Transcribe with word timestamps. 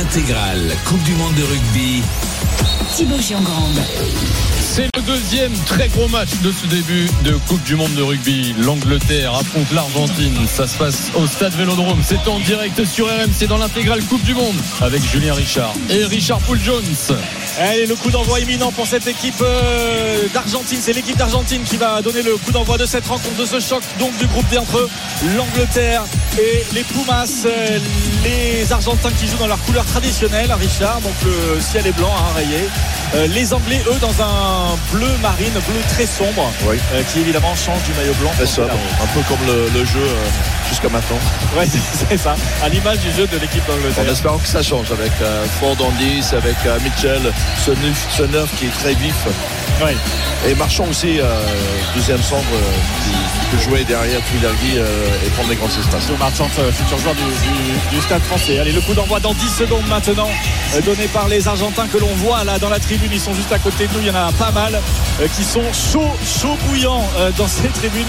intégrale 0.00 0.76
Coupe 0.84 1.02
du 1.04 1.14
Monde 1.14 1.34
de 1.34 1.42
rugby. 1.42 2.02
Thibaut 2.94 3.20
Giangrande. 3.20 3.80
C'est 4.76 4.94
le 4.94 5.02
deuxième 5.06 5.54
très 5.64 5.88
gros 5.88 6.06
match 6.08 6.28
de 6.42 6.52
ce 6.52 6.66
début 6.66 7.08
de 7.24 7.32
Coupe 7.48 7.62
du 7.62 7.76
Monde 7.76 7.94
de 7.94 8.02
rugby. 8.02 8.54
L'Angleterre 8.58 9.34
affronte 9.34 9.72
l'Argentine. 9.72 10.46
Ça 10.46 10.66
se 10.66 10.76
passe 10.76 11.10
au 11.14 11.26
stade 11.26 11.54
Vélodrome. 11.54 12.02
C'est 12.04 12.28
en 12.28 12.38
direct 12.40 12.84
sur 12.84 13.06
RMC 13.06 13.46
dans 13.48 13.56
l'intégrale 13.56 14.02
Coupe 14.02 14.22
du 14.22 14.34
Monde 14.34 14.56
avec 14.82 15.02
Julien 15.02 15.32
Richard 15.32 15.72
et 15.88 16.04
Richard 16.04 16.40
Poul 16.40 16.60
Jones. 16.62 16.84
Allez, 17.58 17.86
le 17.86 17.96
coup 17.96 18.10
d'envoi 18.10 18.38
imminent 18.40 18.70
pour 18.70 18.86
cette 18.86 19.06
équipe 19.06 19.40
euh, 19.40 20.26
d'Argentine. 20.34 20.78
C'est 20.82 20.92
l'équipe 20.92 21.16
d'Argentine 21.16 21.62
qui 21.62 21.78
va 21.78 22.02
donner 22.02 22.20
le 22.20 22.36
coup 22.36 22.52
d'envoi 22.52 22.76
de 22.76 22.84
cette 22.84 23.06
rencontre, 23.06 23.36
de 23.36 23.46
ce 23.46 23.60
choc 23.60 23.82
donc 23.98 24.14
du 24.18 24.26
groupe 24.26 24.46
D 24.50 24.58
entre 24.58 24.90
l'Angleterre 25.38 26.02
et 26.38 26.64
les 26.74 26.82
Pumas. 26.84 27.46
Euh, 27.46 27.78
les 28.22 28.70
Argentins 28.70 29.10
qui 29.18 29.26
jouent 29.26 29.38
dans 29.38 29.46
leur 29.46 29.62
couleur 29.62 29.86
traditionnelle, 29.86 30.52
Richard. 30.52 31.00
Donc 31.00 31.14
le 31.24 31.62
ciel 31.62 31.86
est 31.86 31.96
blanc, 31.96 32.12
hein, 32.14 32.32
rayé. 32.36 32.68
Euh, 33.14 33.26
les 33.28 33.54
Anglais, 33.54 33.80
eux, 33.86 33.98
dans 34.00 34.22
un 34.22 34.65
bleu 34.92 35.08
marine, 35.22 35.52
bleu 35.52 35.80
très 35.88 36.06
sombre, 36.06 36.50
Oui. 36.66 36.76
euh, 36.94 37.02
qui 37.12 37.20
évidemment 37.20 37.54
change 37.54 37.82
du 37.84 37.92
maillot 37.94 38.14
blanc. 38.20 38.32
C'est 38.38 38.46
ça, 38.46 38.62
bon, 38.62 38.78
un 39.02 39.06
peu 39.14 39.20
comme 39.28 39.46
le, 39.46 39.68
le 39.78 39.84
jeu 39.84 40.00
euh, 40.00 40.68
jusqu'à 40.68 40.88
maintenant. 40.88 41.18
Ouais, 41.56 41.66
c'est 42.08 42.16
ça. 42.16 42.36
À 42.62 42.68
l'image 42.68 42.98
du 42.98 43.12
jeu 43.12 43.26
de 43.26 43.36
l'équipe 43.38 43.62
En 43.68 43.72
d'Angleterre. 43.76 44.10
espérant 44.10 44.38
que 44.38 44.48
ça 44.48 44.62
change 44.62 44.90
avec 44.92 45.12
euh, 45.22 45.44
Ford 45.60 45.76
en 45.80 45.90
10, 45.92 46.32
avec 46.34 46.56
euh, 46.66 46.78
Mitchell, 46.82 47.32
ce 47.64 47.70
ce 48.16 48.22
qui 48.58 48.66
est 48.66 48.78
très 48.80 48.94
vif. 48.94 49.14
Et 50.48 50.54
Marchand 50.54 50.86
aussi, 50.88 51.18
euh, 51.20 51.24
deuxième 51.94 52.22
centre, 52.22 52.42
euh, 52.54 52.60
qui, 53.04 53.10
peut 53.56 53.62
jouer 53.62 53.84
derrière 53.84 54.20
Tuilergui 54.24 54.74
euh, 54.76 55.06
et 55.24 55.30
prendre 55.30 55.48
les 55.50 55.54
grands 55.56 55.68
espaces. 55.68 56.08
Marchand, 56.18 56.48
euh, 56.58 56.72
futur 56.72 56.98
joueur 56.98 57.14
du, 57.14 57.22
du- 57.22 57.96
du 57.96 58.02
stade 58.02 58.22
français. 58.22 58.58
Allez, 58.58 58.72
le 58.72 58.80
coup 58.80 58.92
d'envoi 58.94 59.20
dans 59.20 59.34
10 59.34 59.48
secondes 59.48 59.86
maintenant, 59.88 60.28
donné 60.84 61.06
par 61.08 61.28
les 61.28 61.46
Argentins 61.46 61.86
que 61.92 61.98
l'on 61.98 62.12
voit 62.16 62.42
là 62.44 62.58
dans 62.58 62.68
la 62.68 62.80
tribune. 62.80 63.10
Ils 63.12 63.20
sont 63.20 63.34
juste 63.34 63.52
à 63.52 63.58
côté 63.58 63.86
de 63.86 63.92
nous. 63.92 64.00
Il 64.00 64.06
y 64.06 64.10
en 64.10 64.14
a 64.16 64.32
pas 64.32 64.50
mal 64.50 64.80
qui 65.36 65.44
sont 65.44 65.62
chauds, 65.72 66.12
chauds 66.24 66.56
bouillants 66.66 67.04
dans 67.38 67.46
ces 67.48 67.68
tribunes 67.68 68.04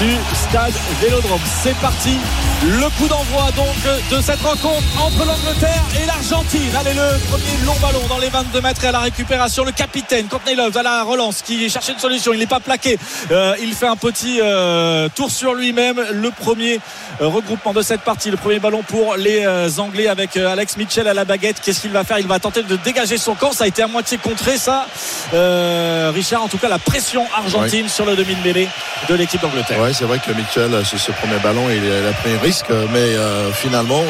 du 0.00 0.12
stade 0.34 0.72
Vélodrome. 1.00 1.40
C'est 1.62 1.74
parti. 1.78 2.16
Le 2.64 2.88
coup 2.96 3.08
d'envoi 3.08 3.50
donc 3.56 3.74
de 4.10 4.20
cette 4.22 4.40
rencontre 4.40 4.82
entre 5.00 5.26
l'Angleterre 5.26 5.82
et 6.02 6.06
l'Argentine. 6.06 6.70
Allez, 6.78 6.94
le 6.94 7.18
premier 7.28 7.64
long 7.66 7.74
ballon 7.82 8.06
dans 8.08 8.18
les 8.18 8.28
22 8.30 8.60
mètres 8.60 8.84
et 8.84 8.88
à 8.88 8.92
la 8.92 9.00
récupération. 9.00 9.64
Le 9.64 9.72
capitaine, 9.72 10.26
Courtney 10.26 10.54
Love, 10.54 10.76
à 10.76 10.82
la 10.82 11.02
relance, 11.06 11.42
qui 11.42 11.70
cherchait 11.70 11.92
une 11.92 11.98
solution. 11.98 12.32
Il 12.32 12.38
n'est 12.38 12.46
pas 12.46 12.60
plaqué. 12.60 12.98
Euh, 13.30 13.54
il 13.60 13.74
fait 13.74 13.86
un 13.86 13.96
petit 13.96 14.40
euh, 14.42 15.08
tour 15.14 15.30
sur 15.30 15.54
lui-même. 15.54 16.00
Le 16.12 16.30
premier 16.30 16.80
euh, 17.20 17.28
regroupement 17.28 17.72
de 17.72 17.82
cette 17.82 18.02
partie. 18.02 18.30
Le 18.30 18.36
premier 18.36 18.58
ballon 18.58 18.82
pour 18.82 19.16
les 19.16 19.46
Anglais 19.78 20.08
avec 20.08 20.36
Alex 20.36 20.76
Mitchell 20.76 21.08
à 21.08 21.14
la 21.14 21.24
baguette. 21.24 21.60
Qu'est-ce 21.62 21.80
qu'il 21.80 21.92
va 21.92 22.04
faire? 22.04 22.18
Il 22.18 22.26
va 22.26 22.38
tenter 22.38 22.62
de 22.62 22.76
dégager 22.76 23.18
son 23.18 23.34
camp. 23.34 23.52
Ça 23.52 23.64
a 23.64 23.66
été 23.66 23.82
à 23.82 23.86
moitié 23.86 24.18
contré, 24.18 24.58
ça. 24.58 24.86
Richard, 25.32 26.42
en 26.42 26.48
tout 26.48 26.58
cas, 26.58 26.68
la 26.68 26.78
pression 26.78 27.24
argentine 27.34 27.88
sur 27.88 28.04
le 28.04 28.16
demi 28.16 28.34
de 28.34 28.42
mêlée 28.42 28.68
de 29.08 29.14
l'équipe 29.14 29.40
d'Angleterre. 29.40 29.80
Ouais, 29.80 29.92
c'est 29.92 30.04
vrai 30.04 30.18
que 30.18 30.32
Mitchell, 30.32 30.84
sur 30.84 30.98
ce 30.98 31.12
premier 31.12 31.38
ballon, 31.38 31.68
il, 31.70 31.84
il 31.84 32.06
a 32.06 32.12
pris 32.12 32.32
un 32.32 32.38
risque, 32.40 32.70
mais 32.92 33.16
finalement, 33.52 34.02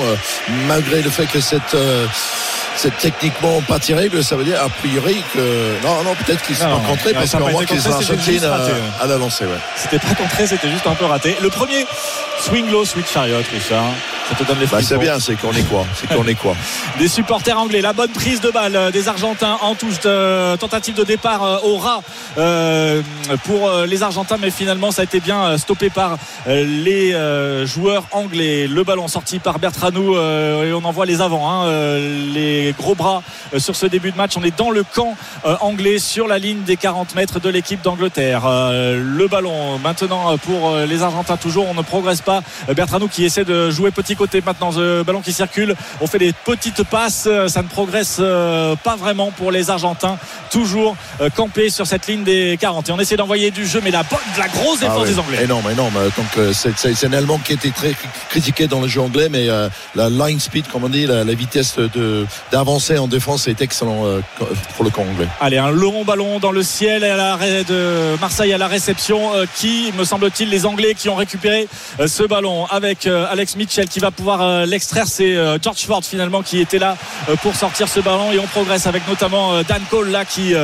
malgré 0.67 1.03
le 1.03 1.11
fait 1.11 1.27
que 1.27 1.41
cette, 1.41 1.77
c'est 2.77 2.97
techniquement 2.99 3.63
pas 3.63 3.79
terrible, 3.79 4.23
ça 4.23 4.37
veut 4.37 4.45
dire 4.45 4.63
a 4.63 4.69
priori 4.69 5.17
que. 5.35 5.83
Non, 5.83 6.03
non, 6.05 6.15
peut-être 6.15 6.43
qu'ils 6.43 6.57
ne 6.57 6.86
parce 7.13 7.33
contré, 7.33 7.79
c'était 7.79 7.95
Argentines 7.95 8.33
juste 8.33 8.45
raté, 8.45 8.71
euh, 8.71 8.75
ouais. 8.75 8.81
à 9.01 9.07
la 9.07 9.17
lancée. 9.19 9.45
C'était 9.77 9.99
pas 9.99 10.15
contré, 10.15 10.47
c'était 10.47 10.71
juste 10.71 10.87
un 10.87 10.95
peu 10.95 11.05
raté. 11.05 11.37
Le 11.41 11.51
premier, 11.51 11.87
swing 12.41 12.71
low, 12.71 12.85
switch 12.85 13.11
chariot, 13.13 13.43
Richard. 13.53 13.91
Ça 14.29 14.35
te 14.35 14.45
donne 14.45 14.59
les 14.59 14.67
Bah, 14.67 14.79
c'est 14.83 14.99
bien, 14.99 15.21
c'est 15.21 15.37
qu'on 15.37 15.53
est 15.53 15.63
quoi 15.63 15.87
C'est 15.95 16.09
qu'on 16.13 16.27
est 16.27 16.35
quoi 16.35 16.55
des 16.99 17.09
supporters 17.09 17.59
anglais. 17.59 17.81
La 17.81 17.93
bonne 17.93 18.11
prise 18.11 18.41
de 18.41 18.51
balle 18.51 18.75
euh, 18.75 18.91
des 18.91 19.09
Argentins 19.09 19.57
en 19.63 19.75
touche 19.75 20.01
de 20.01 20.57
tentative 20.57 20.95
de 20.95 21.05
départ 21.05 21.45
euh, 21.45 21.59
au 21.63 21.81
euh, 22.39 23.03
pour 23.45 23.69
euh, 23.69 23.87
les 23.87 24.03
Argentins, 24.03 24.37
mais 24.41 24.51
finalement 24.51 24.91
ça 24.91 25.03
a 25.03 25.05
été 25.05 25.21
bien 25.21 25.45
euh, 25.45 25.59
stoppé 25.59 25.91
par 25.91 26.17
euh, 26.49 26.65
les 26.65 27.15
euh, 27.15 27.67
joueurs 27.67 28.05
anglais. 28.13 28.67
Le 28.67 28.83
ballon 28.83 29.09
sorti 29.09 29.39
par 29.39 29.59
Bertranou 29.59 30.17
euh, 30.17 30.65
et 30.65 30.73
on 30.73 30.85
en 30.85 30.91
voit 30.91 31.07
les 31.07 31.21
avants, 31.21 31.49
hein, 31.51 31.67
euh, 31.67 32.33
les 32.35 32.75
gros 32.77 32.95
bras 32.95 33.23
euh, 33.55 33.61
sur 33.61 33.77
ce 33.77 33.87
début 33.87 34.11
de 34.11 34.17
match. 34.17 34.33
On 34.37 34.43
est 34.43 34.57
dans 34.57 34.71
le 34.71 34.83
camp 34.83 35.17
euh, 35.45 35.57
anglais 35.61 35.99
sur 35.99 36.27
la 36.27 36.39
ligne 36.39 36.63
des 36.63 36.77
40 36.77 37.15
mètres 37.15 37.39
de 37.39 37.49
l'équipe 37.49 37.83
d'Angleterre. 37.83 38.43
Euh, 38.47 39.01
le 39.01 39.29
ballon 39.29 39.79
maintenant 39.79 40.33
euh, 40.33 40.37
pour 40.37 40.71
euh, 40.71 40.87
les 40.87 41.03
Argentins 41.03 41.37
toujours. 41.37 41.67
On 41.69 41.75
ne 41.75 41.83
progresse 41.83 42.23
pas. 42.23 42.43
Euh, 42.69 42.75
Bertranou 42.75 43.07
qui 43.07 43.25
essaie 43.25 43.45
de 43.45 43.71
jouer 43.71 43.93
petit 43.93 44.16
côté 44.17 44.41
maintenant. 44.45 44.73
Ce 44.73 45.03
ballon 45.03 45.21
qui 45.21 45.33
circule. 45.33 45.75
On 46.01 46.07
fait 46.07 46.19
des 46.19 46.33
petites 46.33 46.83
passes. 46.85 47.25
Euh, 47.27 47.49
Ça 47.49 47.63
ne 47.63 47.69
progresse 47.69 48.17
euh, 48.21 48.75
pas 48.77 48.97
vraiment 48.97 49.31
pour 49.31 49.53
les 49.53 49.71
Argentins. 49.71 50.19
Toujours 50.51 50.97
euh, 51.21 51.31
campés 51.31 51.71
sur 51.71 51.87
cette 51.87 52.07
ligne 52.09 52.25
des 52.25 52.57
40. 52.61 52.89
Et 52.89 52.93
on 52.93 52.99
essaie 52.99 53.17
d'envoyer 53.17 53.51
du 53.51 53.67
jeu, 53.67 53.81
mais 53.85 53.91
la, 53.91 54.03
bonne, 54.03 54.19
la 54.39 54.49
grosse 54.49 54.81
défense 54.81 54.97
Ah 54.99 55.03
ouais, 55.03 55.09
des 55.09 55.19
Anglais. 55.19 55.45
Énorme, 55.45 55.71
énorme. 55.71 55.95
Donc 56.17 56.53
c'est 56.53 57.05
un 57.07 57.13
élément 57.13 57.39
qui 57.39 57.53
était 57.53 57.71
très 57.71 57.95
critiqué 58.31 58.67
dans 58.67 58.81
le 58.81 58.89
jeu 58.89 59.01
anglais, 59.01 59.29
mais 59.31 59.49
euh, 59.49 59.69
la 59.95 60.09
line 60.11 60.41
speed, 60.41 60.67
comme 60.69 60.85
on 60.85 60.89
dit, 60.89 61.07
la, 61.07 61.25
la 61.25 61.35
vitesse 61.35 61.77
de 61.79 62.27
d'avancer 62.51 62.99
en 62.99 63.07
défense 63.09 63.47
est 63.49 63.61
excellent 63.61 64.05
euh, 64.07 64.21
pour 64.77 64.85
le 64.85 64.91
camp 64.91 65.03
anglais. 65.03 65.29
Allez, 65.41 65.59
un 65.59 65.71
long 65.71 66.05
ballon 66.05 66.39
dans 66.41 66.53
le 66.53 66.63
ciel 66.63 67.05
à 67.05 67.17
la 67.17 67.37
ré- 67.37 67.65
de 67.65 68.17
Marseille 68.21 68.53
à 68.53 68.59
la 68.59 68.67
réception. 68.69 69.35
euh, 69.35 69.47
qui, 69.57 69.93
me 69.99 70.05
semble-t-il, 70.05 70.49
les 70.51 70.67
Anglais 70.67 70.95
qui 70.95 71.09
ont 71.09 71.15
récupéré 71.15 71.69
ce 72.07 72.23
ballon 72.25 72.67
avec 72.67 73.07
Alex 73.07 73.57
Mitchell 73.57 73.89
qui 73.89 74.01
va 74.01 74.06
pouvoir 74.11 74.43
euh, 74.43 74.67
l'extraire. 74.67 75.07
C'est 75.07 75.37
euh, 75.37 75.59
George 75.61 75.81
Ford 75.81 76.05
finalement 76.05 76.43
qui 76.43 76.61
était 76.61 76.79
là 76.79 76.97
euh, 77.29 77.37
pour 77.37 77.55
sortir 77.55 77.89
ce 77.89 78.01
ballon 78.01 78.33
et 78.33 78.39
on 78.39 78.47
progresse 78.47 78.87
avec 78.87 79.07
notamment 79.09 79.63
Dan 79.63 79.83
Cole 79.91 80.11
là 80.11 80.25
qui 80.25 80.55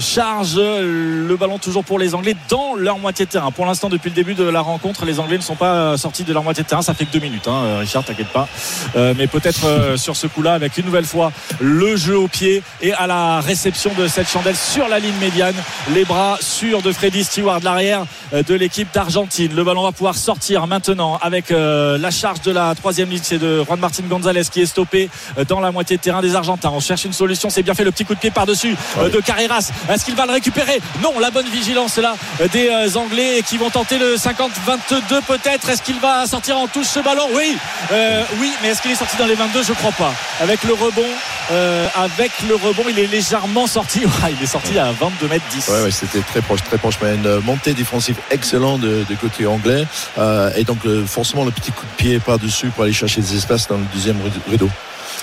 charge 0.00 0.56
le 0.56 1.36
ballon 1.36 1.58
toujours 1.58 1.84
pour 1.84 1.98
les 1.98 2.14
Anglais 2.14 2.34
dans 2.48 2.74
leur 2.74 2.98
moitié 2.98 3.26
de 3.26 3.30
terrain. 3.30 3.50
Pour 3.50 3.66
l'instant, 3.66 3.88
depuis 3.88 4.10
le 4.10 4.14
début 4.14 4.34
de 4.34 4.44
la 4.44 4.60
rencontre, 4.60 5.04
les 5.04 5.20
Anglais 5.20 5.36
ne 5.36 5.42
sont 5.42 5.56
pas 5.56 5.96
sortis 5.96 6.24
de 6.24 6.32
leur 6.32 6.42
moitié 6.42 6.62
de 6.62 6.68
terrain. 6.68 6.82
Ça 6.82 6.94
fait 6.94 7.04
que 7.04 7.12
deux 7.12 7.20
minutes, 7.20 7.48
hein, 7.48 7.78
Richard, 7.78 8.04
t'inquiète 8.04 8.28
pas. 8.28 8.48
Mais 8.96 9.26
peut-être 9.26 9.96
sur 9.96 10.16
ce 10.16 10.26
coup-là, 10.26 10.54
avec 10.54 10.76
une 10.78 10.86
nouvelle 10.86 11.04
fois 11.04 11.32
le 11.60 11.96
jeu 11.96 12.18
au 12.18 12.28
pied 12.28 12.62
et 12.80 12.92
à 12.92 13.06
la 13.06 13.40
réception 13.40 13.92
de 13.96 14.08
cette 14.08 14.28
chandelle 14.28 14.56
sur 14.56 14.88
la 14.88 14.98
ligne 14.98 15.16
médiane. 15.20 15.54
Les 15.94 16.04
bras 16.04 16.38
sûrs 16.40 16.82
de 16.82 16.92
Freddy 16.92 17.24
Stewart, 17.24 17.60
l'arrière 17.62 18.04
de 18.32 18.54
l'équipe 18.54 18.88
d'Argentine. 18.92 19.54
Le 19.54 19.64
ballon 19.64 19.82
va 19.82 19.92
pouvoir 19.92 20.16
sortir 20.16 20.66
maintenant 20.66 21.18
avec 21.22 21.50
la 21.50 22.10
charge 22.12 22.40
de 22.42 22.52
la 22.52 22.74
troisième 22.74 23.08
ligne. 23.10 23.20
C'est 23.22 23.38
de 23.38 23.62
Juan 23.64 23.78
Martin 23.80 24.02
Gonzalez 24.08 24.42
qui 24.50 24.60
est 24.60 24.66
stoppé 24.66 25.10
euh, 25.38 25.44
dans 25.44 25.60
la 25.60 25.72
moitié 25.72 25.96
de 25.96 26.02
terrain 26.02 26.20
des 26.20 26.34
Argentins. 26.36 26.70
On 26.72 26.80
cherche 26.80 27.04
une 27.04 27.12
solution. 27.12 27.50
C'est 27.50 27.62
bien 27.62 27.74
fait 27.74 27.84
le 27.84 27.90
petit 27.92 28.04
coup 28.04 28.14
de 28.14 28.20
pied 28.20 28.30
par-dessus 28.30 28.76
euh, 28.98 29.08
de 29.10 29.20
Carreras. 29.20 29.70
Est-ce 29.88 30.04
qu'il 30.04 30.14
va 30.14 30.26
le 30.26 30.32
récupérer? 30.32 30.80
Non, 31.02 31.18
la 31.18 31.30
bonne 31.30 31.48
vigilance 31.48 31.96
là 31.98 32.14
euh, 32.40 32.48
des 32.48 32.96
Anglais 32.96 33.42
qui 33.46 33.56
vont 33.58 33.70
tenter 33.70 33.98
le 33.98 34.16
50-22 34.16 35.22
peut-être. 35.26 35.68
Est-ce 35.68 35.82
qu'il 35.82 35.98
va 36.00 36.26
sortir 36.26 36.58
en 36.58 36.66
touche 36.66 36.86
ce 36.86 37.00
ballon? 37.00 37.26
Oui, 37.34 37.56
Euh, 37.92 38.22
oui, 38.40 38.52
mais 38.62 38.68
est-ce 38.68 38.82
qu'il 38.82 38.90
est 38.90 38.94
sorti 38.96 39.16
dans 39.16 39.26
les 39.26 39.34
22 39.34 39.62
Je 39.62 39.72
crois 39.72 39.92
pas. 39.92 40.12
Avec 40.40 40.62
le 40.64 40.74
rebond, 40.74 41.02
euh, 41.50 41.86
avec 41.96 42.30
le 42.48 42.54
rebond, 42.54 42.84
il 42.88 42.98
est 42.98 43.06
légèrement 43.06 43.66
sorti. 43.66 44.00
Ouais, 44.22 44.32
il 44.38 44.42
est 44.42 44.46
sorti 44.46 44.78
à 44.78 44.92
22 44.92 45.26
mètres 45.28 45.44
10. 45.50 45.68
Ouais, 45.68 45.82
ouais, 45.84 45.90
c'était 45.90 46.20
très 46.20 46.42
proche, 46.42 46.62
très 46.62 46.78
proche, 46.78 46.94
mais 47.02 47.14
une 47.14 47.38
montée 47.40 47.72
défensive 47.72 48.16
excellente 48.30 48.80
de, 48.80 49.04
de 49.08 49.14
côté 49.16 49.46
anglais, 49.46 49.84
Euh, 50.18 50.50
et 50.56 50.64
donc 50.64 50.80
forcément 51.06 51.44
le 51.44 51.50
petit 51.50 51.72
coup 51.72 51.84
de 51.86 51.96
pied 51.96 52.01
par 52.24 52.38
dessus 52.38 52.68
pour 52.68 52.82
aller 52.82 52.92
chercher 52.92 53.20
des 53.20 53.36
espaces 53.36 53.68
dans 53.68 53.76
le 53.76 53.84
deuxième 53.94 54.16
rideau. 54.50 54.68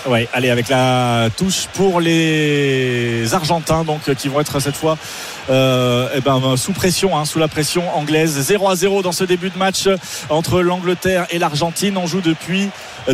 Ouais, 0.06 0.28
allez, 0.34 0.50
avec 0.50 0.70
la 0.70 1.30
touche 1.36 1.68
pour 1.74 2.00
les 2.00 3.34
Argentins, 3.34 3.84
donc 3.84 4.02
euh, 4.08 4.14
qui 4.14 4.30
vont 4.30 4.40
être 4.40 4.60
cette 4.60 4.76
fois 4.76 4.98
euh, 5.50 6.08
eh 6.16 6.22
ben, 6.22 6.56
sous 6.56 6.72
pression, 6.72 7.18
hein, 7.18 7.26
sous 7.26 7.40
la 7.40 7.48
pression 7.48 7.84
anglaise. 7.96 8.40
0 8.40 8.70
à 8.70 8.76
0 8.76 9.02
dans 9.02 9.12
ce 9.12 9.24
début 9.24 9.50
de 9.50 9.58
match 9.58 9.88
euh, 9.88 9.98
entre 10.30 10.62
l'Angleterre 10.62 11.26
et 11.32 11.40
l'Argentine. 11.40 11.98
On 11.98 12.08
joue 12.08 12.22
depuis 12.22 12.70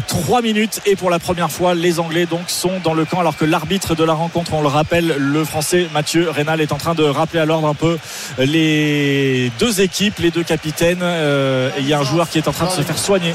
3 0.08 0.42
minutes 0.42 0.82
et 0.86 0.96
pour 0.96 1.10
la 1.10 1.20
première 1.20 1.52
fois, 1.52 1.74
les 1.74 2.00
Anglais 2.00 2.28
sont 2.48 2.80
dans 2.84 2.94
le 2.94 3.06
camp 3.06 3.20
alors 3.20 3.38
que 3.38 3.46
l'arbitre 3.46 3.96
de 3.96 4.04
la 4.04 4.14
rencontre, 4.14 4.54
on 4.54 4.62
le 4.62 4.68
rappelle, 4.68 5.16
le 5.18 5.44
Français 5.44 5.88
Mathieu 5.94 6.30
Rénal 6.30 6.62
est 6.62 6.72
en 6.72 6.78
train 6.78 6.96
de 6.96 7.04
rappeler 7.04 7.40
à 7.40 7.46
l'ordre 7.46 7.68
un 7.68 7.74
peu 7.74 7.98
les 8.38 9.52
deux 9.60 9.82
équipes, 9.82 10.20
les 10.20 10.32
deux 10.32 10.44
capitaines. 10.44 11.00
Euh, 11.02 11.70
et 11.78 11.82
il 11.82 11.88
y 11.88 11.94
a 11.94 12.00
un 12.00 12.04
joueur 12.04 12.30
qui 12.30 12.38
est 12.38 12.48
en 12.48 12.52
train 12.52 12.66
de 12.66 12.72
se 12.72 12.82
faire 12.82 12.98
soigner 12.98 13.34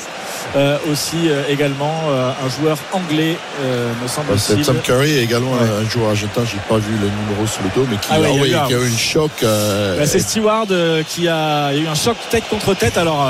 euh, 0.56 0.78
aussi 0.90 1.28
euh, 1.28 1.44
également, 1.48 1.94
euh, 2.08 2.32
un 2.44 2.48
joueur 2.48 2.76
anglais, 2.92 3.29
euh, 3.62 3.88
me 4.02 4.08
C'est 4.08 4.14
semble-t-il. 4.14 4.64
Tom 4.66 4.78
Curry 4.82 5.18
également 5.18 5.52
Ouais. 5.52 5.58
un 5.84 5.88
joueur 5.88 6.10
argentin, 6.10 6.42
j'ai 6.44 6.58
pas 6.68 6.78
vu 6.78 6.92
le 6.92 7.08
numéro 7.08 7.46
sur 7.46 7.62
le 7.62 7.68
dos, 7.74 7.86
mais 7.90 7.96
qui, 7.96 8.08
Ah 8.10 8.20
ouais, 8.20 8.28
a, 8.28 8.32
oui, 8.42 8.50
eu 8.50 8.54
un- 8.54 8.66
qui 8.66 8.74
a 8.74 8.78
eu 8.78 8.88
une 8.88 8.98
choc. 8.98 9.30
euh, 9.42 9.98
Bah, 9.98 10.06
c'est 10.06 10.20
Steward 10.20 10.70
euh, 10.72 11.02
qui 11.02 11.28
a 11.28 11.74
eu 11.74 11.86
un 11.86 11.94
choc 11.94 12.16
tête 12.30 12.44
contre 12.48 12.74
tête. 12.74 12.96
Alors 12.98 13.28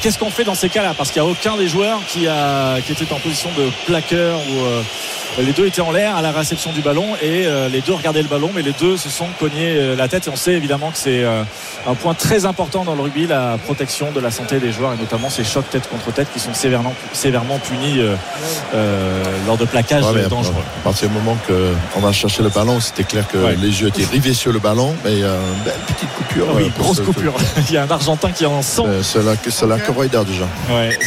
qu'est-ce 0.00 0.18
qu'on 0.18 0.30
fait 0.30 0.44
dans 0.44 0.54
ces 0.54 0.68
cas-là? 0.68 0.94
Parce 0.96 1.10
qu'il 1.10 1.22
n'y 1.22 1.28
a 1.28 1.30
aucun 1.30 1.56
des 1.56 1.68
joueurs 1.68 2.00
qui, 2.08 2.26
a, 2.28 2.80
qui 2.80 2.92
était 2.92 3.12
en 3.12 3.18
position 3.18 3.50
de 3.56 3.68
plaqueur 3.86 4.38
ou, 4.38 4.82
les 5.40 5.52
deux 5.52 5.66
étaient 5.66 5.80
en 5.80 5.92
l'air 5.92 6.14
à 6.14 6.20
la 6.20 6.30
réception 6.30 6.72
du 6.72 6.82
ballon 6.82 7.06
et 7.22 7.46
euh, 7.46 7.66
les 7.70 7.80
deux 7.80 7.94
regardaient 7.94 8.20
le 8.20 8.28
ballon, 8.28 8.50
mais 8.54 8.60
les 8.60 8.72
deux 8.72 8.98
se 8.98 9.08
sont 9.08 9.28
cognés 9.40 9.74
euh, 9.78 9.96
la 9.96 10.06
tête. 10.06 10.26
Et 10.26 10.30
on 10.30 10.36
sait 10.36 10.52
évidemment 10.52 10.90
que 10.90 10.98
c'est 10.98 11.24
euh, 11.24 11.42
un 11.86 11.94
point 11.94 12.12
très 12.12 12.44
important 12.44 12.84
dans 12.84 12.94
le 12.94 13.00
rugby, 13.00 13.26
la 13.26 13.56
protection 13.64 14.12
de 14.12 14.20
la 14.20 14.30
santé 14.30 14.58
des 14.58 14.72
joueurs 14.72 14.92
et 14.92 14.98
notamment 14.98 15.30
ces 15.30 15.42
chocs 15.42 15.70
tête 15.70 15.88
contre 15.88 16.12
tête 16.12 16.28
qui 16.34 16.38
sont 16.38 16.52
sévèrement, 16.52 16.92
sévèrement 17.14 17.58
punis 17.60 18.00
lors 19.46 19.56
de 19.56 19.64
plaquages 19.64 20.04
Ouais, 20.04 20.12
mais 20.22 20.28
dangereux. 20.28 20.54
à 20.80 20.84
partir 20.84 21.08
du 21.08 21.14
moment 21.14 21.36
qu'on 21.46 22.06
a 22.06 22.12
cherché 22.12 22.42
le 22.42 22.48
ballon, 22.48 22.80
c'était 22.80 23.04
clair 23.04 23.26
que 23.28 23.38
Ouais. 23.38 23.56
les 23.60 23.80
yeux 23.80 23.88
étaient 23.88 24.04
rivés 24.04 24.34
sur 24.34 24.52
le 24.52 24.58
ballon. 24.58 24.94
Mais 25.04 25.22
euh, 25.22 25.36
une 25.56 25.64
belle 25.64 25.74
petite 25.86 26.08
coupure. 26.14 26.46
Oui, 26.54 26.64
euh, 26.64 26.82
grosse 26.82 26.96
ce- 26.98 27.02
coupure. 27.02 27.34
Il 27.68 27.74
y 27.74 27.76
a 27.76 27.82
un 27.84 27.90
Argentin 27.90 28.30
qui 28.30 28.44
est 28.44 28.46
en 28.46 28.62
sang. 28.62 28.86
Euh, 28.86 29.02
C'est 29.02 29.22
la, 29.22 29.34
c'est 29.48 29.66
la 29.66 29.76
déjà. 29.76 30.44
Ouais, 30.70 30.98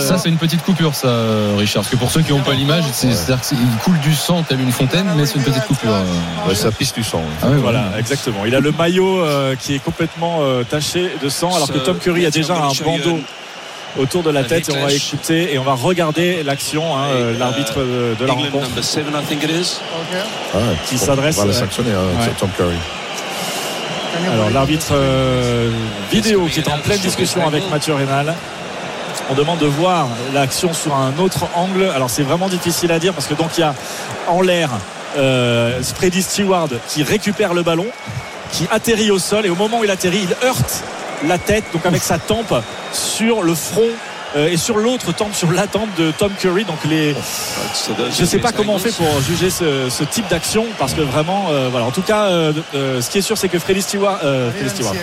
Ça, 0.00 0.18
c'est- 0.18 0.28
une 0.28 0.36
petite 0.36 0.62
coupure, 0.62 0.94
ça, 0.94 1.08
euh, 1.08 1.54
Richard. 1.58 1.82
Parce 1.82 1.90
que 1.92 1.96
pour 1.96 2.10
ceux 2.10 2.22
qui 2.22 2.32
n'ont 2.32 2.40
pas 2.42 2.54
l'image, 2.54 2.84
c'est- 2.92 3.12
c'est-à-dire 3.12 3.40
qu'il 3.46 3.58
coule 3.84 3.98
du 4.00 4.14
sang 4.14 4.42
tel 4.48 4.60
une 4.60 4.72
fontaine, 4.72 5.06
mais 5.16 5.26
c'est 5.26 5.36
une 5.36 5.44
petite 5.44 5.66
coupure. 5.66 5.90
euh. 5.92 6.48
Ouais, 6.48 6.54
ça 6.54 6.70
pisse 6.70 6.92
du 6.92 7.02
sang. 7.04 7.22
Ah 7.42 7.46
Voilà, 7.60 7.84
exactement. 7.98 8.44
Il 8.46 8.54
a 8.54 8.60
le 8.60 8.72
maillot 8.72 9.20
euh, 9.20 9.54
qui 9.56 9.74
est 9.74 9.78
complètement 9.78 10.38
euh, 10.42 10.64
taché 10.64 11.10
de 11.22 11.28
sang, 11.28 11.54
alors 11.54 11.68
que 11.70 11.78
Tom 11.78 11.98
Curry 11.98 12.26
a 12.26 12.30
déjà 12.30 12.54
un 12.54 12.68
bandeau 12.84 13.18
autour 13.98 14.22
de 14.22 14.30
la 14.30 14.44
tête. 14.44 14.68
Et 14.68 14.72
on 14.72 14.84
va 14.84 14.92
écouter 14.92 15.52
et 15.54 15.58
on 15.58 15.64
va 15.64 15.74
regarder 15.74 16.42
l'action, 16.42 16.96
hein, 16.96 17.06
euh, 17.14 17.38
l'arbitre 17.38 17.80
de, 17.80 18.14
de 18.18 18.24
la 18.26 18.32
rencontre. 18.32 18.68
number 18.68 18.84
seven, 18.84 19.12
I 19.14 19.24
think 19.26 19.42
it 19.44 19.50
is. 19.50 19.80
Ouais, 20.54 20.60
Qui 20.88 20.98
s'adresse, 20.98 21.36
On 21.38 21.42
va 21.42 21.46
le 21.48 21.52
sanctionner, 21.52 21.92
hein, 21.92 22.20
Ouais. 22.20 22.32
Tom 22.38 22.50
Curry. 22.56 22.76
Alors 24.32 24.50
l'arbitre 24.50 24.92
euh, 24.92 25.70
vidéo 26.10 26.46
qui 26.46 26.60
est 26.60 26.68
en 26.68 26.78
pleine 26.78 26.98
discussion 26.98 27.46
avec 27.46 27.68
Mathieu 27.70 27.94
Rénal. 27.94 28.34
On 29.30 29.34
demande 29.34 29.58
de 29.58 29.66
voir 29.66 30.08
l'action 30.34 30.72
sur 30.74 30.94
un 30.94 31.16
autre 31.18 31.46
angle. 31.54 31.90
Alors 31.94 32.10
c'est 32.10 32.22
vraiment 32.22 32.48
difficile 32.48 32.92
à 32.92 32.98
dire 32.98 33.14
parce 33.14 33.26
que 33.26 33.34
donc 33.34 33.56
il 33.56 33.60
y 33.62 33.64
a 33.64 33.74
en 34.28 34.42
l'air 34.42 34.68
euh, 35.16 35.80
Freddy 35.96 36.22
Stewart 36.22 36.68
qui 36.88 37.02
récupère 37.02 37.54
le 37.54 37.62
ballon, 37.62 37.86
qui 38.52 38.66
atterrit 38.70 39.10
au 39.10 39.18
sol 39.18 39.46
et 39.46 39.50
au 39.50 39.54
moment 39.56 39.80
où 39.80 39.84
il 39.84 39.90
atterrit, 39.90 40.26
il 40.28 40.46
heurte 40.46 40.82
la 41.26 41.38
tête, 41.38 41.64
donc 41.72 41.86
avec 41.86 42.02
sa 42.02 42.18
tempe 42.18 42.54
sur 42.92 43.42
le 43.42 43.54
front 43.54 43.88
et 44.36 44.56
sur 44.56 44.78
l'autre 44.78 45.12
tempe, 45.12 45.34
sur 45.34 45.50
la 45.52 45.66
tempe 45.66 45.88
de 45.98 46.10
Tom 46.12 46.32
Curry. 46.38 46.64
Donc 46.64 46.78
les, 46.88 47.14
je 48.16 48.20
ne 48.22 48.26
sais 48.26 48.38
pas 48.38 48.52
comment 48.52 48.74
on 48.74 48.78
fait 48.78 48.92
pour 48.92 49.20
juger 49.20 49.50
ce, 49.50 49.88
ce 49.90 50.04
type 50.04 50.26
d'action 50.28 50.66
parce 50.78 50.94
que 50.94 51.00
vraiment, 51.02 51.46
euh, 51.50 51.68
voilà. 51.70 51.86
En 51.86 51.90
tout 51.90 52.02
cas, 52.02 52.24
euh, 52.26 52.52
euh, 52.74 53.00
ce 53.00 53.10
qui 53.10 53.18
est 53.18 53.22
sûr, 53.22 53.36
c'est 53.36 53.48
que 53.48 53.58
Freddy 53.58 53.82
Stewart, 53.82 54.18
euh, 54.24 54.50
Freddy 54.52 54.70
Stewart, 54.70 54.94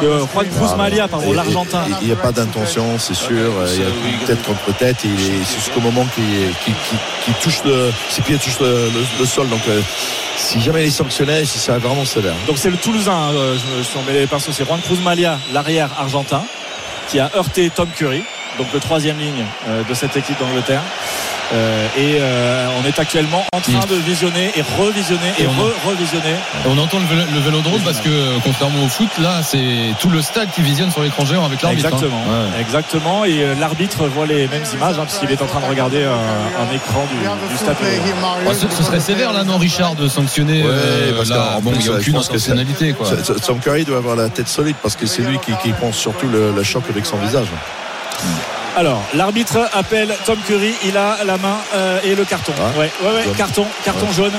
que 0.00 0.06
Juan 0.32 0.46
Cruz 0.56 0.76
Malia, 0.76 1.08
pardon, 1.08 1.32
l'Argentin. 1.32 1.82
Il 2.00 2.06
n'y 2.08 2.12
a 2.12 2.16
pas 2.16 2.32
d'intention, 2.32 2.98
c'est 2.98 3.14
sûr. 3.14 3.52
Il 3.74 3.80
y 3.80 3.84
a 3.84 3.88
une 3.88 4.26
tête 4.26 4.42
contre 4.42 4.76
tête. 4.76 4.96
Et 5.04 5.08
il 5.08 5.20
est- 5.20 5.44
c'est 5.44 5.58
jusqu'au 5.58 5.80
moment 5.80 6.06
qu'il 6.14 7.34
touche 7.42 7.62
le, 7.64 7.90
ses 8.10 8.22
pieds 8.22 8.36
touchent 8.38 8.60
le, 8.60 8.66
le- 8.66 9.06
le 9.20 9.26
sol. 9.26 9.48
Donc, 9.48 9.60
euh, 9.68 9.80
si 10.36 10.60
jamais 10.60 10.82
il 10.84 10.88
est 10.88 10.90
sanctionné, 10.90 11.44
c'est 11.44 11.58
ça 11.58 11.78
vraiment 11.78 12.04
sévère. 12.04 12.34
Donc 12.46 12.58
c'est 12.58 12.70
le 12.70 12.76
Toulousain, 12.76 13.30
euh, 13.34 13.56
je, 13.56 13.78
me 13.78 13.82
suis 13.82 14.12
les 14.12 14.26
pinceaux, 14.26 14.50
c'est 14.52 14.64
Juan 14.64 14.80
Cruz 14.80 14.98
Malia, 15.04 15.38
l'arrière 15.52 15.90
argentin, 15.98 16.42
qui 17.08 17.18
a 17.20 17.30
heurté 17.36 17.70
Tom 17.70 17.88
Curry, 17.96 18.22
donc 18.58 18.66
le 18.72 18.80
troisième 18.80 19.18
ligne 19.18 19.44
euh, 19.68 19.82
de 19.88 19.94
cette 19.94 20.16
équipe 20.16 20.38
d'Angleterre. 20.38 20.82
Euh, 21.54 21.86
et 21.98 22.16
euh, 22.18 22.66
on 22.82 22.86
est 22.88 22.98
actuellement 22.98 23.44
en 23.52 23.60
train 23.60 23.72
Mm. 23.84 23.90
de 23.90 23.96
visionner 23.96 24.50
et 24.56 24.62
revisionner 24.80 25.32
et 25.38 25.42
Et 25.42 25.46
on- 25.46 25.50
re-revisionner. 25.50 26.30
Et 26.32 26.68
on 26.68 26.78
entend 26.78 26.98
le, 26.98 27.04
vélo- 27.04 27.28
le 27.30 27.40
vélodrome 27.40 27.80
parce 27.84 28.00
que, 28.00 28.38
contrairement 28.42 28.82
au 28.84 28.88
foot, 28.88 29.10
là, 29.20 29.42
c'est 29.42 29.92
tout 30.00 30.08
le 30.08 30.22
stade 30.22 30.48
qui 30.54 30.62
visionne 30.62 30.90
sur 30.90 31.02
l'écran 31.02 31.26
géant 31.26 31.44
avec 31.44 31.60
l'arbitre. 31.60 31.88
hein. 31.88 31.90
Exactement, 31.92 32.22
Ouais. 32.22 32.60
exactement. 32.60 33.24
Et 33.26 33.42
euh, 33.42 33.54
l'arbitre 33.60 34.06
voit 34.06 34.24
les 34.26 34.48
mêmes 34.48 34.64
images 34.72 34.98
hein, 34.98 35.04
puisqu'il 35.04 35.30
est 35.30 35.42
en 35.42 35.46
train 35.46 35.60
de 35.60 35.66
regarder 35.66 36.04
un, 36.04 36.12
un 36.62 36.74
écran 36.74 37.06
du, 37.12 37.18
du 37.52 37.56
stade. 37.58 37.76
Bah, 38.46 38.52
ce, 38.54 38.74
ce 38.74 38.82
serait 38.82 39.00
sévère 39.00 39.34
là, 39.34 39.44
non, 39.44 39.58
Richard, 39.58 39.94
de 39.94 40.08
sanctionner. 40.08 40.62
Ouais, 40.62 40.68
euh, 40.70 41.16
parce 41.18 41.28
là, 41.28 41.50
qu'en 41.56 41.60
bon, 41.60 41.72
il 41.74 41.80
n'y 41.82 41.88
a 41.88 41.92
aucune 41.98 42.16
intentionnalité, 42.16 42.92
quoi. 42.94 43.08
Tom 43.46 43.58
Curry 43.60 43.84
doit 43.84 43.98
avoir 43.98 44.16
la 44.16 44.30
tête 44.30 44.48
solide 44.48 44.76
parce 44.82 44.96
que 44.96 45.04
c'est 45.04 45.22
lui 45.22 45.38
qui, 45.38 45.52
qui 45.62 45.72
prend 45.72 45.92
surtout 45.92 46.28
le, 46.28 46.50
le 46.52 46.62
choc 46.62 46.84
avec 46.88 47.04
son 47.04 47.18
visage. 47.18 47.48
Alors, 48.76 49.02
l'arbitre 49.14 49.68
appelle 49.74 50.14
Tom 50.24 50.38
Curry, 50.46 50.74
il 50.84 50.96
a 50.96 51.18
la 51.24 51.36
main 51.36 51.58
euh, 51.74 52.00
et 52.04 52.14
le 52.14 52.24
carton. 52.24 52.52
Ah. 52.58 52.78
ouais, 52.78 52.90
ouais, 53.14 53.24
carton, 53.36 53.66
carton 53.84 54.10
jaune. 54.12 54.32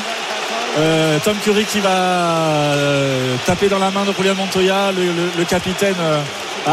Euh, 0.79 1.19
Tom 1.23 1.35
Curry 1.43 1.65
qui 1.65 1.79
va 1.81 1.91
euh, 1.91 3.35
taper 3.45 3.69
dans 3.69 3.77
la 3.77 3.91
main 3.91 4.05
de 4.05 4.11
Julian 4.17 4.33
Montoya, 4.33 4.91
le, 4.91 5.03
le- 5.03 5.31
le 5.37 5.45
capitaine 5.45 5.93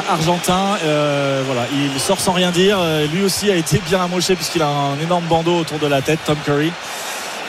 argentin. 0.08 0.78
Voilà, 1.46 1.66
il 1.72 2.00
sort 2.00 2.18
sans 2.20 2.32
rien 2.32 2.50
dire. 2.50 2.78
Lui 3.12 3.22
aussi 3.22 3.50
a 3.50 3.56
été 3.56 3.78
bien 3.86 4.02
amoché 4.02 4.36
puisqu'il 4.36 4.62
a 4.62 4.68
un 4.68 4.98
énorme 5.02 5.24
bandeau 5.24 5.58
autour 5.58 5.78
de 5.78 5.86
la 5.86 6.00
tête, 6.00 6.20
Tom 6.24 6.36
Curry. 6.46 6.72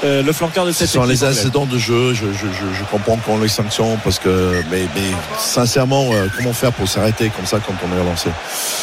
Euh, 0.03 0.23
le 0.23 0.33
flanqueur 0.33 0.65
de 0.65 0.71
Ce 0.71 0.79
cette 0.79 0.89
sont 0.89 0.99
équipe 1.03 1.11
les 1.11 1.23
incidents 1.23 1.65
de 1.65 1.77
jeu. 1.77 2.13
Je, 2.13 2.25
je, 2.25 2.47
je, 2.47 2.79
je 2.79 2.83
comprends 2.89 3.17
qu'on 3.17 3.37
les 3.39 3.47
sanctionne 3.47 3.99
parce 4.03 4.17
que, 4.17 4.63
mais, 4.71 4.87
mais 4.95 5.11
sincèrement, 5.37 6.09
euh, 6.11 6.27
comment 6.35 6.53
faire 6.53 6.71
pour 6.71 6.87
s'arrêter 6.87 7.29
comme 7.29 7.45
ça 7.45 7.59
quand 7.59 7.73
on 7.85 7.95
est 7.95 7.99
relancé? 7.99 8.29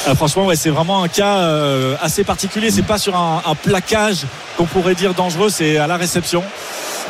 Ah, 0.07 0.15
franchement, 0.15 0.47
ouais, 0.47 0.55
c'est 0.55 0.71
vraiment 0.71 1.03
un 1.03 1.09
cas 1.09 1.39
euh, 1.39 1.97
assez 2.01 2.23
particulier. 2.23 2.71
C'est 2.71 2.83
pas 2.83 2.99
sur 2.99 3.17
un, 3.17 3.43
un 3.45 3.55
plaquage 3.57 4.27
qu'on 4.57 4.67
pourrait 4.67 4.95
dire 4.95 5.13
dangereux, 5.13 5.51
c'est 5.51 5.77
à 5.79 5.89
la 5.89 5.97
réception. 5.97 6.45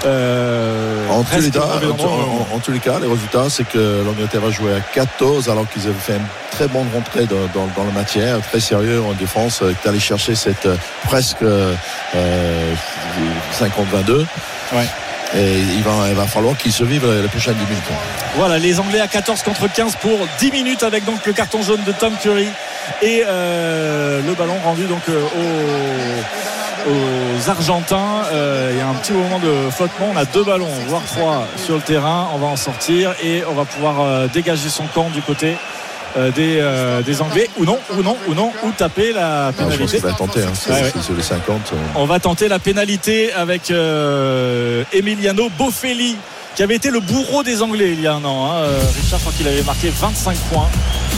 Euh, 0.04 1.08
En 1.10 1.22
tous, 1.24 1.40
les 1.40 1.50
cas, 1.50 1.60
au 1.60 1.66
mauvais 1.74 1.86
en, 1.86 1.90
endroit. 1.90 2.10
en- 2.52 2.56
en 2.56 2.58
tous 2.60 2.70
les 2.72 2.78
cas, 2.78 2.98
les 3.00 3.08
résultats, 3.08 3.46
c'est 3.50 3.64
que 3.64 4.02
l'Angleterre 4.04 4.42
a 4.46 4.50
joué 4.50 4.72
à 4.74 4.80
14 4.80 5.48
alors 5.48 5.68
qu'ils 5.68 5.82
avaient 5.86 5.92
fait 5.98 6.14
une 6.16 6.26
très 6.52 6.68
bonne 6.68 6.86
rentrée 6.94 7.26
dans, 7.26 7.36
dans, 7.54 7.66
dans 7.76 7.84
la 7.84 7.92
matière, 7.92 8.40
très 8.42 8.60
sérieux 8.60 9.02
en 9.02 9.12
défense, 9.12 9.60
euh, 9.62 9.72
qui 9.80 9.88
allait 9.88 9.98
chercher 9.98 10.34
cette 10.34 10.66
euh, 10.66 10.76
presque 11.04 11.42
euh, 11.42 11.74
euh, 12.14 12.74
50-22. 13.58 14.18
Ouais. 14.72 14.86
Et 15.36 15.58
il 15.76 15.82
va, 15.82 16.08
il 16.08 16.14
va 16.14 16.26
falloir 16.26 16.56
qu'ils 16.56 16.72
se 16.72 16.84
vivent 16.84 17.06
les 17.20 17.28
prochaines 17.28 17.54
10 17.54 17.64
minutes. 17.64 17.82
Voilà, 18.36 18.58
les 18.58 18.80
Anglais 18.80 19.00
à 19.00 19.08
14 19.08 19.42
contre 19.42 19.70
15 19.70 19.96
pour 19.96 20.18
10 20.38 20.50
minutes 20.52 20.82
avec 20.82 21.04
donc 21.04 21.26
le 21.26 21.32
carton 21.34 21.60
jaune 21.62 21.82
de 21.86 21.92
Tom 21.92 22.14
Curry 22.22 22.48
et 23.02 23.24
euh, 23.28 24.22
le 24.26 24.32
ballon 24.34 24.54
rendu 24.64 24.84
donc 24.86 25.02
euh, 25.10 25.20
aux, 26.88 27.50
Argentins. 27.50 28.22
Euh, 28.32 28.70
il 28.72 28.78
y 28.78 28.80
a 28.80 28.88
un 28.88 28.94
petit 28.94 29.12
moment 29.12 29.38
de 29.38 29.70
flottement. 29.70 30.08
On 30.12 30.16
a 30.16 30.24
deux 30.24 30.44
ballons, 30.44 30.66
voire 30.88 31.02
trois 31.04 31.46
sur 31.56 31.76
le 31.76 31.80
terrain. 31.82 32.28
On 32.34 32.38
va 32.38 32.46
en 32.46 32.56
sortir 32.56 33.14
et 33.22 33.42
on 33.48 33.54
va 33.54 33.64
pouvoir 33.64 34.00
euh, 34.00 34.26
dégager 34.28 34.68
son 34.68 34.84
camp 34.86 35.10
du 35.10 35.22
côté 35.22 35.56
euh, 36.16 36.30
des, 36.30 36.58
euh, 36.60 37.02
des 37.02 37.20
Anglais 37.20 37.48
ou 37.58 37.64
non, 37.64 37.78
ou 37.96 38.02
non, 38.02 38.16
ou 38.28 38.34
non, 38.34 38.50
ou 38.64 38.70
taper 38.72 39.12
la 39.12 39.52
pénalité. 39.56 39.98
va 39.98 40.12
tenter. 40.12 40.40
Hein, 40.40 40.52
Ouais, 40.70 40.92
sur 41.02 41.14
les 41.14 41.22
50. 41.22 41.72
euh. 41.72 41.76
On 41.96 42.06
va 42.06 42.18
tenter 42.18 42.48
la 42.48 42.58
pénalité 42.58 43.32
avec 43.32 43.70
Emiliano 44.92 45.48
Boffelli 45.58 46.16
qui 46.58 46.64
avait 46.64 46.74
été 46.74 46.90
le 46.90 46.98
bourreau 46.98 47.44
des 47.44 47.62
Anglais 47.62 47.92
il 47.92 48.00
y 48.00 48.08
a 48.08 48.14
un 48.14 48.24
an. 48.24 48.46
hein. 48.50 48.56
Euh, 48.56 48.80
Richard, 49.00 49.20
je 49.20 49.24
crois 49.26 49.32
qu'il 49.36 49.46
avait 49.46 49.62
marqué 49.62 49.90
25 49.90 50.36
points. 50.50 50.68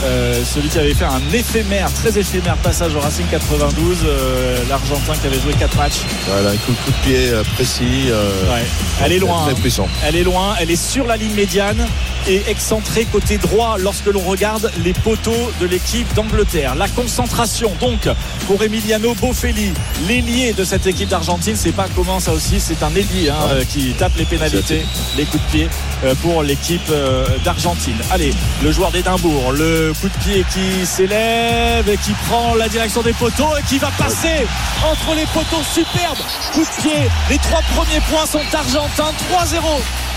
Euh, 0.03 0.39
celui 0.45 0.69
qui 0.69 0.77
avait 0.77 0.93
fait 0.93 1.05
un 1.05 1.21
éphémère, 1.33 1.91
très 1.93 2.15
éphémère 2.19 2.57
passage 2.57 2.93
au 2.95 2.99
Racing 2.99 3.25
92. 3.25 3.97
euh, 4.05 4.59
L'Argentin 4.69 5.13
qui 5.19 5.25
avait 5.25 5.39
joué 5.39 5.53
4 5.59 5.77
matchs. 5.77 6.01
Voilà, 6.27 6.51
un 6.51 6.57
coup, 6.57 6.73
coup 6.85 6.91
de 6.91 6.95
pied 7.03 7.31
précis. 7.55 8.09
euh, 8.09 8.53
Ouais. 8.53 8.63
Elle 9.03 9.13
est 9.13 9.19
loin. 9.19 9.41
Très 9.45 9.53
hein. 9.53 9.57
puissant. 9.59 9.87
Elle 10.05 10.15
est 10.15 10.23
loin, 10.23 10.53
elle 10.59 10.69
est 10.69 10.75
sur 10.75 11.07
la 11.07 11.17
ligne 11.17 11.33
médiane 11.33 11.87
et 12.27 12.43
excentrée 12.47 13.05
côté 13.05 13.39
droit 13.39 13.77
lorsque 13.79 14.05
l'on 14.05 14.19
regarde 14.21 14.71
les 14.83 14.93
poteaux 14.93 15.51
de 15.59 15.65
l'équipe 15.65 16.11
d'Angleterre. 16.13 16.75
La 16.75 16.87
concentration 16.87 17.71
donc 17.81 18.07
pour 18.45 18.61
Emiliano 18.61 19.15
Boffelli, 19.15 19.73
l'ailier 20.07 20.53
de 20.53 20.63
cette 20.63 20.85
équipe 20.85 21.09
d'Argentine. 21.09 21.55
C'est 21.55 21.71
pas 21.71 21.87
comment 21.95 22.19
ça 22.19 22.31
aussi, 22.33 22.59
c'est 22.59 22.83
un 22.83 22.91
ailier 22.95 23.29
hein, 23.31 23.63
qui 23.67 23.93
tape 23.93 24.15
les 24.17 24.25
pénalités, 24.25 24.83
les 25.17 25.25
coups 25.31 25.43
de 25.43 25.49
pied 25.49 25.69
euh, 26.03 26.13
pour 26.21 26.43
l'équipe 26.43 26.81
euh, 26.89 27.25
d'Argentine. 27.43 27.97
Allez, 28.11 28.33
le 28.63 28.71
joueur 28.71 28.91
d'Édimbourg, 28.91 29.51
le 29.53 29.93
coup 29.99 30.09
de 30.09 30.23
pied 30.23 30.45
qui 30.51 30.85
s'élève 30.85 31.87
et 31.89 31.97
qui 31.97 32.11
prend 32.29 32.55
la 32.55 32.67
direction 32.69 33.01
des 33.01 33.13
poteaux 33.13 33.55
et 33.59 33.63
qui 33.63 33.77
va 33.79 33.89
passer 33.97 34.45
entre 34.83 35.15
les 35.15 35.25
poteaux. 35.27 35.63
Superbe 35.73 36.17
coup 36.53 36.61
de 36.61 36.81
pied. 36.81 37.09
Les 37.29 37.37
trois 37.37 37.61
premiers 37.75 38.01
points 38.09 38.25
sont 38.25 38.41
argentins. 38.53 39.11
3-0 39.31 39.61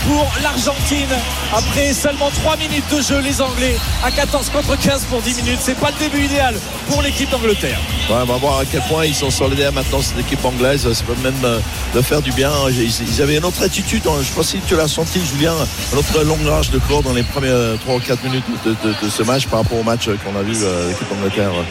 pour 0.07 0.31
l'Argentine. 0.43 1.07
Après 1.55 1.93
seulement 1.93 2.29
3 2.29 2.57
minutes 2.57 2.83
de 2.91 3.01
jeu, 3.01 3.19
les 3.21 3.41
Anglais 3.41 3.75
à 4.03 4.11
14 4.11 4.49
contre 4.49 4.77
15 4.77 5.05
pour 5.05 5.21
10 5.21 5.43
minutes. 5.43 5.59
C'est 5.61 5.77
pas 5.79 5.91
le 5.91 5.97
début 5.99 6.25
idéal 6.25 6.55
pour 6.89 7.01
l'équipe 7.01 7.29
d'Angleterre. 7.29 7.79
On 8.09 8.23
va 8.25 8.37
voir 8.37 8.59
à 8.59 8.65
quel 8.65 8.81
point 8.81 9.05
ils 9.05 9.15
sont 9.15 9.31
solidaires 9.31 9.71
maintenant, 9.73 10.01
cette 10.01 10.19
équipe 10.19 10.43
anglaise. 10.43 10.91
Ça 10.91 11.03
peut 11.03 11.15
même 11.23 11.33
euh, 11.43 11.59
leur 11.93 12.03
faire 12.05 12.21
du 12.21 12.31
bien. 12.31 12.51
Ils, 12.69 13.21
avaient 13.21 13.37
une 13.37 13.45
autre 13.45 13.63
attitude. 13.63 14.03
hein. 14.07 14.21
Je 14.21 14.31
pas 14.31 14.43
si 14.43 14.59
tu 14.67 14.75
l'as 14.75 14.87
senti, 14.95 15.19
Julien, 15.25 15.53
un 15.93 15.97
autre 15.97 16.23
longuage 16.23 16.69
de 16.71 16.79
corps 16.79 17.03
dans 17.03 17.11
les 17.13 17.23
premières 17.23 17.77
3 17.83 17.95
ou 17.95 17.99
4 17.99 18.23
minutes 18.23 18.45
de, 18.65 18.69
de- 18.71 18.95
de 19.05 19.09
ce 19.09 19.23
match 19.23 19.45
par 19.47 19.59
rapport 19.61 19.77
au 19.79 19.83
match 19.83 20.05
qu'on 20.05 20.39
a 20.39 20.41
vu 20.43 20.55
euh, 20.63 20.87
l'équipe 20.89 21.09
d'Angleterre 21.09 21.51
euh, 21.51 21.63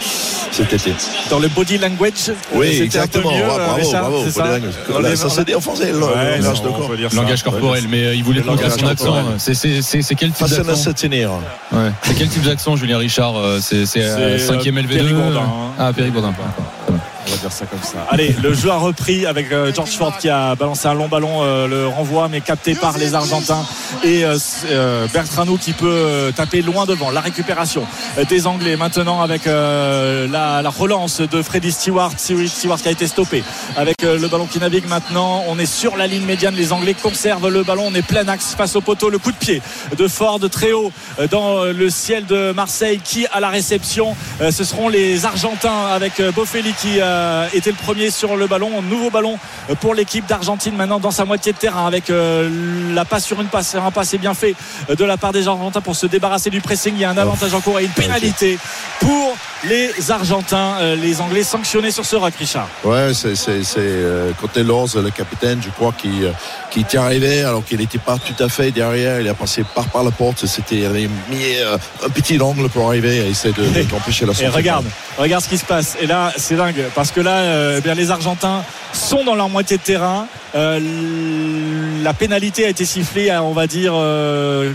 cet 0.51 0.73
été. 0.73 0.93
Dans 1.31 1.39
le 1.39 1.49
body 1.49 1.79
language, 1.79 2.29
euh, 2.29 2.35
Oui, 2.55 2.67
exactement. 2.83 3.31
mieux, 3.33 3.39
Ouais, 3.45 3.51
euh, 3.51 3.57
bravo, 3.57 3.75
Richard, 3.77 4.01
bravo. 4.11 4.25
c'est 4.27 4.35
Body 4.43 4.67
ça 4.93 5.01
Là, 5.01 5.09
les- 5.11 5.17
ça 5.17 5.31
s'est 5.31 5.45
dit 5.45 5.55
en 5.55 5.61
français, 5.61 5.91
le 5.91 5.99
Ouais, 5.99 6.39
langage 6.39 6.63
non, 6.63 6.71
de 6.71 6.77
corps. 6.77 6.91
ça. 7.11 7.17
Langage 7.17 7.43
corporel, 7.43 7.85
mais 7.89 8.05
euh, 8.05 8.15
il 8.15 8.23
voulait 8.25 8.41
Le 8.41 8.45
prendre 8.47 8.61
langage 8.63 8.79
son 8.79 8.87
accent. 8.87 9.25
C'est- 9.39 9.55
C'est 9.55 9.81
c'est- 9.83 10.03
c'est 10.03 10.15
quel 10.15 10.31
type 10.33 10.47
d'accent 10.47 10.75
se 10.77 10.91
tenir. 10.91 11.31
Ouais. 11.73 11.91
C'est 12.03 12.15
quel 12.15 12.29
type 12.29 12.43
d'accent, 12.43 12.77
Julien 12.77 12.99
Richard 12.99 13.37
Euh, 13.37 13.59
C'est 13.63 13.87
c'est, 13.87 14.03
euh, 14.03 14.39
C'est, 14.39 14.47
5e 14.47 14.77
euh, 14.77 14.83
LV2 14.83 14.95
Périgourdin, 14.97 15.41
hein. 15.41 15.73
Ah, 15.79 15.93
Périgourdin. 15.95 16.35
Allez, 18.11 18.35
le 18.43 18.55
jeu 18.55 18.71
a 18.71 18.77
repris 18.77 19.27
avec 19.27 19.53
euh, 19.53 19.73
George 19.75 19.91
Ford 19.91 20.17
qui 20.19 20.31
a 20.31 20.55
balancé 20.55 20.89
un 20.89 20.95
long 20.95 21.09
ballon, 21.09 21.43
euh, 21.43 21.67
le 21.67 21.87
renvoi 21.89 22.29
mais 22.29 22.41
capté 22.41 22.75
par 22.75 22.97
les 22.97 23.15
Argentins 23.15 23.65
et 24.03 24.25
euh, 24.25 25.07
Bertrano 25.13 25.59
qui 25.59 25.73
peut 25.73 26.33
taper 26.35 26.63
loin 26.63 26.87
devant. 26.87 27.11
La 27.11 27.21
récupération 27.21 27.87
des 28.29 28.47
Anglais 28.47 28.77
maintenant 28.77 29.21
avec 29.21 29.45
la, 29.45 30.63
la 30.63 30.71
relance 30.71 31.21
de 31.21 31.43
Freddy 31.43 31.73
Stewart, 31.73 32.13
Stewart 32.17 32.81
qui 32.81 32.89
a 32.89 32.91
été 32.91 33.07
stoppé 33.07 33.45
avec 33.77 34.03
le 34.03 34.27
ballon 34.29 34.47
qui 34.47 34.59
navigue 34.59 34.89
maintenant. 34.89 35.45
On 35.49 35.59
est 35.59 35.67
sur 35.67 35.97
la 35.97 36.07
ligne 36.07 36.25
médiane, 36.25 36.55
les 36.55 36.73
Anglais 36.73 36.95
conservent 36.95 37.49
le 37.49 37.63
ballon, 37.63 37.85
on 37.89 37.95
est 37.95 38.03
plein 38.07 38.27
axe 38.29 38.55
face 38.57 38.77
au 38.77 38.81
poteau. 38.81 39.11
Le 39.11 39.19
coup 39.19 39.33
de 39.33 39.37
pied 39.37 39.63
de 39.97 40.09
Ford 40.09 40.41
très 40.51 40.73
haut 40.73 40.93
dans 41.31 41.65
le 41.65 41.91
ciel 41.91 42.27
de 42.27 42.53
Marseille 42.53 43.01
qui 43.03 43.27
à 43.33 43.41
la 43.41 43.49
réception. 43.49 44.17
Ce 44.41 44.65
seront 44.65 44.89
les 44.89 45.25
Argentins 45.25 45.87
avec 45.87 46.23
Bofelli 46.35 46.73
qui 46.81 47.01
euh, 47.35 47.49
était 47.53 47.71
le 47.71 47.77
premier 47.77 48.11
sur 48.11 48.37
le 48.37 48.47
ballon. 48.47 48.83
Nouveau 48.83 49.11
ballon 49.11 49.39
pour 49.81 49.95
l'équipe 49.95 50.27
d'Argentine 50.27 50.77
maintenant 50.77 51.01
dans 51.01 51.11
sa 51.11 51.25
moitié 51.25 51.53
de 51.53 51.59
terrain 51.59 51.87
avec 51.87 52.11
euh, 52.11 52.95
la 52.95 53.05
passe 53.05 53.25
sur 53.25 53.41
une 53.41 53.49
passe, 53.49 53.75
un 53.75 53.91
passé 53.91 54.19
bien 54.19 54.35
fait 54.35 54.55
de 54.89 55.05
la 55.05 55.17
part 55.17 55.33
des 55.33 55.49
Argentins 55.49 55.81
pour 55.81 55.97
se 55.97 56.07
débarrasser 56.07 56.51
du 56.51 56.61
pressing. 56.61 56.95
Il 56.95 57.01
y 57.01 57.05
a 57.05 57.11
un 57.11 57.19
avantage 57.19 57.55
en 57.55 57.61
cours 57.61 57.79
et 57.81 57.85
une 57.85 57.91
pénalité 57.91 58.59
pour 59.01 59.37
les 59.69 60.11
Argentins. 60.11 60.75
Euh, 60.81 60.97
Les 60.97 61.21
Anglais 61.21 61.43
sanctionnés 61.43 61.91
sur 61.91 62.05
ce 62.05 62.17
rock, 62.17 62.33
Richard. 62.39 62.69
Ouais, 62.85 63.13
c'est 63.15 63.35
c'est- 63.35 63.63
c'est, 63.65 63.79
euh, 63.81 64.31
côté 64.41 64.63
Lors, 64.63 64.89
le 64.97 65.11
capitaine, 65.11 65.61
je 65.65 65.71
crois, 65.71 65.93
qui, 65.97 66.25
euh, 66.25 66.31
qui 66.71 66.81
était 66.81 66.99
arrivé 66.99 67.43
alors 67.43 67.65
qu'il 67.65 67.79
n'était 67.79 67.99
pas 67.99 68.17
tout 68.19 68.43
à 68.43 68.49
fait 68.49 68.71
derrière. 68.71 69.21
Il 69.21 69.29
a 69.29 69.35
passé 69.35 69.65
par, 69.75 69.85
par 69.87 70.03
la 70.05 70.11
porte. 70.11 70.47
C'était, 70.47 70.77
il 70.77 70.87
avait 70.87 71.09
mis 71.31 71.45
un 72.05 72.09
petit 72.11 72.41
angle 72.41 72.69
pour 72.69 72.89
arriver 72.89 73.17
et 73.19 73.29
essayer 73.31 73.53
de- 73.55 73.79
Et- 73.79 73.85
d'empêcher 73.85 74.25
la 74.27 74.33
Et 74.33 74.35
sortie. 74.37 74.49
regarde, 74.57 74.87
regarde 75.19 75.43
ce 75.45 75.49
qui 75.49 75.59
se 75.59 75.65
passe. 75.65 75.97
Et 76.01 76.07
là, 76.07 76.33
c'est 76.37 76.57
dingue 76.57 76.83
parce 76.95 77.11
que 77.11 77.21
là, 77.21 77.37
euh, 77.39 77.77
eh 77.79 77.81
bien, 77.81 77.95
les 77.95 78.11
Argentins 78.11 78.63
sont 78.93 79.25
dans 79.25 79.35
leur 79.35 79.49
moitié 79.49 79.77
de 79.79 79.83
terrain. 79.83 80.27
Euh, 80.55 80.79
la 82.03 82.13
pénalité 82.15 82.65
a 82.65 82.69
été 82.69 82.85
sifflée 82.85 83.31
à, 83.31 83.43
on 83.43 83.53
va 83.53 83.67
dire, 83.67 83.93
euh, 83.95 84.73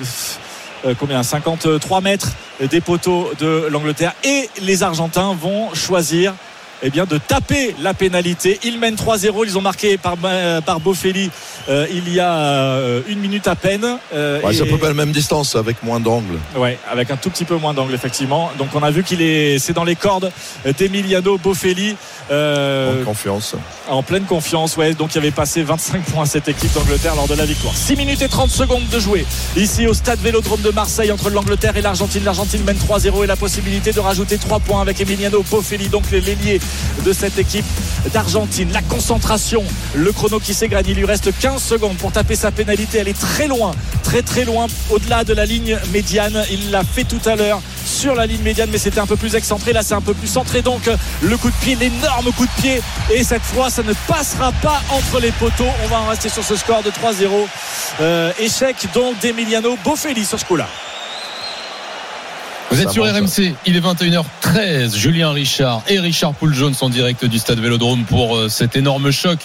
combien 0.97 1.23
53 1.23 2.01
mètres 2.01 2.29
des 2.69 2.81
poteaux 2.81 3.31
de 3.39 3.67
l'Angleterre. 3.69 4.13
Et 4.23 4.49
les 4.61 4.83
Argentins 4.83 5.33
vont 5.33 5.73
choisir. 5.73 6.33
Eh 6.81 6.89
bien, 6.89 7.05
de 7.05 7.17
taper 7.17 7.75
la 7.81 7.93
pénalité. 7.93 8.59
Ils 8.63 8.79
mènent 8.79 8.95
3-0. 8.95 9.43
Ils 9.45 9.57
ont 9.57 9.61
marqué 9.61 9.97
par, 9.97 10.15
euh, 10.23 10.61
par 10.61 10.79
Bofelli 10.79 11.29
euh, 11.69 11.85
il 11.91 12.11
y 12.13 12.19
a 12.19 12.33
euh, 12.33 13.01
une 13.07 13.19
minute 13.19 13.47
à 13.47 13.55
peine. 13.55 13.85
Euh, 14.13 14.39
Ouais, 14.43 14.53
c'est 14.53 14.63
à 14.63 14.65
peu 14.65 14.77
près 14.77 14.87
la 14.87 14.93
même 14.93 15.11
distance 15.11 15.55
avec 15.55 15.83
moins 15.83 15.99
d'angle. 15.99 16.37
Ouais, 16.55 16.77
avec 16.89 17.11
un 17.11 17.17
tout 17.17 17.29
petit 17.29 17.45
peu 17.45 17.55
moins 17.57 17.73
d'angle 17.73 17.93
effectivement. 17.93 18.51
Donc 18.57 18.69
on 18.73 18.81
a 18.83 18.91
vu 18.91 19.03
qu'il 19.03 19.21
est, 19.21 19.59
c'est 19.59 19.73
dans 19.73 19.83
les 19.83 19.95
cordes 19.95 20.31
d'Emiliano 20.77 21.37
Bofelli 21.37 21.95
euh, 22.31 23.01
En 23.01 23.05
confiance. 23.05 23.55
en 23.89 24.01
pleine 24.03 24.23
confiance. 24.23 24.77
Ouais, 24.77 24.93
donc 24.93 25.13
il 25.15 25.17
avait 25.17 25.31
passé 25.31 25.61
25 25.63 26.03
points 26.03 26.23
à 26.23 26.25
cette 26.25 26.47
équipe 26.47 26.73
d'Angleterre 26.73 27.15
lors 27.15 27.27
de 27.27 27.35
la 27.35 27.45
victoire. 27.45 27.75
6 27.75 27.95
minutes 27.97 28.21
et 28.21 28.29
30 28.29 28.49
secondes 28.49 28.87
de 28.89 28.99
jouer 28.99 29.25
ici 29.57 29.87
au 29.87 29.93
stade 29.93 30.19
Vélodrome 30.19 30.61
de 30.61 30.71
Marseille 30.71 31.11
entre 31.11 31.29
l'Angleterre 31.29 31.75
et 31.77 31.81
l'Argentine. 31.81 32.23
L'Argentine 32.23 32.63
mène 32.63 32.77
3-0 32.77 33.23
et 33.23 33.27
la 33.27 33.35
possibilité 33.35 33.91
de 33.91 33.99
rajouter 33.99 34.37
3 34.37 34.59
points 34.59 34.81
avec 34.81 34.99
Emiliano 35.01 35.43
Bofelli, 35.49 35.89
donc 35.89 36.09
l'ailier 36.11 36.59
de 37.05 37.13
cette 37.13 37.37
équipe 37.37 37.65
d'Argentine. 38.13 38.71
La 38.73 38.81
concentration, 38.81 39.63
le 39.95 40.11
chrono 40.11 40.39
qui 40.39 40.53
s'égrène. 40.53 40.85
Il 40.87 40.95
lui 40.95 41.05
reste 41.05 41.31
15 41.37 41.58
secondes 41.59 41.97
pour 41.97 42.11
taper 42.11 42.35
sa 42.35 42.51
pénalité. 42.51 42.99
Elle 42.99 43.07
est 43.07 43.19
très 43.19 43.47
loin, 43.47 43.71
très 44.03 44.21
très 44.21 44.45
loin, 44.45 44.67
au-delà 44.89 45.23
de 45.23 45.33
la 45.33 45.45
ligne 45.45 45.77
médiane. 45.91 46.43
Il 46.51 46.71
l'a 46.71 46.83
fait 46.83 47.03
tout 47.03 47.21
à 47.25 47.35
l'heure 47.35 47.61
sur 47.85 48.15
la 48.15 48.25
ligne 48.25 48.41
médiane, 48.41 48.69
mais 48.71 48.77
c'était 48.77 48.99
un 48.99 49.05
peu 49.05 49.15
plus 49.15 49.35
excentré. 49.35 49.73
Là, 49.73 49.83
c'est 49.83 49.93
un 49.93 50.01
peu 50.01 50.13
plus 50.13 50.27
centré. 50.27 50.61
Donc, 50.61 50.89
le 51.21 51.37
coup 51.37 51.49
de 51.49 51.55
pied, 51.55 51.75
l'énorme 51.75 52.31
coup 52.33 52.45
de 52.45 52.61
pied. 52.61 52.81
Et 53.13 53.23
cette 53.23 53.43
fois, 53.43 53.69
ça 53.69 53.83
ne 53.83 53.93
passera 54.07 54.51
pas 54.61 54.81
entre 54.89 55.19
les 55.19 55.31
poteaux. 55.31 55.65
On 55.83 55.87
va 55.87 55.99
en 55.99 56.07
rester 56.07 56.29
sur 56.29 56.43
ce 56.43 56.55
score 56.55 56.83
de 56.83 56.89
3-0. 56.89 57.47
Euh, 58.01 58.31
échec 58.39 58.87
donc 58.93 59.19
d'Emiliano 59.19 59.77
Bofelli 59.83 60.25
sur 60.25 60.39
ce 60.39 60.45
coup-là. 60.45 60.67
Vous 62.71 62.81
êtes 62.81 62.91
sur. 62.91 63.03
RMC, 63.03 63.53
il 63.65 63.75
est 63.75 63.79
21h13. 63.79 64.95
Julien 64.95 65.31
Richard 65.31 65.81
et 65.87 65.99
Richard 65.99 66.33
Poul-Jones 66.33 66.75
en 66.81 66.89
direct 66.89 67.25
du 67.25 67.39
stade 67.39 67.59
Vélodrome 67.59 68.03
pour 68.03 68.35
euh, 68.35 68.49
cet 68.49 68.75
énorme 68.75 69.11
choc. 69.11 69.39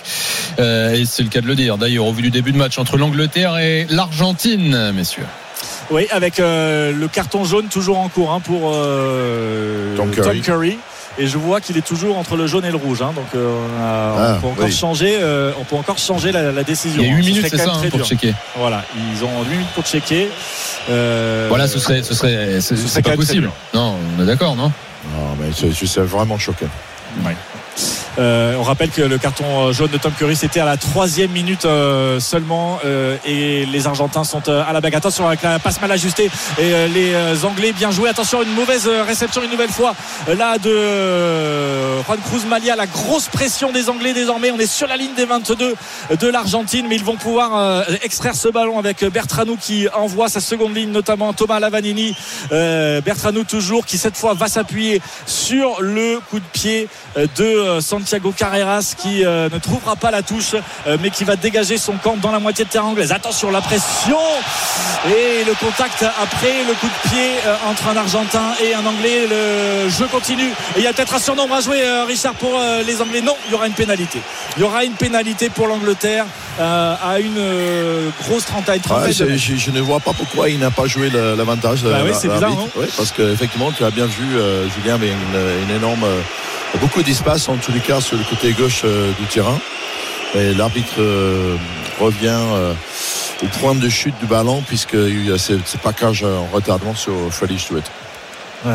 Euh, 0.58 0.92
et 0.92 1.04
c'est 1.06 1.22
le 1.22 1.28
cas 1.28 1.40
de 1.40 1.46
le 1.46 1.54
dire. 1.54 1.78
D'ailleurs, 1.78 2.06
au 2.06 2.12
vu 2.12 2.22
du 2.22 2.30
début 2.30 2.52
de 2.52 2.58
match 2.58 2.78
entre 2.78 2.96
l'Angleterre 2.96 3.58
et 3.58 3.86
l'Argentine, 3.88 4.92
messieurs. 4.92 5.26
Oui, 5.90 6.06
avec 6.10 6.40
euh, 6.40 6.92
le 6.92 7.08
carton 7.08 7.44
jaune 7.44 7.66
toujours 7.66 7.98
en 7.98 8.08
cours 8.08 8.32
hein, 8.32 8.40
pour 8.40 8.72
euh, 8.74 9.96
Tom 9.96 10.10
Curry. 10.10 10.78
Et 11.18 11.26
je 11.28 11.38
vois 11.38 11.60
qu'il 11.60 11.76
est 11.76 11.86
toujours 11.86 12.18
entre 12.18 12.36
le 12.36 12.46
jaune 12.46 12.64
et 12.64 12.70
le 12.70 12.76
rouge. 12.76 13.00
hein. 13.02 13.12
donc 13.14 13.26
euh, 13.34 13.54
on, 13.54 13.82
a- 13.82 14.14
on 14.14 14.34
Ah, 14.36 14.38
peut 14.40 14.46
encore 14.48 14.64
oui. 14.64 14.72
changer, 14.72 15.16
euh, 15.20 15.52
on 15.60 15.64
peut 15.64 15.76
encore 15.76 15.98
changer 15.98 16.32
la, 16.32 16.50
la 16.50 16.62
décision. 16.64 17.02
Il 17.02 17.08
y 17.08 17.10
a 17.10 17.14
hein. 17.14 17.18
8 17.18 17.22
Ce 17.24 17.28
minutes, 17.30 17.46
c'est 17.50 17.56
ça, 17.58 17.72
hein, 17.72 17.88
pour 17.90 18.04
checker. 18.04 18.34
Voilà, 18.56 18.84
ils 18.96 19.24
ont 19.24 19.42
8 19.44 19.50
minutes 19.50 19.68
pour 19.74 19.84
checker. 19.84 20.28
Euh, 20.90 21.46
Voilà, 21.48 21.68
ce 21.68 21.78
serait, 21.78 22.02
ce 22.02 22.14
serait, 22.14 22.60
c'est 22.60 22.76
ce 22.76 23.00
pas 23.00 23.14
possible. 23.16 23.50
Non, 23.72 23.94
on 24.18 24.22
est 24.22 24.26
d'accord, 24.26 24.56
non? 24.56 24.72
Non, 25.14 25.36
mais 25.38 25.50
c'est- 25.54 25.70
je 25.70 25.84
suis 25.86 26.00
vraiment 26.00 26.38
choqué. 26.38 26.66
Euh, 28.18 28.54
on 28.58 28.62
rappelle 28.62 28.90
que 28.90 29.02
le 29.02 29.18
carton 29.18 29.72
jaune 29.72 29.90
de 29.90 29.98
Tom 29.98 30.12
Curry 30.12 30.36
c'était 30.36 30.60
à 30.60 30.64
la 30.64 30.76
troisième 30.76 31.32
minute 31.32 31.64
euh, 31.64 32.20
seulement 32.20 32.78
euh, 32.84 33.16
et 33.24 33.66
les 33.66 33.86
Argentins 33.86 34.24
sont 34.24 34.42
euh, 34.48 34.62
à 34.66 34.72
la 34.72 34.80
bague. 34.80 34.94
Attention 34.94 35.26
avec 35.26 35.42
la 35.42 35.58
passe 35.58 35.80
mal 35.80 35.90
ajustée 35.90 36.30
et 36.58 36.62
euh, 36.62 36.86
les 36.86 37.12
euh, 37.12 37.34
Anglais 37.44 37.72
bien 37.72 37.90
joués. 37.90 38.08
Attention 38.08 38.42
une 38.42 38.54
mauvaise 38.54 38.86
euh, 38.86 39.02
réception 39.02 39.42
une 39.42 39.50
nouvelle 39.50 39.70
fois 39.70 39.94
euh, 40.28 40.34
là 40.34 40.58
de 40.58 40.70
euh, 40.70 42.02
Juan 42.04 42.18
Cruz 42.24 42.46
Malia. 42.46 42.76
La 42.76 42.86
grosse 42.86 43.28
pression 43.28 43.72
des 43.72 43.88
Anglais 43.88 44.12
désormais. 44.12 44.50
On 44.50 44.58
est 44.58 44.66
sur 44.66 44.86
la 44.86 44.96
ligne 44.96 45.14
des 45.16 45.24
22 45.24 45.74
de 46.18 46.28
l'Argentine 46.28 46.86
mais 46.88 46.96
ils 46.96 47.04
vont 47.04 47.16
pouvoir 47.16 47.56
euh, 47.56 47.82
extraire 48.02 48.34
ce 48.34 48.48
ballon 48.48 48.78
avec 48.78 49.04
Bertranou 49.04 49.56
qui 49.60 49.88
envoie 49.94 50.28
sa 50.28 50.40
seconde 50.40 50.74
ligne 50.74 50.90
notamment 50.90 51.32
Thomas 51.32 51.58
Lavanini. 51.58 52.16
Euh, 52.52 53.00
Bertranou 53.00 53.44
toujours 53.44 53.86
qui 53.86 53.98
cette 53.98 54.16
fois 54.16 54.34
va 54.34 54.46
s'appuyer 54.48 55.00
sur 55.26 55.80
le 55.80 56.20
coup 56.30 56.38
de 56.38 56.44
pied 56.52 56.88
euh, 57.16 57.26
de 57.36 57.44
euh, 57.44 57.80
Santiago 58.04 58.34
Carreras 58.36 58.94
qui 58.98 59.24
euh, 59.24 59.48
ne 59.50 59.58
trouvera 59.58 59.96
pas 59.96 60.10
la 60.10 60.22
touche 60.22 60.54
euh, 60.86 60.98
mais 61.00 61.08
qui 61.08 61.24
va 61.24 61.36
dégager 61.36 61.78
son 61.78 61.94
camp 61.94 62.18
dans 62.20 62.30
la 62.30 62.38
moitié 62.38 62.66
de 62.66 62.70
terrain 62.70 62.88
anglaise. 62.88 63.12
Attention 63.12 63.50
la 63.50 63.62
pression 63.62 64.18
et 65.06 65.42
le 65.44 65.54
contact 65.54 66.04
après 66.22 66.64
le 66.68 66.74
coup 66.74 66.86
de 66.86 67.08
pied 67.08 67.30
euh, 67.46 67.56
entre 67.66 67.88
un 67.88 67.96
Argentin 67.96 68.52
et 68.62 68.74
un 68.74 68.84
Anglais. 68.84 69.26
Le 69.26 69.88
jeu 69.88 70.06
continue. 70.12 70.50
Et 70.76 70.80
il 70.80 70.82
y 70.82 70.86
a 70.86 70.92
peut-être 70.92 71.14
un 71.14 71.18
surnombre 71.18 71.54
à 71.54 71.62
jouer 71.62 71.80
Richard 72.06 72.34
pour 72.34 72.60
les 72.86 73.00
Anglais. 73.00 73.22
Non, 73.22 73.36
il 73.46 73.52
y 73.52 73.54
aura 73.54 73.66
une 73.66 73.72
pénalité. 73.72 74.20
Il 74.56 74.62
y 74.62 74.64
aura 74.64 74.84
une 74.84 74.92
pénalité 74.92 75.48
pour 75.48 75.66
l'Angleterre 75.66 76.26
à 76.58 77.18
une 77.20 78.10
grosse 78.22 78.44
trentaine. 78.44 78.80
Ouais, 78.90 79.12
je, 79.12 79.56
je 79.56 79.70
ne 79.70 79.80
vois 79.80 80.00
pas 80.00 80.12
pourquoi 80.12 80.50
il 80.50 80.58
n'a 80.58 80.70
pas 80.70 80.86
joué 80.86 81.10
l'avantage. 81.10 81.82
Bah 81.84 82.00
oui, 82.04 82.10
c'est 82.12 82.28
bizarre, 82.28 82.50
non 82.50 82.68
Oui, 82.76 82.86
parce 82.96 83.12
qu'effectivement, 83.12 83.72
tu 83.72 83.84
as 83.84 83.90
bien 83.90 84.06
vu, 84.06 84.24
Julien 84.76 84.94
avait 84.94 85.08
une, 85.08 85.68
une 85.68 85.76
énorme, 85.76 86.04
beaucoup 86.80 87.02
d'espace 87.02 87.48
en 87.48 87.56
tous 87.56 87.72
les 87.72 87.80
cas 87.80 87.93
sur 88.00 88.16
le 88.16 88.24
côté 88.24 88.52
gauche 88.52 88.82
euh, 88.84 89.12
du 89.18 89.26
terrain. 89.26 89.58
Et 90.34 90.52
l'arbitre 90.54 90.94
euh, 90.98 91.56
revient 92.00 92.28
euh, 92.28 92.74
au 93.42 93.46
point 93.60 93.74
de 93.74 93.88
chute 93.88 94.18
du 94.20 94.26
ballon 94.26 94.62
puisqu'il 94.66 95.26
y 95.26 95.32
a 95.32 95.38
ce, 95.38 95.54
package 95.82 96.24
en 96.24 96.46
retardement 96.52 96.94
sur 96.94 97.12
Freddy 97.30 97.58
Stewart. 97.58 97.82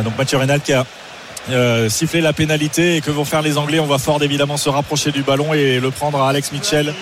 Donc 0.04 0.18
Mathieu 0.18 0.38
Reynal 0.38 0.62
qui 0.62 0.74
a 0.74 0.86
euh, 1.50 1.90
sifflé 1.90 2.22
la 2.22 2.34
pénalité 2.34 2.96
et 2.98 3.02
que 3.02 3.12
vont 3.12 3.26
faire 3.26 3.42
les 3.42 3.58
Anglais 3.58 3.80
On 3.80 3.86
va 3.88 3.98
fort 3.98 4.22
évidemment 4.22 4.58
se 4.58 4.70
rapprocher 4.70 5.12
du 5.12 5.24
ballon 5.24 5.54
et 5.54 5.80
le 5.80 5.92
prendre 5.92 6.22
à 6.22 6.30
Alex 6.30 6.52
Mitchell. 6.52 6.94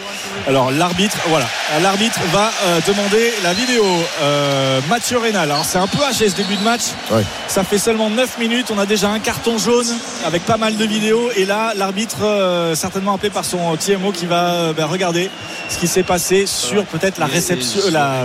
Alors 0.48 0.72
l'arbitre, 0.72 1.18
voilà, 1.28 1.46
l'arbitre 1.82 2.20
va 2.32 2.50
euh, 2.66 2.80
demander 2.88 3.34
la 3.44 3.54
vidéo. 3.54 3.84
Euh, 4.22 4.80
Mathieu 4.90 5.18
Reynal. 5.18 5.52
Alors 5.52 5.66
c'est 5.66 5.80
un 5.80 5.88
peu 5.88 6.04
haché 6.04 6.30
ce 6.30 6.36
début 6.36 6.56
de 6.56 6.64
match. 6.64 6.82
Ouais. 7.12 7.24
Ça 7.48 7.64
fait 7.64 7.78
seulement 7.80 8.10
9 8.10 8.38
minutes. 8.38 8.68
On 8.74 8.80
a 8.80 8.86
déjà 8.86 9.10
un 9.10 9.20
carton 9.20 9.58
jaune 9.58 9.88
avec 10.26 10.44
pas 10.46 10.58
mal 10.58 10.78
de 10.78 10.86
vidéos 10.86 11.30
et 11.36 11.46
là 11.46 11.74
l'arbitre 11.76 12.24
euh, 12.24 12.76
certainement 12.76 13.16
appelé 13.16 13.30
par 13.30 13.44
son 13.46 13.76
TMO 13.76 14.12
qui 14.12 14.26
va 14.26 14.54
euh, 14.54 14.74
ben, 14.74 14.86
regarder 14.86 15.30
ce 15.70 15.78
qui 15.78 15.88
s'est 15.88 16.04
passé 16.04 16.46
sur 16.46 16.86
peut-être 16.86 17.18
la 17.20 17.26
réception, 17.26 17.82
la, 17.92 18.24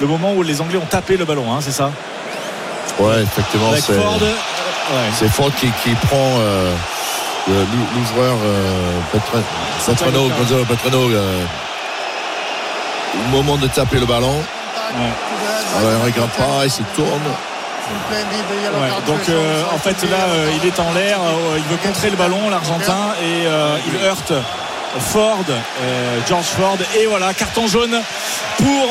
le 0.00 0.06
moment 0.06 0.32
où 0.34 0.42
les 0.42 0.60
Anglais 0.60 0.78
ont 0.78 0.86
tapé 0.86 1.16
le 1.16 1.24
ballon. 1.24 1.52
hein, 1.52 1.58
c'est 1.60 1.72
ça. 1.72 1.90
Ouais, 2.98 3.22
effectivement, 3.22 3.70
Avec 3.72 3.84
c'est 3.84 3.92
Ford. 3.94 4.18
Ouais. 4.88 5.10
c'est 5.18 5.28
Ford 5.28 5.50
qui, 5.58 5.70
qui 5.82 5.94
prend 5.94 6.38
euh, 6.38 6.72
l'ouvreur 7.48 8.36
euh, 8.44 9.00
Gonzalo 9.86 11.10
euh, 11.10 11.44
au 13.26 13.36
moment 13.36 13.56
de 13.56 13.66
taper 13.66 13.98
le 13.98 14.06
ballon. 14.06 14.42
Alors, 15.78 15.90
il 15.92 15.98
ne 15.98 16.04
regarde 16.04 16.30
pas, 16.30 16.64
il 16.64 16.70
se 16.70 16.82
tourne. 16.94 17.22
Ouais, 17.88 18.88
donc 19.06 19.28
euh, 19.28 19.62
en 19.72 19.78
fait 19.78 20.02
là 20.10 20.16
euh, 20.28 20.50
il 20.60 20.66
est 20.66 20.80
en 20.80 20.92
l'air, 20.92 21.20
euh, 21.22 21.56
il 21.56 21.62
veut 21.64 21.76
contrer 21.76 22.10
le 22.10 22.16
ballon 22.16 22.50
l'Argentin 22.50 23.14
et 23.22 23.44
il 23.86 24.04
heurte 24.04 24.32
Ford, 24.98 25.44
George 26.26 26.46
Ford 26.46 26.78
et 26.98 27.06
voilà 27.06 27.32
carton 27.34 27.66
jaune 27.68 28.00
pour 28.56 28.88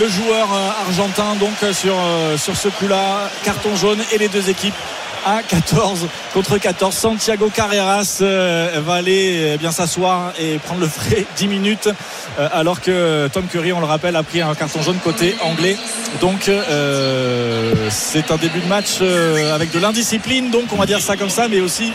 le 0.00 0.08
joueur 0.08 0.48
argentin 0.86 1.36
donc 1.38 1.54
sur, 1.72 1.94
sur 2.36 2.56
ce 2.56 2.68
coup 2.68 2.88
là 2.88 3.30
carton 3.44 3.76
jaune 3.76 4.02
et 4.12 4.18
les 4.18 4.28
deux 4.28 4.50
équipes 4.50 4.74
à 5.26 5.42
14 5.42 6.06
contre 6.32 6.58
14. 6.58 6.94
Santiago 6.94 7.50
Carreras 7.54 8.18
euh, 8.20 8.80
va 8.84 8.94
aller 8.94 9.52
eh 9.54 9.58
bien 9.58 9.70
s'asseoir 9.70 10.32
et 10.38 10.58
prendre 10.58 10.80
le 10.80 10.88
frais 10.88 11.26
10 11.36 11.48
minutes 11.48 11.88
euh, 12.38 12.48
alors 12.52 12.80
que 12.80 13.28
Tom 13.28 13.46
Curry, 13.46 13.72
on 13.72 13.80
le 13.80 13.86
rappelle, 13.86 14.16
a 14.16 14.22
pris 14.22 14.40
un 14.40 14.54
carton 14.54 14.82
jaune 14.82 14.98
côté 15.02 15.34
anglais. 15.42 15.76
Donc 16.20 16.48
euh, 16.48 17.74
c'est 17.90 18.30
un 18.30 18.36
début 18.36 18.60
de 18.60 18.66
match 18.66 19.00
avec 19.54 19.72
de 19.72 19.78
l'indiscipline, 19.78 20.50
donc 20.50 20.64
on 20.72 20.76
va 20.76 20.86
dire 20.86 21.00
ça 21.00 21.16
comme 21.16 21.30
ça, 21.30 21.48
mais 21.48 21.60
aussi 21.60 21.92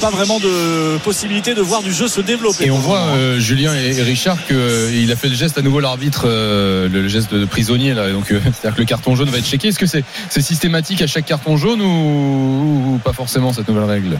pas 0.00 0.10
vraiment 0.10 0.38
de 0.38 0.96
possibilité 0.98 1.54
de 1.54 1.60
voir 1.60 1.82
du 1.82 1.92
jeu 1.92 2.08
se 2.08 2.20
développer. 2.20 2.66
Et 2.66 2.70
on 2.70 2.78
voit 2.78 3.06
Julien 3.38 3.74
et, 3.74 4.02
Richard 4.02 4.38
qu'il 4.46 5.10
a 5.12 5.16
fait 5.16 5.28
le 5.28 5.34
geste 5.34 5.58
à 5.58 5.62
nouveau 5.62 5.80
l'arbitre, 5.80 6.26
le, 6.26 7.08
geste 7.08 7.34
de 7.34 7.44
prisonnier 7.44 7.94
là. 7.94 8.10
Donc 8.10 8.26
c'est-à-dire 8.28 8.74
que 8.74 8.80
le 8.80 8.86
carton 8.86 9.14
jaune 9.14 9.28
va 9.28 9.38
être 9.38 9.46
checké. 9.46 9.68
Est-ce 9.68 9.78
que 9.78 9.86
c'est 9.86 10.04
c'est 10.30 10.40
systématique 10.40 11.02
à 11.02 11.06
chaque 11.06 11.26
carton 11.26 11.56
jaune 11.56 11.82
ou, 11.82 12.43
ou 12.44 13.00
pas 13.02 13.12
forcément 13.12 13.52
cette 13.52 13.68
nouvelle 13.68 13.84
règle 13.90 14.18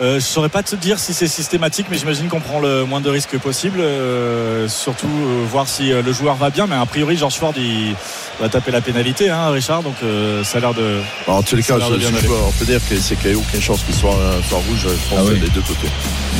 Euh, 0.00 0.14
je 0.16 0.24
saurais 0.24 0.48
pas 0.48 0.62
te 0.64 0.74
dire 0.74 0.98
si 0.98 1.12
c'est 1.14 1.28
systématique, 1.28 1.86
mais 1.90 1.96
j'imagine 1.98 2.26
qu'on 2.28 2.40
prend 2.40 2.58
le 2.60 2.84
moins 2.84 3.00
de 3.00 3.08
risques 3.10 3.38
possible. 3.38 3.78
euh, 3.80 4.66
surtout 4.68 5.06
euh, 5.06 5.44
voir 5.48 5.68
si 5.68 5.92
euh, 5.92 6.02
le 6.02 6.12
joueur 6.12 6.34
va 6.36 6.50
bien. 6.50 6.66
Mais 6.66 6.74
a 6.74 6.86
priori, 6.86 7.16
George 7.16 7.34
Ford 7.34 7.52
il 7.56 7.94
va 8.40 8.48
taper 8.48 8.72
la 8.72 8.80
pénalité, 8.80 9.30
hein, 9.30 9.50
Richard. 9.50 9.82
Donc 9.82 9.94
euh, 10.02 10.42
ça 10.44 10.58
a 10.58 10.60
l'air 10.62 10.74
de. 10.74 11.00
Bon, 11.26 11.34
en 11.34 11.42
tous 11.42 11.54
les 11.56 11.62
cas, 11.62 11.76
je- 11.78 11.96
bien 11.96 12.10
je 12.20 12.26
peux- 12.26 12.32
on 12.34 12.50
peut 12.52 12.64
dire 12.64 12.80
que 12.88 12.96
c'est 12.98 13.16
qu'il 13.16 13.30
n'y 13.30 13.36
a 13.36 13.38
aucune 13.38 13.60
chance 13.60 13.82
qu'il 13.84 13.94
soit, 13.94 14.16
soit 14.48 14.58
rouge, 14.58 14.80
je 14.82 14.88
pense, 14.88 15.18
Ah 15.18 15.22
oui. 15.30 15.38
des 15.38 15.50
deux 15.50 15.60
côtés. 15.60 15.88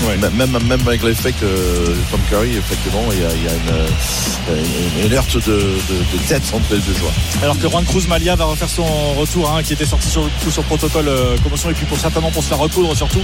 Ouais. 0.06 0.16
Même, 0.16 0.56
avec 0.86 1.02
l'effet 1.04 1.32
que 1.32 1.94
Tom 2.10 2.20
Curry, 2.28 2.56
effectivement, 2.56 3.04
il 3.12 3.20
y 3.20 3.24
a, 3.24 3.28
il 3.34 3.44
y 3.44 3.48
a 3.48 3.52
une, 3.52 3.70
euh, 3.70 4.56
une, 4.96 5.00
une 5.00 5.06
alerte 5.06 5.36
de, 5.36 5.40
de- 5.52 6.18
de 6.18 6.22
tête 6.26 6.42
entre 6.52 6.74
les 6.74 6.80
deux 6.80 6.94
joueurs. 6.94 7.12
Alors 7.42 7.56
que 7.58 7.68
Juan 7.68 7.84
Cruz 7.84 8.06
Malia 8.08 8.34
va 8.34 8.46
refaire 8.46 8.68
son 8.68 8.84
retour, 9.14 9.50
hein, 9.50 9.62
qui 9.62 9.74
était 9.74 9.86
sorti 9.86 10.08
sur, 10.08 10.28
sur 10.50 10.64
protocole 10.64 11.06
euh, 11.08 11.36
commotion 11.44 11.70
et 11.70 11.74
puis 11.74 11.86
pour 11.86 11.98
certainement 11.98 12.30
pour 12.32 12.42
se 12.42 12.48
faire 12.48 12.58
recoudre 12.58 12.96
surtout 12.96 13.20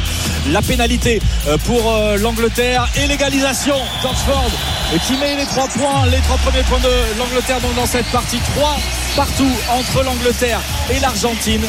la 0.51 0.63
pénalité 0.63 1.21
euh, 1.49 1.57
pour 1.59 1.93
euh, 1.93 2.17
l'Angleterre 2.17 2.89
et 3.03 3.07
l'égalisation. 3.09 3.75
George 4.03 4.19
Ford 4.19 4.51
euh, 4.95 4.99
qui 5.07 5.15
met 5.17 5.35
les 5.37 5.47
trois 5.47 5.67
points, 5.69 6.07
les 6.07 6.19
trois 6.19 6.37
premiers 6.39 6.63
points 6.63 6.79
de 6.81 7.19
l'Angleterre 7.19 7.61
donc 7.61 7.75
dans 7.75 7.87
cette 7.87 8.07
partie. 8.13 8.39
Trois 8.55 8.77
partout 9.17 9.51
entre 9.71 10.05
l'Angleterre 10.05 10.61
et 10.95 11.01
l'Argentine. 11.01 11.63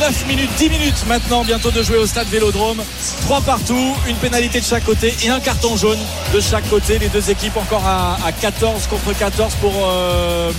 9 0.00 0.26
minutes, 0.26 0.50
10 0.58 0.68
minutes 0.70 1.04
maintenant 1.06 1.44
bientôt 1.44 1.70
de 1.70 1.82
jouer 1.82 1.96
au 1.98 2.06
stade 2.06 2.26
Vélodrome. 2.28 2.82
Trois 3.22 3.40
partout, 3.40 3.94
une 4.08 4.16
pénalité 4.16 4.45
de 4.48 4.60
chaque 4.60 4.84
côté 4.84 5.14
et 5.24 5.28
un 5.28 5.40
carton 5.40 5.76
jaune 5.76 5.98
de 6.32 6.40
chaque 6.40 6.68
côté. 6.68 6.98
Les 6.98 7.08
deux 7.08 7.30
équipes 7.30 7.56
encore 7.56 7.84
à, 7.84 8.16
à 8.24 8.32
14 8.32 8.86
contre 8.86 9.16
14 9.16 9.54
pour, 9.60 9.72
euh, 9.84 10.50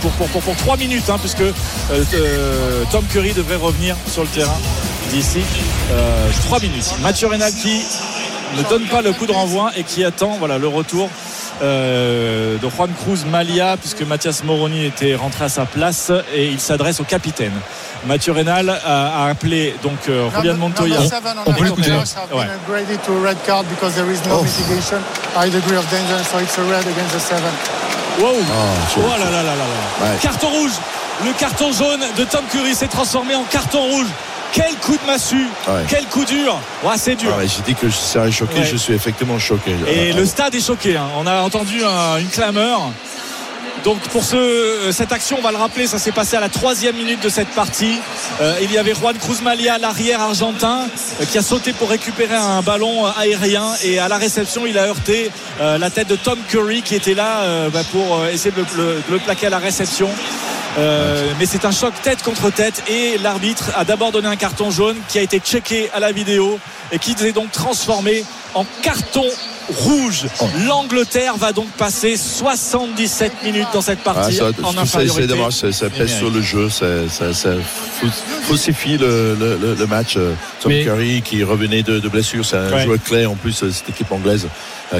pour, 0.00 0.10
pour, 0.12 0.28
pour, 0.28 0.42
pour 0.42 0.56
3 0.56 0.76
minutes, 0.76 1.08
hein, 1.08 1.16
puisque 1.18 1.40
euh, 1.40 1.52
euh, 1.90 2.84
Tom 2.90 3.04
Curry 3.06 3.32
devrait 3.32 3.56
revenir 3.56 3.96
sur 4.06 4.22
le 4.22 4.28
terrain 4.28 4.56
d'ici 5.10 5.40
euh, 5.90 6.30
3 6.46 6.60
minutes. 6.60 6.94
Mathieu 7.00 7.26
Reynal 7.26 7.52
qui 7.52 7.82
ne 8.56 8.62
donne 8.68 8.86
pas 8.86 9.02
le 9.02 9.12
coup 9.12 9.26
de 9.26 9.32
renvoi 9.32 9.72
et 9.76 9.82
qui 9.82 10.04
attend 10.04 10.36
voilà, 10.38 10.58
le 10.58 10.68
retour 10.68 11.08
de 11.60 12.68
Juan 12.76 12.90
Cruz 13.04 13.24
Malia 13.30 13.76
puisque 13.76 14.02
Mathias 14.02 14.42
Moroni 14.42 14.84
était 14.84 15.14
rentré 15.14 15.44
à 15.44 15.48
sa 15.48 15.64
place 15.64 16.10
et 16.34 16.48
il 16.48 16.58
s'adresse 16.58 16.98
au 16.98 17.04
capitaine. 17.04 17.52
Mathieu 18.06 18.32
Reynal 18.32 18.68
a, 18.68 19.24
a 19.26 19.28
appelé 19.30 19.74
donc 19.82 19.98
euh, 20.08 20.28
Julian 20.36 20.56
Montoya. 20.56 20.94
Number 21.00 21.08
seven 21.08 21.32
on 21.38 21.50
on 21.50 21.52
the 21.52 21.56
peut 21.58 21.64
l'écouter. 21.64 21.82
players 21.90 22.14
have 22.16 22.32
Ouais. 22.34 22.46
been 22.46 22.54
upgraded 22.66 23.02
to 23.04 23.12
a 23.12 23.20
red 23.20 23.36
card 23.46 23.66
because 23.68 23.94
there 23.94 24.10
is 24.10 24.18
no 24.28 24.38
Oh. 24.40 24.42
mitigation, 24.42 24.98
high 25.36 25.50
degree 25.50 25.76
of 25.76 25.88
danger, 25.90 26.18
so 26.30 26.38
it's 26.40 26.58
a 26.58 26.62
red 26.62 26.86
against 26.86 27.12
the 27.14 27.20
seven. 27.20 27.52
Wow. 28.18 28.34
Ah, 28.40 28.54
Oh 28.96 29.00
là 29.00 29.18
là 29.18 29.30
là 29.30 29.42
là 29.42 29.54
là. 29.54 30.10
Ouais. 30.10 30.18
Carton 30.20 30.48
rouge. 30.48 30.72
Le 31.24 31.32
carton 31.38 31.72
jaune 31.72 32.00
de 32.18 32.24
Tom 32.24 32.44
Curry 32.50 32.74
s'est 32.74 32.88
transformé 32.88 33.34
en 33.36 33.44
carton 33.44 33.80
rouge. 33.82 34.06
Quel 34.52 34.74
coup 34.76 34.98
de 35.00 35.06
massue. 35.06 35.46
Ouais. 35.68 35.84
Quel 35.88 36.04
coup 36.06 36.24
dur. 36.26 36.58
Ouais, 36.82 36.94
c'est 36.96 37.14
dur. 37.14 37.30
Ah 37.34 37.38
ouais, 37.38 37.46
J'ai 37.48 37.62
dit 37.62 37.74
que 37.74 37.88
je 37.88 37.94
serais 37.94 38.30
choqué, 38.32 38.58
Ouais. 38.58 38.64
je 38.70 38.76
suis 38.76 38.92
effectivement 38.92 39.38
choqué. 39.38 39.70
Et 39.88 40.12
Euh, 40.12 40.16
le 40.16 40.26
stade 40.26 40.54
est 40.54 40.60
choqué. 40.66 40.96
hein. 40.96 41.06
On 41.16 41.26
a 41.26 41.40
entendu 41.40 41.82
un- 41.84 42.18
une 42.18 42.28
clameur. 42.28 42.82
Donc 43.84 44.00
pour 44.10 44.22
ce, 44.22 44.90
cette 44.92 45.10
action, 45.10 45.38
on 45.38 45.42
va 45.42 45.50
le 45.50 45.56
rappeler, 45.56 45.88
ça 45.88 45.98
s'est 45.98 46.12
passé 46.12 46.36
à 46.36 46.40
la 46.40 46.48
troisième 46.48 46.96
minute 46.96 47.20
de 47.20 47.28
cette 47.28 47.48
partie. 47.48 47.98
Euh, 48.40 48.54
il 48.62 48.70
y 48.70 48.78
avait 48.78 48.94
Juan 48.94 49.16
Cruz 49.18 49.42
Malia, 49.42 49.78
l'arrière 49.78 50.20
argentin, 50.20 50.86
euh, 51.20 51.24
qui 51.24 51.36
a 51.36 51.42
sauté 51.42 51.72
pour 51.72 51.90
récupérer 51.90 52.36
un 52.36 52.62
ballon 52.62 53.06
euh, 53.06 53.10
aérien 53.18 53.66
et 53.82 53.98
à 53.98 54.06
la 54.06 54.18
réception, 54.18 54.66
il 54.66 54.78
a 54.78 54.86
heurté 54.86 55.30
euh, 55.60 55.78
la 55.78 55.90
tête 55.90 56.06
de 56.08 56.16
Tom 56.16 56.38
Curry 56.48 56.82
qui 56.82 56.94
était 56.94 57.14
là 57.14 57.40
euh, 57.40 57.70
bah, 57.70 57.82
pour 57.90 58.20
euh, 58.20 58.28
essayer 58.28 58.54
de 58.54 58.64
le, 59.10 59.18
plaquer 59.18 59.48
à 59.48 59.50
la 59.50 59.58
réception. 59.58 60.08
Euh, 60.78 61.32
mais 61.38 61.44
c'est 61.44 61.64
un 61.64 61.70
choc 61.70 61.92
tête 62.02 62.22
contre 62.22 62.50
tête 62.50 62.82
et 62.88 63.18
l'arbitre 63.18 63.72
a 63.76 63.84
d'abord 63.84 64.10
donné 64.10 64.28
un 64.28 64.36
carton 64.36 64.70
jaune 64.70 64.96
qui 65.08 65.18
a 65.18 65.22
été 65.22 65.38
checké 65.38 65.90
à 65.92 66.00
la 66.00 66.12
vidéo 66.12 66.58
et 66.92 66.98
qui 66.98 67.12
s'est 67.12 67.32
donc 67.32 67.50
transformé 67.50 68.24
en 68.54 68.64
carton 68.80 69.26
rouge. 69.68 70.26
L'Angleterre 70.66 71.36
va 71.36 71.52
donc 71.52 71.68
passer 71.72 72.16
77 72.16 73.42
minutes 73.44 73.68
dans 73.72 73.80
cette 73.80 74.00
Ah, 74.04 74.14
partie 74.14 74.36
ça, 74.36 74.46
en 74.48 74.52
tout 74.72 74.86
ça, 74.86 75.00
c'est 75.14 75.26
dommage, 75.26 75.52
ça, 75.54 75.72
ça 75.72 75.90
pèse 75.90 76.16
sur 76.16 76.30
le 76.30 76.40
jeu, 76.42 76.68
ça, 76.68 76.86
ça, 77.08 77.32
ça 77.32 77.50
fauss- 77.50 78.22
faussifie 78.42 78.98
le, 78.98 79.36
le, 79.38 79.56
le- 79.56 79.74
le 79.74 79.86
match. 79.86 80.16
Euh, 80.16 80.32
Tom 80.60 80.72
Mais- 80.72 80.84
Curry 80.84 81.22
qui 81.22 81.42
revenait 81.42 81.82
de, 81.82 81.98
de 82.00 82.08
blessure, 82.08 82.44
c'est 82.44 82.56
un 82.56 82.70
Ouais. 82.72 82.84
joueur 82.84 82.98
clé 83.02 83.26
en 83.26 83.34
plus, 83.34 83.62
euh, 83.62 83.70
cette 83.70 83.88
équipe 83.90 84.10
anglaise 84.12 84.46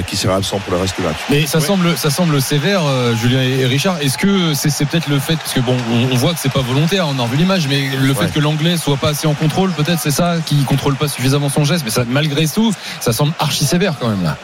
qui 0.01 0.17
sera 0.17 0.35
absent 0.35 0.59
pour 0.59 0.73
le 0.73 0.79
reste 0.81 0.95
du 0.97 1.05
match. 1.05 1.17
Mais 1.29 1.45
ça 1.45 1.59
Ouais. 1.59 1.65
semble, 1.65 1.97
ça 1.97 2.09
semble 2.09 2.41
sévère, 2.41 2.81
euh, 2.85 3.15
Julien 3.15 3.41
et 3.41 3.65
Richard. 3.65 3.97
Est-ce 4.01 4.17
que 4.17 4.53
c'est 4.53 4.85
peut-être 4.85 5.07
le 5.07 5.19
fait, 5.19 5.35
parce 5.35 5.53
que 5.53 5.59
bon, 5.59 5.77
on, 5.91 6.13
on 6.13 6.15
voit 6.15 6.33
que 6.33 6.39
c'est 6.39 6.51
pas 6.51 6.61
volontaire, 6.61 7.07
on 7.07 7.19
a 7.19 7.23
revu 7.23 7.37
l'image, 7.37 7.67
mais 7.67 7.89
le 7.95 8.13
fait 8.13 8.21
Ouais. 8.25 8.29
que 8.29 8.39
l'anglais 8.39 8.77
soit 8.77 8.97
pas 8.97 9.09
assez 9.09 9.27
en 9.27 9.33
contrôle, 9.33 9.71
peut-être 9.71 9.99
c'est 9.99 10.11
ça, 10.11 10.37
qui 10.45 10.63
contrôle 10.63 10.95
pas 10.95 11.07
suffisamment 11.07 11.49
son 11.49 11.63
geste. 11.65 11.83
Mais 11.85 11.91
ça, 11.91 12.03
malgré 12.07 12.47
tout, 12.47 12.73
ça 12.99 13.13
semble 13.13 13.33
archi 13.39 13.65
sévère 13.65 13.93
quand 13.99 14.07
même 14.09 14.23
là. 14.23 14.37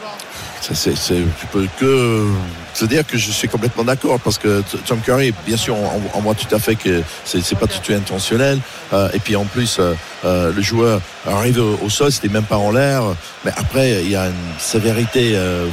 Ça, 0.60 0.74
c'est, 0.74 0.96
c'est- 0.96 1.16
je 1.16 1.46
peux 1.52 1.66
que 1.78 2.26
se 2.74 2.84
dire 2.84 3.06
que 3.06 3.16
je 3.16 3.30
suis 3.30 3.48
complètement 3.48 3.82
d'accord 3.84 4.20
parce 4.20 4.36
que 4.38 4.62
Tom 4.86 5.00
Curry, 5.00 5.32
bien 5.46 5.56
sûr, 5.56 5.74
on, 5.76 6.00
on 6.14 6.20
voit 6.20 6.34
tout 6.34 6.54
à 6.54 6.58
fait 6.58 6.74
que 6.76 7.02
c'est, 7.24 7.42
c'est 7.42 7.56
pas 7.58 7.66
tout 7.66 7.92
intentionnel. 7.92 8.58
Euh, 8.92 9.08
et 9.14 9.18
puis 9.20 9.36
en 9.36 9.44
plus, 9.46 9.78
euh, 9.80 9.94
euh, 10.24 10.52
le 10.54 10.62
joueur 10.62 11.00
arrive 11.26 11.58
au, 11.60 11.78
au 11.82 11.88
sol, 11.88 12.12
c'était 12.12 12.28
même 12.28 12.44
pas 12.44 12.58
en 12.58 12.72
l'air. 12.72 13.02
Mais 13.44 13.52
après, 13.56 14.02
il 14.02 14.10
y 14.10 14.16
a 14.16 14.26
une 14.26 14.34
sévérité. 14.58 15.32
euh, 15.34 15.66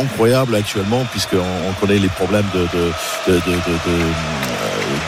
incroyable 0.00 0.54
actuellement 0.54 1.04
puisqu'on 1.10 1.38
on 1.68 1.72
connaît 1.80 1.98
les 1.98 2.06
problèmes 2.10 2.46
de, 2.54 2.60
de, 2.60 2.84
de, 3.26 3.34
de, 3.40 3.50
euh, 3.88 4.12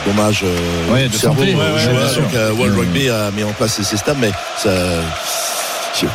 dommages 0.04 0.42
euh, 0.42 0.92
Ouais, 0.92 1.02
du 1.04 1.10
de 1.10 1.16
cerveau 1.16 1.42
Ouais, 1.42 1.54
ouais. 1.54 2.14
Donc, 2.16 2.58
World 2.58 2.74
Mmh. 2.74 2.78
Rugby 2.80 3.08
a 3.08 3.30
mis 3.30 3.44
en 3.44 3.52
place 3.52 3.74
ces 3.74 3.84
systèmes 3.84 4.16
mais 4.20 4.32
ça, 4.58 4.70
je, 5.94 6.06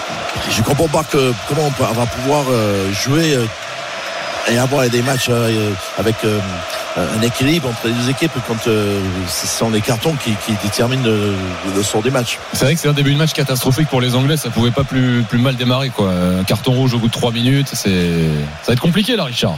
je 0.52 0.62
comprends 0.62 0.88
pas 0.88 1.04
comment 1.48 1.72
on, 1.80 1.94
va 1.94 2.06
pouvoir 2.06 2.46
euh, 2.50 2.92
jouer 2.94 3.36
euh, 3.36 3.46
et 4.52 4.58
avoir 4.58 4.88
des 4.90 5.02
matchs 5.02 5.28
euh, 5.30 5.72
avec 5.98 6.16
un 6.98 7.22
équilibre 7.22 7.68
entre 7.68 7.88
les 7.88 7.94
deux 7.94 8.10
équipes 8.10 8.32
quand 8.48 8.58
ce 8.64 9.48
sont 9.48 9.70
les 9.70 9.82
cartons 9.82 10.16
qui, 10.24 10.34
déterminent 10.64 11.04
le, 11.04 11.84
sort 11.84 12.02
des 12.02 12.12
matchs. 12.12 12.38
C'est 12.54 12.66
vrai 12.66 12.76
que 12.76 12.80
c'est 12.80 12.88
un 12.88 12.94
début 12.94 13.14
de 13.14 13.18
match 13.18 13.34
catastrophique 13.34 13.90
pour 13.90 14.02
les 14.02 14.16
Anglais. 14.16 14.38
Ça 14.38 14.50
pouvait 14.50 14.72
pas 14.72 14.84
plus, 14.84 15.26
mal 15.34 15.56
démarrer 15.56 15.90
quoi. 15.90 16.12
Un 16.12 16.44
carton 16.44 16.74
rouge 16.74 16.94
au 16.94 17.00
bout 17.00 17.08
de 17.08 17.14
3 17.14 17.32
minutes, 17.32 17.70
ça 17.74 17.90
va 17.90 18.74
être 18.74 18.80
compliqué 18.80 19.16
là, 19.16 19.26
Richard. 19.26 19.58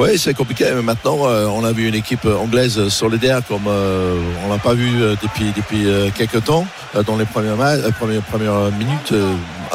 Oui, 0.00 0.18
c'est 0.18 0.32
compliqué. 0.32 0.64
Mais 0.74 0.80
maintenant, 0.80 1.26
euh, 1.26 1.44
on 1.48 1.62
a 1.62 1.72
vu 1.72 1.86
une 1.86 1.94
équipe 1.94 2.24
anglaise 2.24 2.88
solidaire 2.88 3.42
comme 3.46 3.66
euh, 3.68 4.18
on 4.46 4.50
l'a 4.50 4.56
pas 4.56 4.72
vu 4.72 5.02
euh, 5.02 5.14
depuis 5.22 5.52
depuis 5.54 5.86
quelques 6.14 6.42
temps 6.42 6.64
dans 7.04 7.18
les 7.18 7.26
premières 7.26 7.92
premières 7.92 8.72
minutes. 8.78 9.12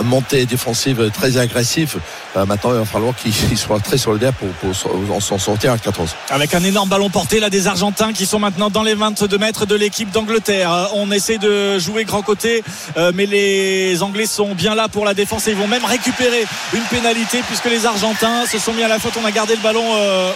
Montée 0.04 0.46
défensive 0.46 1.10
très 1.14 1.38
agressive. 1.38 1.98
Euh, 2.38 2.46
maintenant, 2.46 2.72
il 2.72 2.80
va 2.80 2.86
falloir 2.86 3.14
qu'ils 3.16 3.58
soient 3.58 3.80
très 3.80 3.98
solidaires 3.98 4.34
pour, 4.34 4.50
pour 4.50 4.76
s'en- 5.22 5.40
sortir 5.40 5.72
à 5.72 5.78
14. 5.78 6.16
Avec 6.30 6.54
un 6.54 6.64
énorme 6.64 6.90
ballon 6.90 7.10
porté 7.10 7.40
là 7.40 7.50
des 7.50 7.68
Argentins 7.68 8.12
qui 8.14 8.26
sont 8.26 8.40
maintenant 8.40 8.70
dans 8.70 8.84
les 8.84 8.96
22 8.96 9.38
mètres 9.38 9.66
de 9.66 9.76
l'équipe 9.76 10.12
d'Angleterre. 10.12 10.72
Euh, 10.72 10.86
On 10.96 11.12
essaie 11.12 11.38
de 11.38 11.80
jouer 11.80 12.04
grand 12.06 12.22
côté, 12.22 12.64
euh, 12.98 13.12
mais 13.16 13.26
les 13.26 14.02
Anglais 14.04 14.26
sont 14.26 14.54
bien 14.56 14.76
là 14.76 14.88
pour 14.88 15.06
la 15.06 15.14
défense 15.14 15.48
et 15.48 15.52
ils 15.52 15.58
vont 15.58 15.68
même 15.68 15.86
récupérer 15.86 16.46
une 16.74 16.84
pénalité 16.84 17.40
puisque 17.48 17.66
les 17.66 17.86
Argentins 17.86 18.46
se 18.46 18.60
sont 18.60 18.74
mis 18.74 18.84
à 18.84 18.88
la 18.88 19.00
faute. 19.00 19.14
On 19.22 19.26
a 19.26 19.32
gardé 19.32 19.56
le 19.56 19.62
ballon 19.62 19.86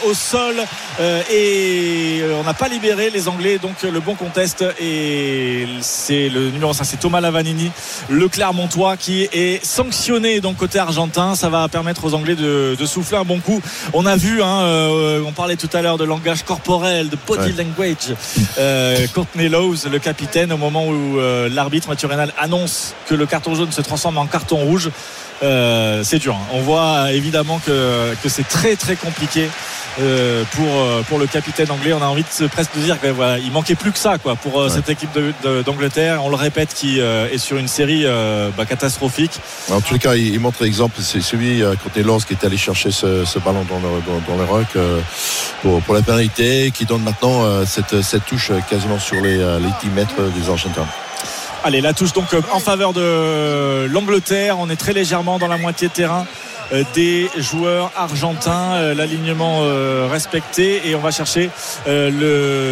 au 0.08 0.14
sol 0.14 0.56
et 1.32 2.22
on 2.40 2.44
n'a 2.44 2.54
pas 2.54 2.68
libéré 2.68 3.10
les 3.10 3.28
Anglais. 3.28 3.58
Donc 3.58 3.82
le 3.84 4.00
bon 4.00 4.16
conteste 4.16 4.64
et 4.80 5.66
c'est 5.82 6.30
le 6.30 6.50
numéro 6.52 6.74
5, 6.74 6.84
c'est 6.84 7.00
Thomas 7.00 7.22
Lavanini, 7.22 7.72
le 8.10 8.28
Clermontois 8.28 8.98
qui 8.98 9.24
est 9.32 9.49
sanctionné 9.64 10.40
donc 10.42 10.58
côté 10.58 10.78
argentin. 10.78 11.34
Ça 11.36 11.50
va 11.50 11.68
permettre 11.68 12.06
aux 12.06 12.14
Anglais 12.14 12.36
de, 12.36 12.76
de 12.80 12.86
souffler 12.86 13.18
un 13.18 13.24
bon 13.24 13.40
coup. 13.40 13.62
On 13.94 14.06
a 14.06 14.16
vu, 14.16 14.44
hein, 14.44 14.62
euh, 14.62 15.24
on 15.26 15.32
parlait 15.32 15.56
tout 15.56 15.70
à 15.74 15.82
l'heure 15.82 15.98
de 15.98 16.04
langage 16.04 16.44
corporel, 16.44 17.10
de 17.10 17.18
body 17.28 17.52
Ouais. 17.54 17.64
language. 17.64 18.14
Euh, 18.58 19.08
Courtney 19.14 19.50
Lowes, 19.50 19.88
le 19.92 20.00
capitaine, 20.00 20.52
au 20.52 20.58
moment 20.58 20.88
où 20.88 21.20
euh, 21.20 21.50
l'arbitre 21.50 21.88
Mathieu 21.90 22.08
Reynal 22.08 22.34
annonce 22.38 22.94
que 23.08 23.16
le 23.16 23.26
carton 23.26 23.56
jaune 23.56 23.72
se 23.72 23.82
transforme 23.82 24.18
en 24.18 24.26
carton 24.28 24.58
rouge, 24.58 24.90
euh, 25.44 26.04
c'est 26.04 26.20
dur. 26.20 26.36
hein. 26.36 26.48
On 26.54 26.62
voit 26.62 27.12
évidemment 27.14 27.60
que, 27.66 28.14
que 28.22 28.30
c'est 28.30 28.48
très 28.48 28.76
très 28.76 28.96
compliqué 28.96 29.50
euh, 30.02 30.44
pour, 30.52 30.66
euh, 30.68 31.02
pour 31.08 31.18
le 31.20 31.28
capitaine 31.28 31.72
anglais. 31.72 31.94
On 31.94 32.02
a 32.02 32.06
envie 32.06 32.24
de 32.24 32.30
se, 32.32 32.44
presque 32.46 32.76
de 32.76 32.82
dire 32.82 33.00
qu'il 33.00 33.12
voilà, 33.12 33.38
il 33.40 33.52
manquait 33.52 33.76
plus 33.76 33.92
que 33.92 33.98
ça 33.98 34.18
quoi, 34.18 34.36
pour 34.36 34.60
euh, 34.60 34.66
Ouais. 34.68 34.70
cette 34.70 34.90
équipe 34.90 35.10
d'Angleterre. 35.66 36.22
On 36.24 36.30
le 36.30 36.36
répète, 36.36 36.74
qui 36.74 37.00
euh, 37.00 37.28
est 37.32 37.38
sur 37.38 37.58
une 37.58 37.68
série 37.68 38.04
euh, 38.06 38.50
bah, 38.58 38.66
catastrophique. 38.66 39.40
En 39.72 39.82
les 39.92 40.00
cas, 40.00 40.16
il, 40.16 40.28
il 40.34 40.40
montre 40.40 40.64
l'exemple. 40.64 40.96
C'est 41.02 41.22
celui 41.22 41.64
euh, 41.64 41.76
côté 41.84 42.04
Lens 42.04 42.26
qui 42.26 42.34
est 42.34 42.46
allé 42.46 42.58
chercher 42.58 42.92
ce, 42.92 43.26
ce 43.26 43.40
ballon 43.40 43.66
dans 43.70 43.80
le, 43.80 44.02
dans, 44.06 44.34
dans 44.34 44.38
le 44.42 44.50
rock 44.50 44.68
euh, 44.76 45.00
pour, 45.62 45.82
pour 45.82 45.94
la 45.94 46.02
pénalité, 46.02 46.72
qui 46.74 46.86
donne 46.86 47.02
maintenant 47.04 47.44
euh, 47.46 47.66
cette, 47.66 48.02
cette 48.02 48.26
touche 48.26 48.52
euh, 48.52 48.60
quasiment 48.70 49.00
sur 49.00 49.22
les, 49.22 49.38
euh, 49.40 49.60
les 49.60 49.70
10 49.90 49.96
mètres 49.96 50.22
des 50.38 50.50
Argentins. 50.50 50.86
Allez, 51.64 51.82
la 51.82 51.94
touche 51.94 52.14
donc 52.14 52.34
euh, 52.34 52.42
en 52.54 52.60
faveur 52.60 52.94
de 52.94 53.86
l'Angleterre. 53.92 54.58
On 54.60 54.70
est 54.70 54.78
très 54.78 54.94
légèrement 54.94 55.40
dans 55.40 55.48
la 55.48 55.58
moitié 55.58 55.90
de 55.90 55.94
terrain 55.94 56.26
des 56.94 57.30
joueurs 57.38 57.92
argentins. 57.96 58.74
Euh, 58.74 58.94
L'alignement 58.94 59.60
euh, 59.62 60.08
respecté 60.12 60.82
et 60.86 60.96
on 60.96 61.00
va 61.00 61.12
chercher 61.12 61.50
euh, 61.88 62.10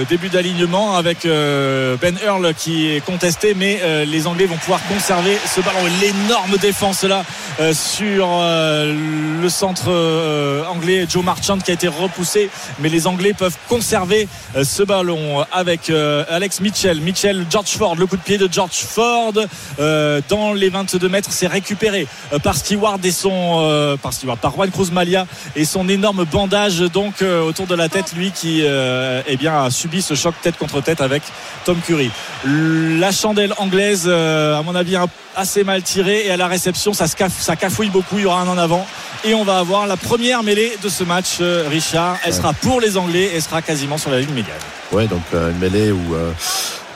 le 0.01 0.05
début 0.05 0.29
d'alignement 0.29 0.95
avec 0.95 1.25
euh, 1.25 1.95
Ben 2.01 2.17
Earl 2.23 2.53
qui 2.53 2.91
est 2.91 2.99
contesté, 2.99 3.53
mais 3.55 3.79
euh, 3.81 4.03
les 4.03 4.27
Anglais 4.27 4.45
vont 4.45 4.57
pouvoir 4.57 4.81
conserver 4.87 5.37
ce 5.55 5.61
ballon. 5.61 5.79
L'énorme 6.01 6.57
défense 6.57 7.03
là 7.03 7.23
euh, 7.59 7.73
sur 7.73 8.27
euh, 8.29 8.93
le 9.41 9.49
centre 9.49 9.85
euh, 9.89 10.65
anglais 10.65 11.05
Joe 11.09 11.23
Marchand 11.23 11.59
qui 11.59 11.71
a 11.71 11.75
été 11.75 11.87
repoussé, 11.87 12.49
mais 12.79 12.89
les 12.89 13.07
Anglais 13.07 13.33
peuvent 13.33 13.57
conserver 13.69 14.27
euh, 14.55 14.63
ce 14.63 14.83
ballon 14.83 15.45
avec 15.51 15.89
euh, 15.89 16.25
Alex 16.29 16.59
Mitchell. 16.59 16.99
Mitchell, 16.99 17.45
George 17.49 17.69
Ford, 17.69 17.95
le 17.95 18.05
coup 18.05 18.17
de 18.17 18.21
pied 18.21 18.37
de 18.37 18.49
George 18.51 18.71
Ford 18.73 19.33
euh, 19.79 20.21
dans 20.29 20.53
les 20.53 20.69
22 20.69 21.07
mètres, 21.07 21.29
c'est 21.31 21.47
récupéré 21.47 22.07
euh, 22.33 22.39
par 22.39 22.55
Stewart 22.55 22.99
et 23.03 23.11
son 23.11 23.61
euh, 23.61 23.86
par 23.95 24.11
Stewart, 24.11 24.37
par 24.37 24.51
Juan 24.53 24.69
Cruz 24.71 24.89
Malia 24.91 25.25
et 25.55 25.63
son 25.63 25.87
énorme 25.87 26.25
bandage 26.25 26.79
donc 26.79 27.21
euh, 27.21 27.41
autour 27.43 27.67
de 27.67 27.75
la 27.75 27.87
tête, 27.87 28.11
lui 28.17 28.31
qui 28.31 28.61
euh, 28.63 29.21
eh 29.27 29.37
bien 29.37 29.63
a 29.63 29.69
subi 29.69 30.01
ce 30.01 30.15
choc 30.15 30.33
tête 30.41 30.57
contre 30.57 30.81
tête 30.81 30.99
avec 30.99 31.23
Tom 31.63 31.77
Curry. 31.85 32.11
La 32.45 33.11
chandelle 33.11 33.53
anglaise, 33.57 34.03
euh, 34.07 34.57
à 34.59 34.63
mon 34.63 34.75
avis, 34.75 34.95
assez 35.35 35.63
mal 35.63 35.81
tirée 35.83 36.25
et 36.25 36.31
à 36.31 36.37
la 36.37 36.47
réception, 36.47 36.93
ça, 36.93 37.07
se 37.07 37.15
caf- 37.15 37.39
ça 37.39 37.55
cafouille 37.55 37.89
beaucoup. 37.89 38.17
Il 38.17 38.23
y 38.23 38.25
aura 38.25 38.41
un 38.41 38.47
en 38.47 38.57
avant 38.57 38.85
et 39.23 39.33
on 39.33 39.43
va 39.43 39.59
avoir 39.59 39.85
la 39.87 39.97
première 39.97 40.43
mêlée 40.43 40.77
de 40.83 40.89
ce 40.89 41.03
match, 41.03 41.37
euh, 41.41 41.67
Richard. 41.69 42.17
Elle 42.25 42.33
sera 42.33 42.53
pour 42.53 42.81
les 42.81 42.97
Anglais 42.97 43.31
et 43.35 43.39
sera 43.41 43.61
quasiment 43.61 43.97
sur 43.97 44.09
la 44.11 44.19
ligne 44.19 44.33
médiane. 44.33 44.57
Ouais, 44.91 45.05
donc 45.07 45.21
euh, 45.33 45.51
une 45.51 45.57
mêlée 45.59 45.91
où, 45.91 46.15
euh, 46.15 46.31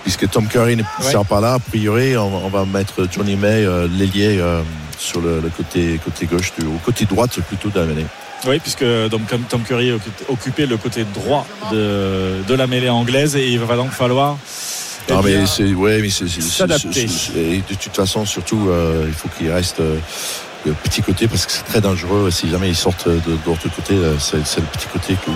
puisque 0.04 0.30
Tom 0.30 0.48
Curry 0.48 0.76
ne 0.78 0.82
Ouais. 0.82 1.12
sert 1.12 1.26
pas 1.26 1.42
là, 1.42 1.54
a 1.56 1.60
priori, 1.60 2.16
on, 2.18 2.30
va- 2.30 2.38
on 2.46 2.50
va 2.50 2.66
mettre 2.66 3.08
Johnny 3.12 3.36
May, 3.36 3.66
euh, 3.66 3.88
l'ailier, 3.92 4.38
euh, 4.40 4.62
sur 5.02 5.20
le, 5.22 5.40
le 5.42 5.50
côté, 5.50 6.00
côté 6.04 6.26
gauche, 6.28 6.54
du, 6.58 6.66
au 6.66 6.78
côté 6.86 7.06
droite 7.06 7.40
plutôt 7.48 7.70
de 7.70 7.80
la 7.80 7.86
mêlée. 7.86 8.06
Oui, 8.48 8.60
puisque 8.60 8.84
donc, 9.10 9.28
comme 9.28 9.42
Tom 9.44 9.62
Curry 9.64 9.92
occupait 10.30 10.66
le 10.66 10.78
côté 10.78 11.04
droit 11.14 11.46
de, 11.72 12.38
de 12.48 12.54
la 12.56 12.68
mêlée 12.68 12.90
anglaise 12.90 13.36
et 13.36 13.48
il 13.50 13.60
va 13.60 13.76
donc 13.76 13.92
falloir. 13.92 14.38
eh 15.10 15.14
Non, 15.14 15.22
bien, 15.22 15.42
mais 15.42 15.46
c'est, 15.48 15.74
ouais, 15.74 16.00
mais 16.02 16.10
c'est, 16.10 16.28
c'est- 16.28 16.42
s'adapter. 16.42 17.06
de 17.06 17.76
toute 17.76 17.96
façon, 17.96 18.26
surtout, 18.26 18.68
euh, 18.70 19.06
il 19.08 19.14
faut 19.14 19.28
qu'il 19.38 19.52
reste 19.52 19.80
euh, 19.80 19.98
le 20.66 20.74
petit 20.74 21.02
côté 21.02 21.28
parce 21.28 21.46
que 21.46 21.52
c'est 21.52 21.64
très 21.64 21.82
dangereux. 21.82 22.30
Si 22.32 22.50
jamais 22.50 22.70
ils 22.70 22.76
sortent 22.76 23.08
de, 23.08 23.16
de 23.16 23.38
l'autre 23.46 23.70
côté, 23.76 23.94
euh, 23.96 24.18
c'est, 24.20 24.46
c'est 24.46 24.60
le 24.62 24.68
petit 24.68 24.88
côté 24.88 25.14
où 25.28 25.32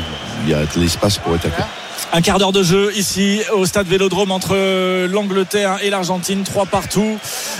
il 0.46 0.50
y 0.52 0.54
a 0.54 0.62
de 0.66 0.80
l'espace 0.80 1.18
pour 1.18 1.34
attaquer. 1.34 1.64
Un 2.16 2.22
quart 2.22 2.40
d'heure 2.40 2.54
de 2.54 2.64
jeu 2.64 2.94
ici 2.96 3.42
au 3.52 3.66
stade 3.66 3.88
Vélodrome 3.88 4.32
entre 4.32 4.56
l'Angleterre 5.06 5.80
et 5.84 5.90
l'Argentine, 5.90 6.44
trois 6.44 6.66
partout. 6.66 7.18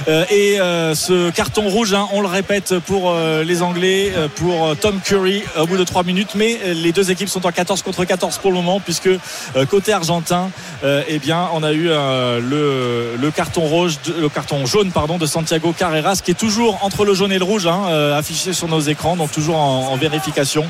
Euh, 0.08 0.24
et 0.30 0.62
euh, 0.62 0.96
ce 0.96 1.30
carton 1.30 1.68
rouge, 1.68 1.94
hein, 1.94 2.08
on 2.14 2.22
le 2.22 2.28
répète 2.28 2.80
pour 2.80 3.12
euh, 3.12 3.44
les 3.44 3.62
Anglais, 3.62 4.14
euh, 4.16 4.30
pour 4.34 4.68
euh, 4.68 4.76
Tom 4.76 5.02
Curry 5.04 5.44
au 5.60 5.68
bout 5.68 5.76
de 5.76 5.84
trois 5.84 6.04
minutes. 6.04 6.36
Mais 6.36 6.58
euh, 6.64 6.74
les 6.74 6.94
deux 6.94 7.12
équipes 7.12 7.28
sont 7.28 7.46
en 7.46 7.52
14 7.52 7.82
contre 7.82 8.06
14 8.06 8.38
pour 8.38 8.52
le 8.52 8.56
moment, 8.56 8.80
puisque 8.80 9.08
euh, 9.08 9.66
côté 9.70 9.92
argentin, 9.92 10.52
euh, 10.86 11.04
eh 11.10 11.20
bien, 11.20 11.50
on 11.54 11.62
a 11.62 11.74
eu 11.74 11.90
euh, 11.90 13.18
le, 13.20 13.32
carton 13.32 13.64
rouge, 13.64 13.98
le 14.18 14.30
carton 14.30 14.66
jaune, 14.66 14.92
pardon, 14.92 15.18
de 15.18 15.26
Santiago 15.26 15.76
Carreras, 15.78 16.22
qui 16.24 16.32
est 16.32 16.40
toujours 16.40 16.80
entre 16.82 17.04
le 17.04 17.14
jaune 17.14 17.34
et 17.34 17.40
le 17.40 17.44
rouge, 17.44 17.68
hein, 17.68 17.88
euh, 17.90 18.18
affiché 18.18 18.54
sur 18.54 18.70
nos 18.70 18.80
écrans, 18.80 19.18
donc 19.18 19.34
toujours 19.34 19.58
en 19.58 19.98
vérification. 19.98 20.64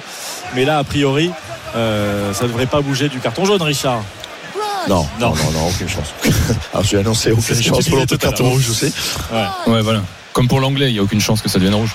Mais 0.56 0.66
là, 0.66 0.80
a 0.80 0.84
priori, 0.84 1.30
euh, 1.76 2.34
ça 2.34 2.44
ne 2.44 2.50
devrait 2.50 2.66
pas 2.66 2.82
bouger 2.82 3.10
du 3.10 3.20
carton 3.20 3.46
jaune, 3.46 3.62
Richard. 3.62 4.02
Non, 4.88 5.08
Non. 5.20 5.30
non, 5.36 5.52
non, 5.52 5.68
aucune 5.70 5.90
chance. 5.90 6.08
Alors 6.74 6.84
j'ai 6.90 6.98
annoncé 7.00 7.32
aucune 7.32 7.62
chance 7.62 7.88
pour 7.90 7.98
l'autre 7.98 8.16
carton 8.18 8.50
rouge, 8.50 8.66
je 8.68 8.74
sais. 8.74 8.92
Ouais, 9.68 9.82
voilà. 9.82 10.02
Comme 10.34 10.48
pour 10.48 10.60
l'anglais, 10.60 10.90
il 10.90 10.94
n'y 10.94 11.00
a 11.00 11.04
aucune 11.04 11.22
chance 11.22 11.42
que 11.42 11.48
ça 11.50 11.58
devienne 11.60 11.76
rouge. 11.76 11.92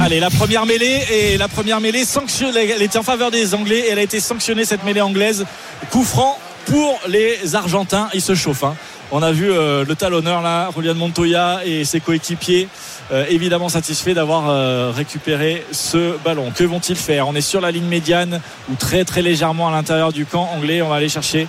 Allez, 0.00 0.20
la 0.20 0.30
première 0.30 0.66
mêlée 0.66 1.02
et 1.10 1.38
la 1.38 1.48
première 1.48 1.80
mêlée 1.80 2.04
sanctionnée. 2.04 2.68
Elle 2.70 2.82
était 2.82 2.98
en 2.98 3.02
faveur 3.02 3.30
des 3.30 3.54
Anglais 3.54 3.78
et 3.86 3.90
elle 3.90 3.98
a 3.98 4.02
été 4.02 4.20
sanctionnée 4.20 4.64
cette 4.66 4.84
mêlée 4.84 5.00
anglaise. 5.00 5.44
Coup 5.90 6.04
franc 6.04 6.38
pour 6.66 7.00
les 7.08 7.54
Argentins. 7.54 8.08
Ils 8.14 8.20
se 8.20 8.34
chauffent. 8.34 8.64
hein. 8.64 8.76
On 9.14 9.22
a 9.22 9.30
vu 9.30 9.52
euh, 9.52 9.84
le 9.86 9.94
talonneur 9.94 10.40
là, 10.40 10.70
Julian 10.74 10.94
Montoya 10.94 11.60
et 11.66 11.84
ses 11.84 12.00
coéquipiers 12.00 12.66
euh, 13.12 13.26
évidemment 13.28 13.68
satisfaits 13.68 14.12
d'avoir 14.14 14.44
euh, 14.48 14.90
récupéré 14.96 15.66
ce 15.70 16.16
ballon. 16.24 16.50
Que 16.50 16.64
vont-ils 16.64 16.96
faire? 16.96 17.28
On 17.28 17.34
est 17.34 17.42
sur 17.42 17.60
la 17.60 17.70
ligne 17.70 17.84
médiane 17.84 18.40
ou 18.70 18.74
très 18.74 19.04
très 19.04 19.20
légèrement 19.20 19.68
à 19.68 19.70
l'intérieur 19.70 20.12
du 20.14 20.24
camp 20.24 20.48
anglais. 20.56 20.80
On 20.80 20.88
va 20.88 20.94
aller 20.96 21.10
chercher 21.10 21.46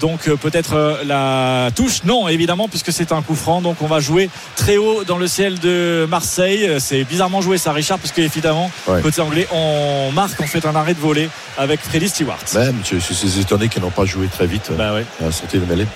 donc 0.00 0.28
peut-être 0.28 0.98
la 1.06 1.70
touche. 1.76 2.02
Non, 2.02 2.26
évidemment, 2.26 2.66
puisque 2.66 2.90
c'est 2.92 3.12
un 3.12 3.22
coup 3.22 3.36
franc. 3.36 3.60
Donc 3.60 3.76
on 3.80 3.86
va 3.86 4.00
jouer 4.00 4.28
très 4.56 4.76
haut 4.76 5.04
dans 5.04 5.18
le 5.18 5.28
ciel 5.28 5.60
de 5.60 6.04
Marseille. 6.10 6.68
C'est 6.80 7.04
bizarrement 7.04 7.42
joué 7.42 7.58
ça, 7.58 7.70
Richard, 7.72 7.98
parce 8.00 8.10
qu'évidemment, 8.10 8.72
Ouais. 8.88 9.02
côté 9.02 9.20
anglais, 9.20 9.46
on 9.52 10.10
marque, 10.12 10.40
on 10.40 10.46
fait 10.48 10.66
un 10.66 10.74
arrêt 10.74 10.94
de 10.94 11.00
volée 11.00 11.28
avec 11.58 11.78
Freddy 11.80 12.08
Stewart. 12.08 12.38
Même, 12.54 12.80
suis 12.98 13.40
étonné 13.40 13.68
qu'ils 13.68 13.82
n'ont 13.82 13.90
pas 13.90 14.04
joué 14.04 14.26
très 14.26 14.46
vite 14.46 14.72
Bah 14.76 14.94
ouais. 14.94 15.04
à 15.20 15.26
la 15.26 15.32
sortie 15.32 15.58
de 15.58 15.64
mêlée. 15.66 15.86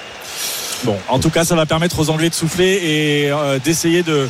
Bon, 0.85 0.97
en 1.09 1.19
tout 1.21 1.31
cas, 1.31 1.45
ça 1.45 1.55
va 1.55 1.65
permettre 1.65 2.01
aux 2.01 2.11
Anglais 2.11 2.29
de 2.29 2.35
souffler 2.35 2.81
et 2.83 3.31
euh, 3.31 3.59
d'essayer 3.61 4.03
de, 4.03 4.29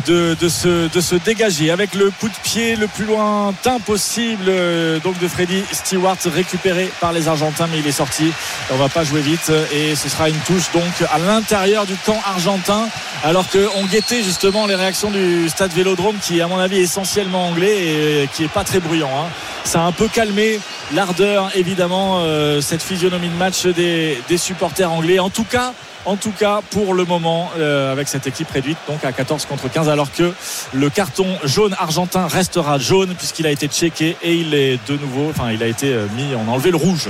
de, 0.00 0.36
de 0.40 0.48
se, 0.48 0.88
de 0.88 1.00
se 1.00 1.14
dégager. 1.14 1.70
Avec 1.70 1.94
le 1.94 2.10
coup 2.10 2.28
de 2.28 2.34
pied 2.42 2.76
le 2.76 2.86
plus 2.86 3.04
lointain 3.04 3.78
possible 3.80 4.44
euh, 4.48 4.98
donc 5.00 5.18
de 5.18 5.28
Freddy 5.28 5.62
Stewart 5.72 6.16
récupéré 6.26 6.90
par 7.00 7.12
les 7.12 7.28
Argentins 7.28 7.66
mais 7.70 7.78
il 7.78 7.86
est 7.86 7.92
sorti. 7.92 8.32
On 8.70 8.76
va 8.76 8.88
pas 8.88 9.04
jouer 9.04 9.20
vite 9.20 9.52
et 9.72 9.94
ce 9.94 10.08
sera 10.08 10.28
une 10.28 10.38
touche 10.46 10.70
donc 10.72 10.84
à 11.10 11.18
l'intérieur 11.18 11.86
du 11.86 11.94
camp 11.96 12.20
argentin. 12.26 12.88
Alors 13.22 13.46
qu'on 13.48 13.84
guettait 13.86 14.22
justement 14.22 14.66
les 14.66 14.74
réactions 14.74 15.10
du 15.10 15.48
stade 15.48 15.72
Vélodrome 15.72 16.16
qui 16.20 16.40
à 16.40 16.48
mon 16.48 16.58
avis 16.58 16.78
est 16.78 16.82
essentiellement 16.82 17.48
anglais 17.48 18.22
et 18.22 18.28
qui 18.32 18.44
est 18.44 18.48
pas 18.48 18.64
très 18.64 18.80
bruyant 18.80 19.10
hein. 19.10 19.28
ça 19.64 19.82
a 19.82 19.84
un 19.84 19.92
peu 19.92 20.08
calmé 20.08 20.60
l'ardeur 20.92 21.50
évidemment 21.54 22.18
euh, 22.18 22.60
cette 22.60 22.82
physionomie 22.82 23.28
de 23.28 23.34
match 23.34 23.66
des, 23.66 24.22
des 24.28 24.38
supporters 24.38 24.90
anglais. 24.90 25.18
En 25.18 25.30
tout 25.30 25.44
cas 25.44 25.72
en 26.04 26.16
tout 26.16 26.32
cas 26.32 26.60
pour 26.70 26.94
le 26.94 27.04
moment 27.04 27.50
euh, 27.58 27.92
avec 27.92 28.08
cette 28.08 28.26
équipe 28.26 28.50
réduite 28.50 28.78
donc 28.88 29.04
à 29.04 29.12
14 29.12 29.46
contre 29.46 29.70
15 29.70 29.88
alors 29.88 30.10
que 30.12 30.32
le 30.72 30.90
carton 30.90 31.26
jaune 31.44 31.74
argentin 31.78 32.26
restera 32.26 32.78
jaune 32.78 33.14
puisqu'il 33.16 33.46
a 33.46 33.50
été 33.50 33.68
checké 33.68 34.16
et 34.22 34.34
il 34.34 34.54
est 34.54 34.78
de 34.88 34.96
nouveau 34.96 35.30
enfin 35.30 35.50
il 35.52 35.62
a 35.62 35.66
été 35.66 35.92
euh, 35.92 36.06
mis 36.16 36.34
on 36.34 36.50
a 36.50 36.54
enlevé 36.54 36.70
le 36.70 36.76
rouge 36.76 37.08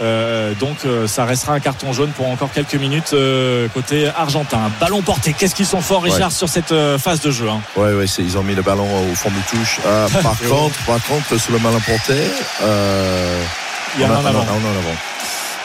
Euh, 0.00 0.54
donc 0.58 0.78
euh, 0.84 1.06
ça 1.06 1.24
restera 1.26 1.52
un 1.52 1.60
carton 1.60 1.92
jaune 1.92 2.10
pour 2.16 2.26
encore 2.26 2.50
quelques 2.50 2.74
minutes 2.74 3.12
euh, 3.12 3.68
côté 3.74 4.08
argentin 4.08 4.70
ballon 4.80 5.02
porté 5.02 5.32
qu'est-ce 5.32 5.54
qu'ils 5.54 5.66
sont 5.66 5.80
forts 5.82 6.02
Richard 6.02 6.32
sur 6.32 6.48
cette 6.48 6.72
euh, 6.72 6.98
phase 6.98 7.20
de 7.20 7.30
jeu 7.30 7.48
hein? 7.48 7.60
Ouais, 7.76 7.92
ouais, 7.92 8.06
ils 8.18 8.36
ont 8.38 8.42
mis 8.42 8.54
le 8.54 8.62
ballon 8.62 8.88
au 9.12 9.14
fond 9.14 9.28
de 9.30 9.42
touche. 9.50 9.78
Ah, 9.86 10.06
par 10.22 10.38
contre, 10.40 10.76
par 10.86 11.02
contre, 11.04 11.38
sur 11.40 11.52
le 11.52 11.58
malin 11.60 11.78
porté, 11.80 12.14
euh, 12.62 13.42
il 13.96 14.00
y 14.00 14.04
a 14.04 14.08
a 14.08 14.10
un 14.10 14.14
en 14.14 14.26
avant. 14.26 14.96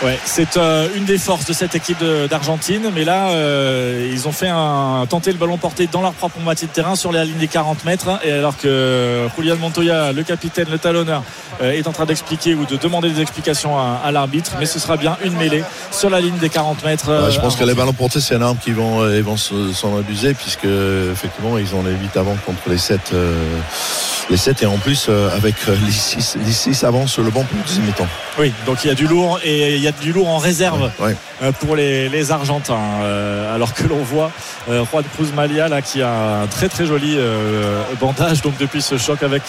Ouais, 0.04 0.20
c'est 0.26 0.58
euh, 0.58 0.88
une 0.96 1.06
des 1.06 1.18
forces 1.18 1.46
de 1.46 1.54
cette 1.54 1.74
équipe 1.74 2.04
d'Argentine, 2.30 2.92
mais 2.94 3.04
là 3.04 3.30
euh, 3.30 4.08
ils 4.14 4.28
ont 4.28 4.32
fait 4.32 4.48
un 4.48 5.06
tenter 5.10 5.32
le 5.32 5.40
ballon 5.40 5.58
porté 5.58 5.88
dans 5.92 6.04
leur 6.04 6.14
propre 6.14 6.40
moitié 6.40 6.68
de 6.68 6.72
terrain 6.72 6.96
sur 6.96 7.12
la 7.12 7.26
ligne 7.26 7.38
des 7.40 7.48
40 7.48 7.84
mètres, 7.84 8.08
et 8.24 8.32
alors 8.32 8.56
que 8.58 9.28
Julian 9.36 9.56
Montoya, 9.56 10.12
le 10.12 10.22
capitaine, 10.22 10.68
le 10.70 10.78
talonneur, 10.78 11.24
euh, 11.64 11.72
est 11.72 11.88
en 11.88 11.94
train 11.94 12.06
d'expliquer 12.06 12.54
ou 12.54 12.66
de 12.66 12.76
demander 12.78 13.10
des 13.10 13.22
explications 13.24 13.76
à, 13.80 14.00
à 14.06 14.12
l'arbitre, 14.12 14.52
mais 14.60 14.68
ce 14.68 14.78
sera 14.78 14.98
bien 14.98 15.18
une 15.26 15.34
mêlée 15.36 15.64
sur 15.92 16.12
la 16.12 16.22
ligne 16.22 16.38
des 16.38 16.50
40 16.50 16.84
mètres. 16.86 17.08
Ouais, 17.08 17.14
euh, 17.16 17.32
je 17.32 17.40
pense 17.40 17.56
que 17.56 17.64
les 17.64 17.74
ballons 17.74 17.94
portés, 17.94 18.20
c'est 18.22 18.36
une 18.36 18.44
arme 18.44 18.58
qui 18.64 18.74
vont, 18.74 19.02
euh, 19.02 19.18
ils 19.18 19.24
vont 19.24 19.36
se- 19.38 19.74
s'en 19.74 19.98
abuser, 19.98 20.36
puisque 20.36 20.66
effectivement, 21.12 21.58
ils 21.58 21.74
ont 21.74 21.82
les 21.82 21.94
8 21.94 22.16
avant 22.18 22.36
contre 22.46 22.70
les 22.70 22.78
7. 22.78 23.02
Les 24.30 24.38
7 24.38 24.64
et 24.64 24.66
en 24.66 24.78
plus, 24.78 25.08
euh, 25.10 25.30
avec 25.36 25.56
euh, 25.68 25.76
les 25.86 25.92
6 25.92 26.38
les 26.46 26.74
sur 27.08 27.24
le 27.24 27.30
banc 27.32 27.44
pour 27.44 27.58
le 27.58 27.64
deuxième 27.64 27.86
mi-temps. 27.86 28.08
Oui, 28.40 28.54
donc 28.66 28.84
il 28.84 28.88
y 28.88 28.92
a 28.92 28.96
du 28.96 29.08
lourd 29.08 29.40
et 29.44 29.76
il 29.76 29.82
y 29.82 29.88
a 29.88 29.92
du 29.92 30.12
lourd 30.12 30.28
en 30.30 30.38
réserve. 30.38 30.92
Ouais. 31.00 31.16
euh, 31.42 31.52
pour 31.52 31.76
les, 31.76 32.10
les 32.10 32.32
Argentins. 32.32 32.80
Euh, 33.02 33.56
alors 33.56 33.74
que 33.74 33.84
l'on 33.84 34.04
voit 34.04 34.32
euh, 34.70 34.84
Juan 34.86 35.04
Cruz 35.16 35.32
Malia 35.36 35.68
là, 35.68 35.82
qui 35.82 36.02
a 36.02 36.42
un 36.42 36.48
très 36.48 36.70
très 36.70 36.86
joli 36.86 37.16
euh, 37.18 37.82
bandage 38.00 38.42
donc 38.42 38.58
depuis 38.58 38.82
ce 38.82 38.98
choc 38.98 39.24
avec 39.24 39.44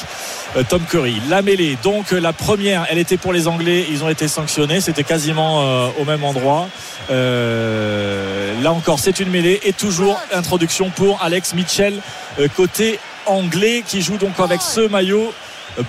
euh, 0.57 0.63
Tom 0.69 0.83
Curry. 0.89 1.21
La 1.29 1.43
mêlée, 1.43 1.77
donc 1.83 2.11
la 2.13 2.33
première, 2.33 2.87
elle 2.91 2.99
était 2.99 3.17
pour 3.17 3.33
les 3.33 3.49
Anglais, 3.49 3.85
ils 3.91 4.05
ont 4.05 4.09
été 4.09 4.29
sanctionnés, 4.29 4.81
c'était 4.81 5.05
quasiment 5.05 5.63
euh, 5.63 5.89
au 5.99 6.05
même 6.05 6.25
endroit. 6.25 6.69
Euh, 7.11 8.61
là 8.63 8.73
encore, 8.73 8.99
c'est 8.99 9.21
une 9.21 9.31
mêlée 9.31 9.61
et 9.65 9.73
toujours 9.73 10.21
introduction 10.33 10.91
pour 10.91 11.23
Alex 11.23 11.55
Mitchell 11.55 11.95
euh, 12.39 12.49
côté 12.55 12.99
anglais 13.29 13.83
qui 13.87 14.03
jouent 14.03 14.19
donc 14.19 14.39
avec 14.41 14.61
ce 14.63 14.81
maillot 14.89 15.33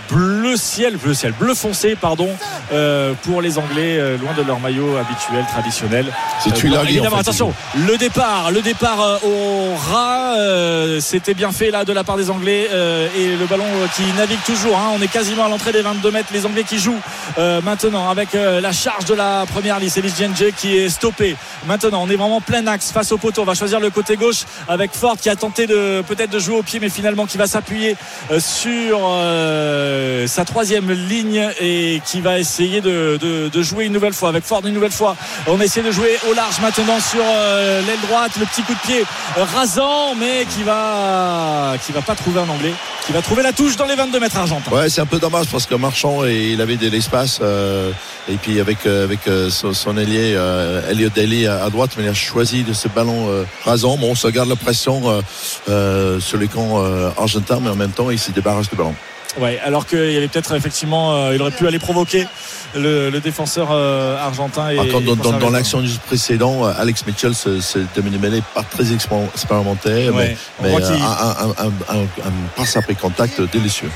bleu 0.09 0.55
ciel, 0.57 0.97
bleu 0.97 1.13
ciel, 1.13 1.33
bleu 1.39 1.53
foncé, 1.53 1.95
pardon, 1.95 2.29
euh, 2.73 3.13
pour 3.23 3.41
les 3.41 3.57
Anglais, 3.57 3.97
euh, 3.99 4.17
loin 4.17 4.33
de 4.37 4.43
leur 4.43 4.59
maillot 4.59 4.97
habituel, 4.97 5.45
traditionnel. 5.51 6.05
C'est 6.43 6.49
Euh, 6.49 6.53
bon, 6.69 6.83
évidemment, 6.89 7.15
en 7.15 7.19
fait, 7.19 7.21
attention, 7.29 7.53
le 7.87 7.97
départ, 7.97 8.51
le 8.51 8.61
départ 8.61 9.01
euh, 9.01 9.17
au 9.23 9.75
ras, 9.75 10.35
euh, 10.37 10.99
c'était 10.99 11.33
bien 11.33 11.51
fait 11.51 11.71
là 11.71 11.85
de 11.85 11.93
la 11.93 12.03
part 12.03 12.17
des 12.17 12.29
Anglais 12.29 12.67
euh, 12.71 13.07
et 13.17 13.35
le 13.35 13.45
ballon 13.45 13.65
qui 13.95 14.03
navigue 14.17 14.43
toujours. 14.45 14.77
hein. 14.77 14.91
on 14.97 15.01
est 15.01 15.07
quasiment 15.07 15.45
à 15.45 15.49
l'entrée 15.49 15.71
des 15.71 15.81
22 15.81 16.11
mètres. 16.11 16.29
Les 16.33 16.45
Anglais 16.45 16.63
qui 16.63 16.77
jouent 16.79 16.99
euh, 17.37 17.61
maintenant 17.61 18.09
avec 18.09 18.35
euh, 18.35 18.61
la 18.61 18.71
charge 18.71 19.05
de 19.05 19.13
la 19.13 19.45
première 19.51 19.79
ligne. 19.79 19.89
C'est 19.89 20.01
Lee 20.01 20.13
Djenge 20.17 20.51
qui 20.57 20.77
est 20.77 20.89
stoppé. 20.89 21.35
Maintenant, 21.67 22.03
on 22.03 22.09
est 22.09 22.15
vraiment 22.15 22.41
plein 22.41 22.65
axe 22.67 22.91
face 22.91 23.11
au 23.11 23.17
poteau. 23.17 23.41
On 23.41 23.45
va 23.45 23.55
choisir 23.55 23.79
le 23.79 23.89
côté 23.89 24.15
gauche 24.17 24.43
avec 24.67 24.91
Ford 24.93 25.17
qui 25.19 25.29
a 25.29 25.35
tenté 25.35 25.67
de 25.67 26.01
peut-être 26.07 26.29
de 26.29 26.39
jouer 26.39 26.57
au 26.57 26.63
pied, 26.63 26.79
mais 26.79 26.89
finalement 26.89 27.25
qui 27.25 27.37
va 27.37 27.47
s'appuyer 27.47 27.95
euh, 28.31 28.39
sur 28.39 28.99
euh, 29.03 29.78
sa 30.27 30.45
troisième 30.45 30.91
ligne 30.91 31.49
et 31.59 32.01
qui 32.05 32.21
va 32.21 32.39
essayer 32.39 32.81
de, 32.81 33.61
jouer 33.61 33.85
une 33.85 33.93
nouvelle 33.93 34.13
fois 34.13 34.29
avec 34.29 34.43
Ford 34.43 34.61
une 34.65 34.73
nouvelle 34.73 34.91
fois. 34.91 35.15
On 35.47 35.59
essaie 35.59 35.81
de 35.81 35.91
jouer 35.91 36.17
au 36.29 36.33
large 36.33 36.59
maintenant 36.61 36.99
sur 36.99 37.21
euh, 37.23 37.81
l'aile 37.85 37.99
droite, 38.07 38.31
le 38.39 38.45
petit 38.45 38.61
coup 38.63 38.73
de 38.73 38.79
pied 38.79 39.03
euh, 39.37 39.43
rasant, 39.55 40.15
mais 40.15 40.45
qui 40.45 40.63
va 40.63 41.73
qui 41.85 41.91
va 41.91 42.01
pas 42.01 42.15
trouver 42.15 42.39
un 42.41 42.49
anglais, 42.49 42.73
qui 43.05 43.11
va 43.11 43.21
trouver 43.21 43.43
la 43.43 43.53
touche 43.53 43.75
dans 43.75 43.85
les 43.85 43.95
22 43.95 44.19
mètres 44.19 44.37
argentins. 44.37 44.71
Ouais, 44.71 44.89
c'est 44.89 45.01
un 45.01 45.05
peu 45.05 45.19
dommage 45.19 45.47
parce 45.51 45.65
que 45.65 45.75
Marchand, 45.75 46.25
et 46.25 46.51
il 46.53 46.61
avait 46.61 46.77
de 46.77 46.87
l'espace. 46.89 47.39
euh, 47.41 47.91
et 48.29 48.35
puis 48.37 48.59
avec, 48.59 48.85
euh, 48.85 49.03
avec 49.03 49.27
euh, 49.27 49.49
son, 49.49 49.97
ailier, 49.97 50.33
euh, 50.35 50.89
Elliot 50.89 51.09
Daly 51.09 51.47
à, 51.47 51.69
droite, 51.69 51.91
mais 51.97 52.03
il 52.03 52.09
a 52.09 52.13
choisi 52.13 52.63
de 52.63 52.73
ce 52.73 52.87
ballon 52.87 53.27
euh, 53.29 53.43
rasant. 53.63 53.97
Bon, 53.97 54.13
ça 54.13 54.31
garde 54.31 54.49
la 54.49 54.55
pression 54.55 55.09
euh, 55.09 55.21
euh, 55.69 56.19
sur 56.19 56.37
les 56.37 56.47
camps 56.47 56.83
euh, 56.83 57.09
argentins, 57.17 57.59
mais 57.61 57.69
en 57.69 57.75
même 57.75 57.91
temps, 57.91 58.09
il 58.11 58.19
se 58.19 58.31
débarrasse 58.31 58.69
du 58.69 58.75
ballon. 58.75 58.93
Ouais, 59.39 59.59
alors 59.63 59.85
qu'il 59.85 60.11
y 60.11 60.17
avait 60.17 60.27
peut-être 60.27 60.53
effectivement, 60.55 61.15
euh, 61.15 61.35
il 61.35 61.41
aurait 61.41 61.51
pu 61.51 61.65
aller 61.67 61.79
provoquer 61.79 62.27
le, 62.75 63.09
le 63.09 63.19
défenseur 63.19 63.69
euh, 63.71 64.17
argentin. 64.17 64.69
Et, 64.69 64.75
Par 64.75 64.85
contre, 64.87 65.05
dans, 65.05 65.13
et 65.13 65.15
dans, 65.15 65.15
conserver 65.23 65.39
dans 65.39 65.47
le 65.47 65.53
l'action 65.53 65.81
du 65.81 65.91
précédent, 66.07 66.65
euh, 66.65 66.73
Alex 66.77 67.05
Mitchell, 67.05 67.33
c'est 67.33 67.79
Mêlé, 68.19 68.41
pas 68.53 68.63
très 68.63 68.83
expé- 68.85 69.27
expérimenté, 69.33 70.09
Ouais, 70.09 70.35
mais, 70.61 70.69
un, 71.01 71.97
un, 71.97 71.97
un 72.27 72.31
passe 72.55 72.75
après 72.77 72.95
contact 72.95 73.41
délicieux. 73.51 73.89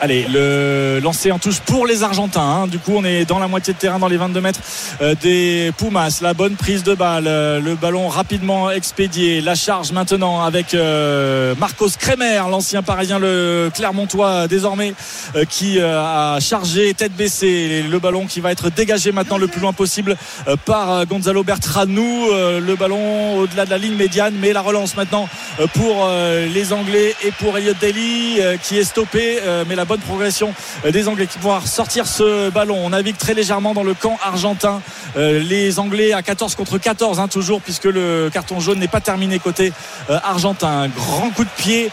Allez, 0.00 0.26
le 0.28 0.98
lancer 1.02 1.30
en 1.30 1.38
touche 1.38 1.60
pour 1.60 1.86
les 1.86 2.02
Argentins. 2.02 2.40
hein. 2.40 2.66
Du 2.66 2.78
coup, 2.78 2.92
on 2.96 3.04
est 3.04 3.24
dans 3.24 3.38
la 3.38 3.48
moitié 3.48 3.74
de 3.74 3.78
terrain, 3.78 3.98
dans 3.98 4.08
les 4.08 4.16
22 4.16 4.40
mètres 4.40 4.60
euh, 5.02 5.14
des 5.20 5.72
Pumas. 5.76 6.20
La 6.22 6.34
bonne 6.34 6.56
prise 6.56 6.82
de 6.82 6.94
balle, 6.94 7.26
euh, 7.26 7.60
le 7.60 7.74
ballon 7.74 8.08
rapidement 8.08 8.70
expédié. 8.70 9.40
La 9.40 9.54
charge 9.54 9.92
maintenant 9.92 10.42
avec 10.42 10.74
euh, 10.74 11.54
Marcos 11.58 11.90
Kremer, 11.98 12.42
l'ancien 12.50 12.82
parisien, 12.82 13.18
le 13.18 13.70
Clermontois 13.74 14.48
désormais, 14.48 14.94
qui 15.48 15.80
a 15.80 16.38
chargé 16.40 16.94
tête 16.94 17.12
baissée. 17.14 17.84
Le 17.88 17.98
ballon 17.98 18.26
qui 18.26 18.40
va 18.40 18.52
être 18.52 18.70
dégagé 18.70 19.12
maintenant 19.12 19.38
le 19.38 19.48
plus 19.48 19.60
loin 19.60 19.72
possible 19.72 20.16
par 20.64 21.06
Gonzalo 21.06 21.42
Bertranou. 21.44 22.28
Le 22.32 22.74
ballon 22.76 23.38
au-delà 23.38 23.64
de 23.64 23.70
la 23.70 23.78
ligne 23.78 23.94
médiane, 23.96 24.34
mais 24.40 24.52
la 24.52 24.60
relance 24.62 24.96
maintenant 24.96 25.28
pour 25.74 26.08
les 26.54 26.72
Anglais 26.72 27.14
et 27.24 27.30
pour 27.32 27.56
Elliot 27.56 27.74
Daly 27.80 28.40
qui 28.62 28.78
est 28.78 28.84
stoppé. 28.84 29.38
Euh, 29.60 29.64
mais 29.68 29.76
la 29.76 29.84
bonne 29.84 30.00
progression 30.00 30.52
euh, 30.84 30.90
des 30.90 31.08
Anglais 31.08 31.26
qui 31.26 31.38
vont 31.38 31.60
sortir 31.60 32.06
ce 32.06 32.50
ballon. 32.50 32.78
On 32.84 32.90
navigue 32.90 33.16
très 33.16 33.34
légèrement 33.34 33.74
dans 33.74 33.82
le 33.82 33.94
camp 33.94 34.18
argentin. 34.22 34.82
Euh, 35.16 35.40
les 35.40 35.78
Anglais 35.78 36.12
à 36.12 36.22
14 36.22 36.54
contre 36.54 36.78
14 36.78 37.20
hein, 37.20 37.28
toujours 37.28 37.60
puisque 37.60 37.84
le 37.84 38.30
carton 38.32 38.60
jaune 38.60 38.78
n'est 38.78 38.88
pas 38.88 39.00
terminé 39.00 39.38
côté 39.38 39.72
argentin. 40.08 40.68
Un 40.68 40.88
grand 40.88 41.30
coup 41.30 41.44
de 41.44 41.50
pied 41.56 41.90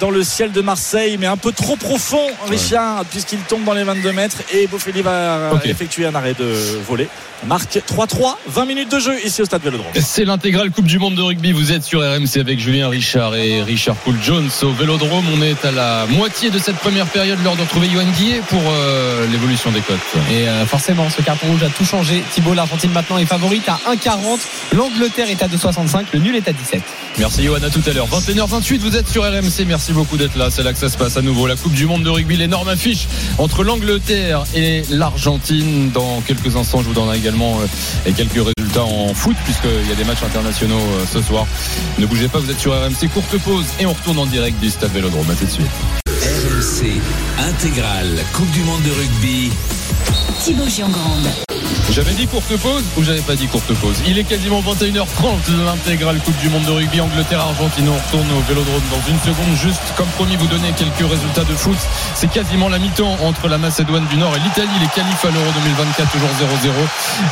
dans 0.00 0.10
le 0.10 0.22
ciel 0.22 0.52
de 0.52 0.60
Marseille, 0.60 1.16
mais 1.18 1.26
un 1.26 1.36
peu 1.36 1.52
trop 1.52 1.76
profond, 1.76 2.26
Richard, 2.48 3.04
puisqu'il 3.06 3.38
tombe 3.40 3.64
dans 3.64 3.72
les 3.72 3.84
22 3.84 4.12
mètres 4.12 4.38
et 4.52 4.66
Boffelli 4.66 5.02
va 5.02 5.50
effectuer 5.64 6.06
un 6.06 6.14
arrêt 6.14 6.34
de 6.34 6.44
volée. 6.86 7.08
Marque 7.44 7.76
3-3, 7.76 8.36
20 8.48 8.64
minutes 8.64 8.90
de 8.90 8.98
jeu 8.98 9.14
ici 9.24 9.42
au 9.42 9.44
stade 9.44 9.62
Vélodrome. 9.62 9.92
C'est 10.00 10.24
l'intégrale 10.24 10.70
Coupe 10.70 10.86
du 10.86 10.98
Monde 10.98 11.14
de 11.14 11.22
rugby. 11.22 11.52
Vous 11.52 11.70
êtes 11.70 11.84
sur 11.84 12.00
RMC 12.00 12.40
avec 12.40 12.58
Julien 12.58 12.88
Richard 12.88 13.36
et 13.36 13.62
Richard 13.62 13.94
Poul 13.96 14.16
Jones 14.22 14.48
au 14.62 14.70
Vélodrome. 14.70 15.24
On 15.32 15.42
est 15.42 15.64
à 15.64 15.70
la 15.70 16.06
moitié 16.06 16.50
de 16.50 16.58
cette 16.58 16.76
première 16.76 16.95
période 17.04 17.38
lors 17.44 17.56
de 17.56 17.60
retrouver 17.60 17.88
Yoann 17.88 18.10
Guillet 18.12 18.40
pour 18.48 18.62
euh, 18.66 19.26
l'évolution 19.26 19.70
des 19.70 19.80
cotes. 19.80 19.98
Et 20.30 20.48
euh, 20.48 20.64
forcément, 20.64 21.10
ce 21.10 21.20
carton 21.20 21.48
rouge 21.48 21.62
a 21.62 21.68
tout 21.68 21.84
changé. 21.84 22.22
Thibaut, 22.32 22.54
l'Argentine 22.54 22.92
maintenant 22.92 23.18
est 23.18 23.26
favorite 23.26 23.68
à 23.68 23.78
1,40. 23.92 24.38
L'Angleterre 24.72 25.28
est 25.28 25.42
à 25.42 25.48
2,65. 25.48 26.06
Le 26.12 26.20
nul 26.20 26.36
est 26.36 26.48
à 26.48 26.52
17. 26.52 26.80
Merci 27.18 27.44
Johan, 27.44 27.62
à 27.62 27.70
tout 27.70 27.82
à 27.86 27.92
l'heure. 27.92 28.08
21h28, 28.08 28.78
vous 28.78 28.96
êtes 28.96 29.08
sur 29.08 29.22
RMC. 29.22 29.66
Merci 29.66 29.92
beaucoup 29.92 30.16
d'être 30.16 30.36
là. 30.36 30.50
C'est 30.50 30.62
là 30.62 30.72
que 30.72 30.78
ça 30.78 30.88
se 30.88 30.96
passe 30.96 31.16
à 31.16 31.22
nouveau. 31.22 31.46
La 31.46 31.56
Coupe 31.56 31.72
du 31.72 31.86
Monde 31.86 32.02
de 32.02 32.10
rugby, 32.10 32.36
l'énorme 32.36 32.68
affiche 32.68 33.08
entre 33.38 33.64
l'Angleterre 33.64 34.44
et 34.54 34.82
l'Argentine. 34.90 35.90
Dans 35.90 36.20
quelques 36.20 36.56
instants, 36.56 36.80
je 36.80 36.88
vous 36.88 36.94
donnerai 36.94 37.18
également 37.18 37.58
euh, 37.60 38.12
quelques 38.16 38.32
résultats 38.32 38.84
en 38.84 39.12
foot, 39.14 39.36
puisqu'il 39.44 39.88
y 39.88 39.92
a 39.92 39.96
des 39.96 40.04
matchs 40.04 40.22
internationaux 40.22 40.76
euh, 40.76 41.04
ce 41.12 41.20
soir. 41.20 41.46
Ne 41.98 42.06
bougez 42.06 42.28
pas, 42.28 42.38
vous 42.38 42.50
êtes 42.50 42.60
sur 42.60 42.72
RMC. 42.72 43.08
Courte 43.12 43.36
pause 43.38 43.66
et 43.80 43.86
on 43.86 43.92
retourne 43.92 44.18
en 44.18 44.26
direct 44.26 44.58
du 44.60 44.70
Stade 44.70 44.92
Vélodrome. 44.92 45.30
À 45.30 45.34
tout 45.34 45.44
de 45.44 45.50
suite. 45.50 45.66
RMC 46.66 47.00
intégrale 47.38 48.24
Coupe 48.32 48.50
du 48.50 48.62
Monde 48.64 48.82
de 48.82 48.90
rugby. 48.90 49.52
Thibaut 50.40 50.68
Giangrande. 50.68 51.28
J'avais 51.90 52.12
dit 52.12 52.26
courte 52.26 52.54
pause 52.58 52.84
ou 52.98 53.02
j'avais 53.02 53.20
pas 53.20 53.34
dit 53.36 53.46
courte 53.46 53.72
pause? 53.74 53.96
Il 54.06 54.18
est 54.18 54.24
quasiment 54.24 54.60
21h30 54.60 55.50
de 55.50 55.64
l'intégrale 55.64 56.18
Coupe 56.18 56.36
du 56.40 56.48
Monde 56.50 56.64
de 56.64 56.70
rugby 56.72 57.00
Angleterre-Argentine. 57.00 57.88
On 57.88 57.96
retourne 57.96 58.30
au 58.36 58.40
Vélodrome 58.46 58.82
dans 58.90 59.10
une 59.10 59.18
seconde. 59.20 59.56
Juste 59.56 59.80
comme 59.96 60.08
promis, 60.08 60.36
vous 60.36 60.46
donner 60.46 60.72
quelques 60.76 61.08
résultats 61.10 61.44
de 61.44 61.54
foot. 61.54 61.78
C'est 62.14 62.30
quasiment 62.30 62.68
la 62.68 62.78
mi-temps 62.78 63.16
entre 63.22 63.48
la 63.48 63.56
Macédoine 63.56 64.04
du 64.06 64.18
Nord 64.18 64.36
et 64.36 64.40
l'Italie. 64.40 64.68
Les 64.80 64.88
qualifs 64.88 65.24
à 65.24 65.30
l'Euro 65.30 65.46
2024 65.64 66.10
toujours 66.10 66.28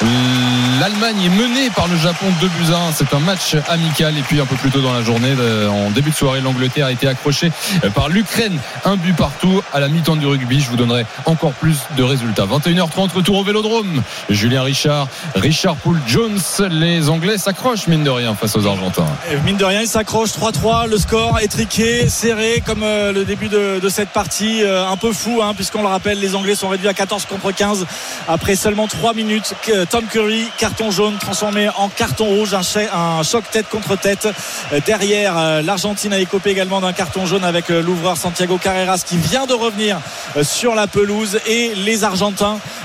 0-0. 0.01 0.81
L'Allemagne 0.81 1.23
est 1.25 1.29
menée 1.29 1.71
par 1.71 1.87
le 1.89 1.97
Japon 1.99 2.27
2 2.41 2.49
buts 2.49 2.73
à 2.73 2.89
1. 2.89 2.93
C'est 2.93 3.13
un 3.13 3.21
match 3.21 3.57
amical. 3.69 4.17
Et 4.17 4.23
puis 4.23 4.41
un 4.41 4.47
peu 4.47 4.57
plus 4.57 4.71
tôt 4.71 4.81
dans 4.81 4.95
la 4.95 5.03
journée, 5.03 5.35
euh, 5.39 5.69
en 5.69 5.91
début 5.91 6.11
de 6.11 6.17
soirée, 6.17 6.41
l'Angleterre 6.41 6.87
a 6.87 6.93
été 6.93 7.07
accrochée 7.07 7.53
euh, 7.85 7.91
par 7.91 8.09
l'Ukraine. 8.09 8.59
Un 8.85 8.97
but 8.97 9.15
partout 9.15 9.63
à 9.75 9.81
la 9.81 9.89
mi-temps 9.89 10.17
du 10.17 10.27
rugby. 10.27 10.61
Je 10.61 10.71
vous 10.71 10.77
donnerai 10.77 11.05
encore 11.27 11.53
plus 11.53 11.77
de 11.97 12.03
résultats. 12.03 12.44
21h30, 12.47 13.13
retour 13.15 13.39
au 13.39 13.45
Vélodrome. 13.45 14.03
Julien 14.31 14.63
Richard, 14.63 15.09
Richard 15.35 15.77
Poul 15.77 16.01
Jones. 16.07 16.39
Les 16.71 17.09
Anglais 17.09 17.39
s'accrochent, 17.39 17.87
mine 17.87 18.05
de 18.05 18.11
rien, 18.11 18.35
face 18.35 18.57
aux 18.57 18.67
Argentins. 18.67 19.07
Mine 19.45 19.57
de 19.57 19.65
rien, 19.65 19.81
il 19.83 19.89
s'accroche 19.89 20.31
3-3. 20.31 20.89
Le 20.89 20.99
score 20.99 21.39
étriqué, 21.41 22.09
serré 22.09 22.63
comme 22.65 22.83
euh, 22.83 23.13
le 23.13 23.25
début 23.25 23.49
de, 23.49 23.81
cette 23.89 24.11
partie. 24.11 24.63
euh, 24.63 24.87
un 24.89 24.97
peu 24.97 25.13
fou, 25.13 25.41
hein, 25.43 25.53
puisqu'on 25.55 25.83
le 25.83 25.89
rappelle, 25.89 26.21
les 26.21 26.35
Anglais 26.35 26.55
sont 26.55 26.69
réduits 26.69 26.89
à 26.89 26.95
14 26.95 27.25
contre 27.27 27.53
15 27.53 27.87
après 28.29 28.57
seulement 28.57 28.87
3 28.87 29.15
minutes. 29.15 29.55
Que- 29.67 29.85
Tom 29.85 30.05
Curry, 30.05 30.45
carton 30.59 30.91
jaune 30.91 31.17
transformé 31.19 31.69
en 31.77 31.89
carton 31.89 32.27
rouge, 32.27 32.55
un, 32.55 32.61
un 32.93 33.23
choc 33.23 33.45
tête 33.51 33.69
contre 33.69 33.97
tête. 33.97 34.29
Euh, 34.73 34.81
Derrière, 34.85 35.39
euh, 35.39 35.63
l'Argentine 35.63 36.13
a 36.13 36.19
écopé 36.19 36.51
également 36.51 36.81
d'un 36.81 36.93
carton 36.93 37.27
jaune 37.27 37.45
avec 37.45 37.71
euh, 37.71 37.83
l'ouvreur 37.83 38.17
Santiago 38.17 38.59
Carreras 38.59 39.03
qui 39.07 39.17
vient 39.17 39.47
de 39.47 39.55
revenir 39.55 39.99
euh, 40.37 40.45
sur 40.45 40.75
la 40.75 40.87
pelouse 40.87 41.39
et 41.47 41.73
les 41.75 42.05
Argentins 42.05 42.34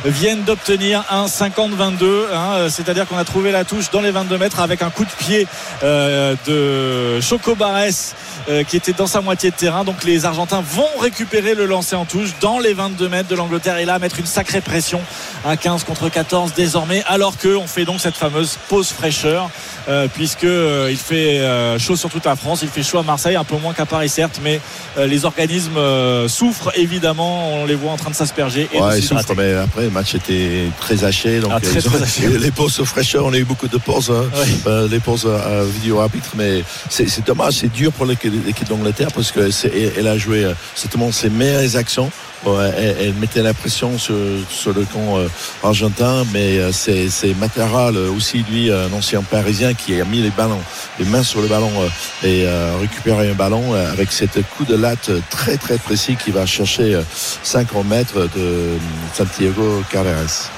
viennent 0.06 0.44
d'obtenir 0.44 1.04
un 1.10 1.26
50-22. 1.26 2.26
hein, 2.34 2.52
euh, 2.54 2.70
C'est-à-dire 2.70 3.08
qu'on 3.08 3.18
a 3.18 3.24
trouvé 3.24 3.52
la 3.52 3.64
touche 3.64 3.90
dans 3.92 4.02
les 4.02 4.12
22 4.12 4.38
mètres 4.38 4.60
avec 4.60 4.82
un 4.82 4.90
coup 4.90 5.06
de 5.06 5.12
pied 5.12 5.48
euh, 5.84 6.36
de 6.46 7.22
Choco 7.22 7.56
Barres 7.56 8.14
euh, 8.50 8.64
qui 8.64 8.78
était 8.78 8.94
dans 8.94 9.08
sa 9.08 9.22
moitié 9.22 9.52
de 9.52 9.56
terrain. 9.56 9.84
Donc 9.84 10.04
les 10.04 10.26
Argentins 10.26 10.62
vont 10.62 10.88
récupérer 11.00 11.56
le 11.56 11.66
lancer 11.66 11.96
en 11.96 12.06
touche 12.06 12.32
dans 12.42 12.60
les 12.60 12.74
22 12.74 13.10
mètres 13.10 13.30
de 13.30 13.36
l'Angleterre 13.36 13.78
et 13.78 13.86
là 13.86 14.00
mettre 14.00 14.20
une 14.20 14.26
sacrée 14.26 14.62
pression 14.62 15.02
à 15.46 15.58
15 15.58 15.84
contre 15.84 16.10
14 16.10 16.54
désormais 16.54 17.04
alors 17.08 17.38
qu'on 17.38 17.68
fait 17.68 17.86
donc 17.86 18.00
cette 18.00 18.16
fameuse 18.16 18.58
pause 18.68 18.90
fraîcheur 18.90 19.50
euh, 19.89 20.08
puisque 20.13 20.43
euh, 20.43 20.88
il 20.91 20.97
fait 20.97 21.39
euh, 21.39 21.80
chaud 21.80 21.95
sur 21.95 22.10
toute 22.10 22.25
la 22.25 22.36
France, 22.36 22.60
il 22.62 22.69
fait 22.69 22.84
chaud 22.84 22.99
à 22.99 23.04
Marseille, 23.04 23.36
un 23.36 23.43
peu 23.43 23.58
moins 23.58 23.73
qu'à 23.73 23.86
Paris 23.86 24.10
certes, 24.10 24.39
mais 24.43 24.60
euh, 24.97 25.08
les 25.08 25.25
organismes 25.25 25.80
souffrent 26.28 26.71
évidemment, 26.75 27.54
on 27.62 27.65
les 27.65 27.75
voit 27.75 27.91
en 27.91 27.97
train 27.97 28.10
de 28.12 28.15
s'asperger 28.15 28.69
et 28.73 28.80
Ouais, 28.82 28.99
ils 28.99 29.04
souffrent, 29.04 29.34
mais 29.36 29.54
après, 29.54 29.84
le 29.84 29.89
match 29.89 30.15
était 30.15 30.65
très 30.80 31.04
haché. 31.04 31.39
Donc, 31.39 31.52
Ah, 31.54 31.60
très, 31.60 31.73
ils 31.80 31.88
ont- 31.88 31.91
très 31.91 32.04
haché. 32.04 32.28
Les 32.39 32.52
pauses 32.52 32.82
fraîcheur, 32.84 33.25
on 33.25 33.34
a 33.34 33.38
eu 33.38 33.43
beaucoup 33.43 33.67
de 33.67 33.78
pauses, 33.78 34.12
hein. 34.12 34.30
Ouais. 34.65 34.88
Les 34.89 34.99
pauses 34.99 35.25
à 35.28 35.63
vidéo 35.63 35.99
arbitre, 35.99 36.32
mais 36.36 36.63
c'est 36.89 37.25
dommage, 37.25 37.54
c'est 37.56 37.71
dur 37.71 37.91
pour 37.91 38.06
l'équipe 38.06 38.67
d'Angleterre 38.67 39.10
parce 39.13 39.32
que 39.32 39.49
elle 39.97 40.08
a 40.08 40.17
joué 40.17 40.45
certainement 40.75 41.12
ses 41.12 41.30
meilleures 41.30 41.75
actions. 41.75 42.12
Elle, 42.45 42.95
elle 43.02 43.13
mettait 43.15 43.41
la 43.41 43.54
pression 43.54 43.97
sur, 43.97 44.15
sur 44.49 44.73
le 44.73 44.86
camp 44.86 45.17
euh, 45.17 45.28
argentin, 45.63 46.23
mais 46.34 46.58
euh, 46.58 46.71
c'est 46.71 47.10
c'est 47.10 47.34
Matara, 47.34 47.91
le- 47.91 48.10
aussi 48.10 48.45
lui, 48.49 48.71
un 48.71 48.91
ancien 48.93 49.21
parisien, 49.23 49.73
qui 49.73 49.99
a 49.99 50.06
mis 50.06 50.21
les 50.21 50.30
ballons, 50.30 50.62
les 50.99 51.06
mains 51.06 51.23
sur 51.23 51.41
le 51.41 51.47
ballon 51.47 51.71
euh, 51.82 52.28
et 52.28 52.45
euh, 52.45 52.78
récupéré 52.80 53.30
un 53.32 53.34
ballon 53.36 53.73
euh, 53.73 53.91
avec 53.91 54.12
cette 54.12 54.41
coup 54.52 54.63
de 54.63 54.75
latte 54.75 55.12
très 55.30 55.58
très 55.58 55.78
précis 55.78 56.15
qui 56.15 56.32
va 56.32 56.45
chercher 56.45 56.95
euh, 56.95 57.02
50 57.43 57.86
mètres 57.86 58.21
de 58.21 58.30
euh, 58.38 58.78
Santiago 59.13 59.84
Carreras. 59.91 60.49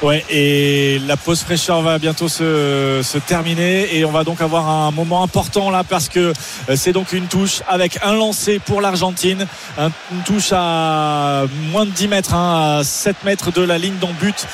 Ouais, 0.00 0.24
et 0.30 1.00
la 1.08 1.16
pause 1.16 1.40
fraîcheur 1.40 1.82
va 1.82 1.98
bientôt 1.98 2.28
se, 2.28 3.00
se, 3.02 3.18
terminer 3.18 3.96
et 3.96 4.04
on 4.04 4.12
va 4.12 4.22
donc 4.22 4.40
avoir 4.40 4.68
un 4.68 4.92
moment 4.92 5.24
important 5.24 5.70
là 5.70 5.82
parce 5.82 6.08
que 6.08 6.32
euh, 6.68 6.76
c'est 6.76 6.92
donc 6.92 7.12
une 7.12 7.26
touche 7.26 7.62
avec 7.66 7.98
un 8.04 8.14
lancé 8.14 8.60
pour 8.60 8.80
l'Argentine, 8.80 9.48
une 9.76 10.22
touche 10.24 10.50
à 10.52 11.42
moins 11.72 11.84
de 11.84 11.90
10 11.90 12.08
mètres, 12.08 12.32
hein, 12.32 12.78
à 12.78 12.84
7 12.84 13.24
mètres 13.24 13.50
de 13.50 13.60
la 13.60 13.76
ligne 13.76 13.96
d'en 14.00 14.12
but 14.12 14.46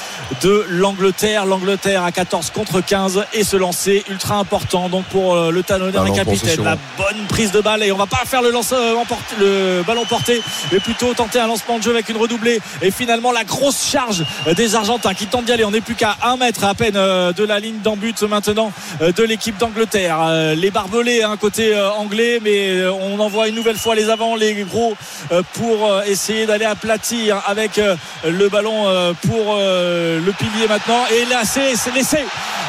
de 0.43 0.65
l'Angleterre. 0.71 1.45
L'Angleterre 1.45 2.05
à 2.05 2.11
14 2.13 2.51
contre 2.51 2.81
15 2.81 3.27
et 3.35 3.45
ce 3.45 3.59
lancer 3.59 4.03
ultra 4.09 4.37
important 4.37 4.89
donc 4.89 5.05
pour 5.07 5.35
euh, 5.35 5.51
le 5.51 5.63
talonneur 5.63 6.07
et 6.07 6.13
capitaine. 6.13 6.65
La 6.65 6.79
bonne 6.97 7.27
prise 7.29 7.53
de 7.53 7.61
balle 7.61 7.83
et 7.83 7.93
on 7.93 7.99
va 7.99 8.07
pas 8.07 8.25
faire 8.25 8.41
le, 8.41 8.51
lance, 8.51 8.73
euh, 8.73 8.95
le 9.39 9.83
ballon 9.87 10.07
porté 10.07 10.41
mais 10.73 10.81
plutôt 10.81 11.13
tenter 11.13 11.39
un 11.39 11.49
lancement 11.49 11.79
de 11.79 11.83
jeu 11.83 11.91
avec 11.91 12.09
une 12.09 12.17
redoublée 12.17 12.61
et 12.81 12.91
finalement 12.91 13.31
la 13.31 13.45
grosse 13.45 13.87
charge 13.91 14.25
des 14.57 14.75
Argentins 14.75 15.04
qui 15.13 15.27
d'y 15.27 15.53
aller. 15.53 15.65
On 15.65 15.73
n'est 15.73 15.83
plus 15.83 15.95
qu'à 15.95 16.17
un 16.23 16.37
mètre 16.37 16.65
à 16.65 16.75
peine 16.75 16.97
euh, 16.97 17.33
de 17.33 17.45
la 17.45 17.59
ligne 17.59 17.81
d'en 17.83 17.97
but 17.97 18.23
maintenant 18.23 18.73
euh, 19.03 19.13
de 19.13 19.23
l'équipe 19.23 19.59
d'Angleterre. 19.59 20.19
Euh, 20.23 20.55
les 20.55 20.71
barbelés, 20.71 21.23
un 21.23 21.33
hein, 21.33 21.37
côté 21.37 21.77
anglais, 21.99 22.39
mais 22.43 22.87
on 22.87 23.19
envoie 23.21 23.49
une 23.49 23.55
nouvelle 23.55 23.77
fois 23.77 23.95
les 23.95 24.09
avants, 24.09 24.37
les 24.37 24.55
gros, 24.65 24.97
pour 25.55 26.03
essayer 26.07 26.47
d'aller 26.47 26.65
aplatir 26.65 27.43
avec 27.47 27.81
le 28.25 28.49
ballon 28.49 28.85
pour 29.27 29.57
le 29.57 30.33
pilier 30.39 30.69
maintenant. 30.69 31.05
Et 31.13 31.25
là, 31.27 31.43
c'est 31.45 31.73
laissé, 31.93 32.25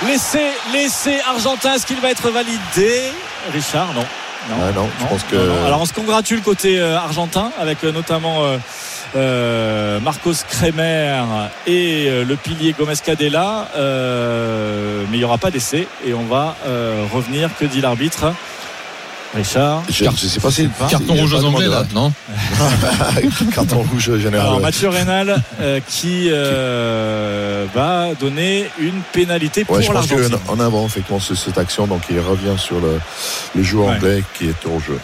laissé, 0.06 0.42
laissé 0.74 1.20
Argentin. 1.28 1.76
Est-ce 1.76 1.86
qu'il 1.86 2.00
va 2.00 2.10
être 2.10 2.30
validé 2.30 3.12
Richard, 3.54 3.94
non. 3.94 4.06
Non, 4.50 4.56
ah 4.62 4.72
non, 4.76 4.90
je 5.00 5.06
pense 5.08 5.24
que. 5.24 5.66
Alors 5.66 5.82
on 5.82 5.86
se 5.86 5.94
congratule 5.94 6.42
côté 6.42 6.80
argentin 6.80 7.52
avec 7.60 7.84
notamment 7.84 8.44
euh, 8.44 8.58
Marcos 9.16 10.44
Kremer 10.50 11.24
et 11.68 12.06
euh, 12.08 12.26
le 12.26 12.36
pilier 12.36 12.76
Gomez 12.78 12.94
Cadella. 13.04 13.70
Euh, 13.76 15.04
mais 15.10 15.18
il 15.18 15.20
n'y 15.20 15.26
aura 15.26 15.38
pas 15.38 15.52
d'essai 15.52 15.88
et 16.06 16.14
on 16.14 16.26
va 16.26 16.56
revenir. 17.14 17.50
Que 17.60 17.66
dit 17.66 17.82
l'arbitre 17.82 18.34
Richard 19.34 19.84
Je 19.90 20.06
ne 20.06 20.16
sais 20.16 20.40
pas 20.40 20.52
si 20.52 20.70
carton 20.90 21.14
rouge 21.14 21.34
aux 21.34 21.44
Anglais 21.46 21.68
là, 21.68 21.86
non 21.94 22.12
Carton 23.54 23.86
rouge 23.92 24.18
général. 24.18 24.48
Alors 24.48 24.60
Mathieu 24.60 24.90
Rénal 24.90 25.42
qui 25.88 26.30
va 26.30 28.14
donner 28.20 28.66
une 28.80 29.02
pénalité 29.14 29.64
pour 29.66 29.78
ouais, 29.78 29.84
je 29.84 29.92
pense 29.92 30.08
qu'en 30.08 30.60
avant 30.60 30.86
effectivement 30.86 31.20
cette 31.20 31.58
action 31.58 31.88
donc 31.88 32.02
il 32.10 32.20
revient 32.20 32.58
sur 32.58 32.80
le, 32.80 33.00
le 33.56 33.64
joueur 33.64 33.96
anglais 33.96 34.24
qui 34.38 34.46
est 34.48 34.66
au 34.66 34.80
jeu. 34.80 35.00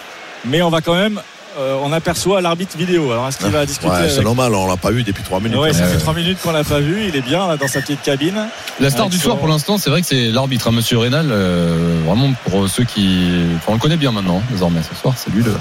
Mais 0.45 0.61
on 0.61 0.69
va 0.69 0.81
quand 0.81 0.95
même 0.95 1.21
euh, 1.57 1.77
on 1.83 1.91
aperçoit 1.91 2.41
l'arbitre 2.41 2.77
vidéo. 2.77 3.11
Alors 3.11 3.27
est-ce 3.27 3.37
qu'il 3.37 3.49
va 3.49 3.65
discuter 3.65 3.93
C'est 4.09 4.23
normal, 4.23 4.55
on 4.55 4.67
l'a 4.67 4.77
pas 4.77 4.91
vu 4.91 5.03
depuis 5.03 5.23
3 5.23 5.41
minutes. 5.41 5.59
Ouais, 5.59 5.73
ça 5.73 5.85
fait 5.85 5.97
3 5.97 6.13
minutes 6.13 6.37
qu'on 6.41 6.51
l'a 6.51 6.63
pas 6.63 6.79
vu. 6.79 7.05
Il 7.07 7.15
est 7.15 7.21
bien 7.21 7.55
dans 7.57 7.67
sa 7.67 7.81
petite 7.81 8.01
cabine. 8.01 8.47
La 8.79 8.89
star 8.89 9.09
du 9.09 9.17
soir 9.17 9.37
pour 9.37 9.47
l'instant, 9.47 9.77
c'est 9.77 9.89
vrai 9.89 10.01
que 10.01 10.07
c'est 10.07 10.27
l'arbitre, 10.27 10.69
hein, 10.69 10.71
Monsieur 10.71 10.97
Rénal. 10.97 11.27
Euh, 11.31 12.01
vraiment 12.05 12.31
pour 12.45 12.69
ceux 12.69 12.83
qui, 12.83 13.29
on 13.67 13.73
le 13.73 13.79
connaît 13.79 13.97
bien 13.97 14.11
maintenant 14.11 14.37
hein, 14.37 14.49
désormais. 14.49 14.81
Ce 14.87 14.95
soir, 14.95 15.13
c'est 15.17 15.31
lui 15.31 15.43
le. 15.43 15.53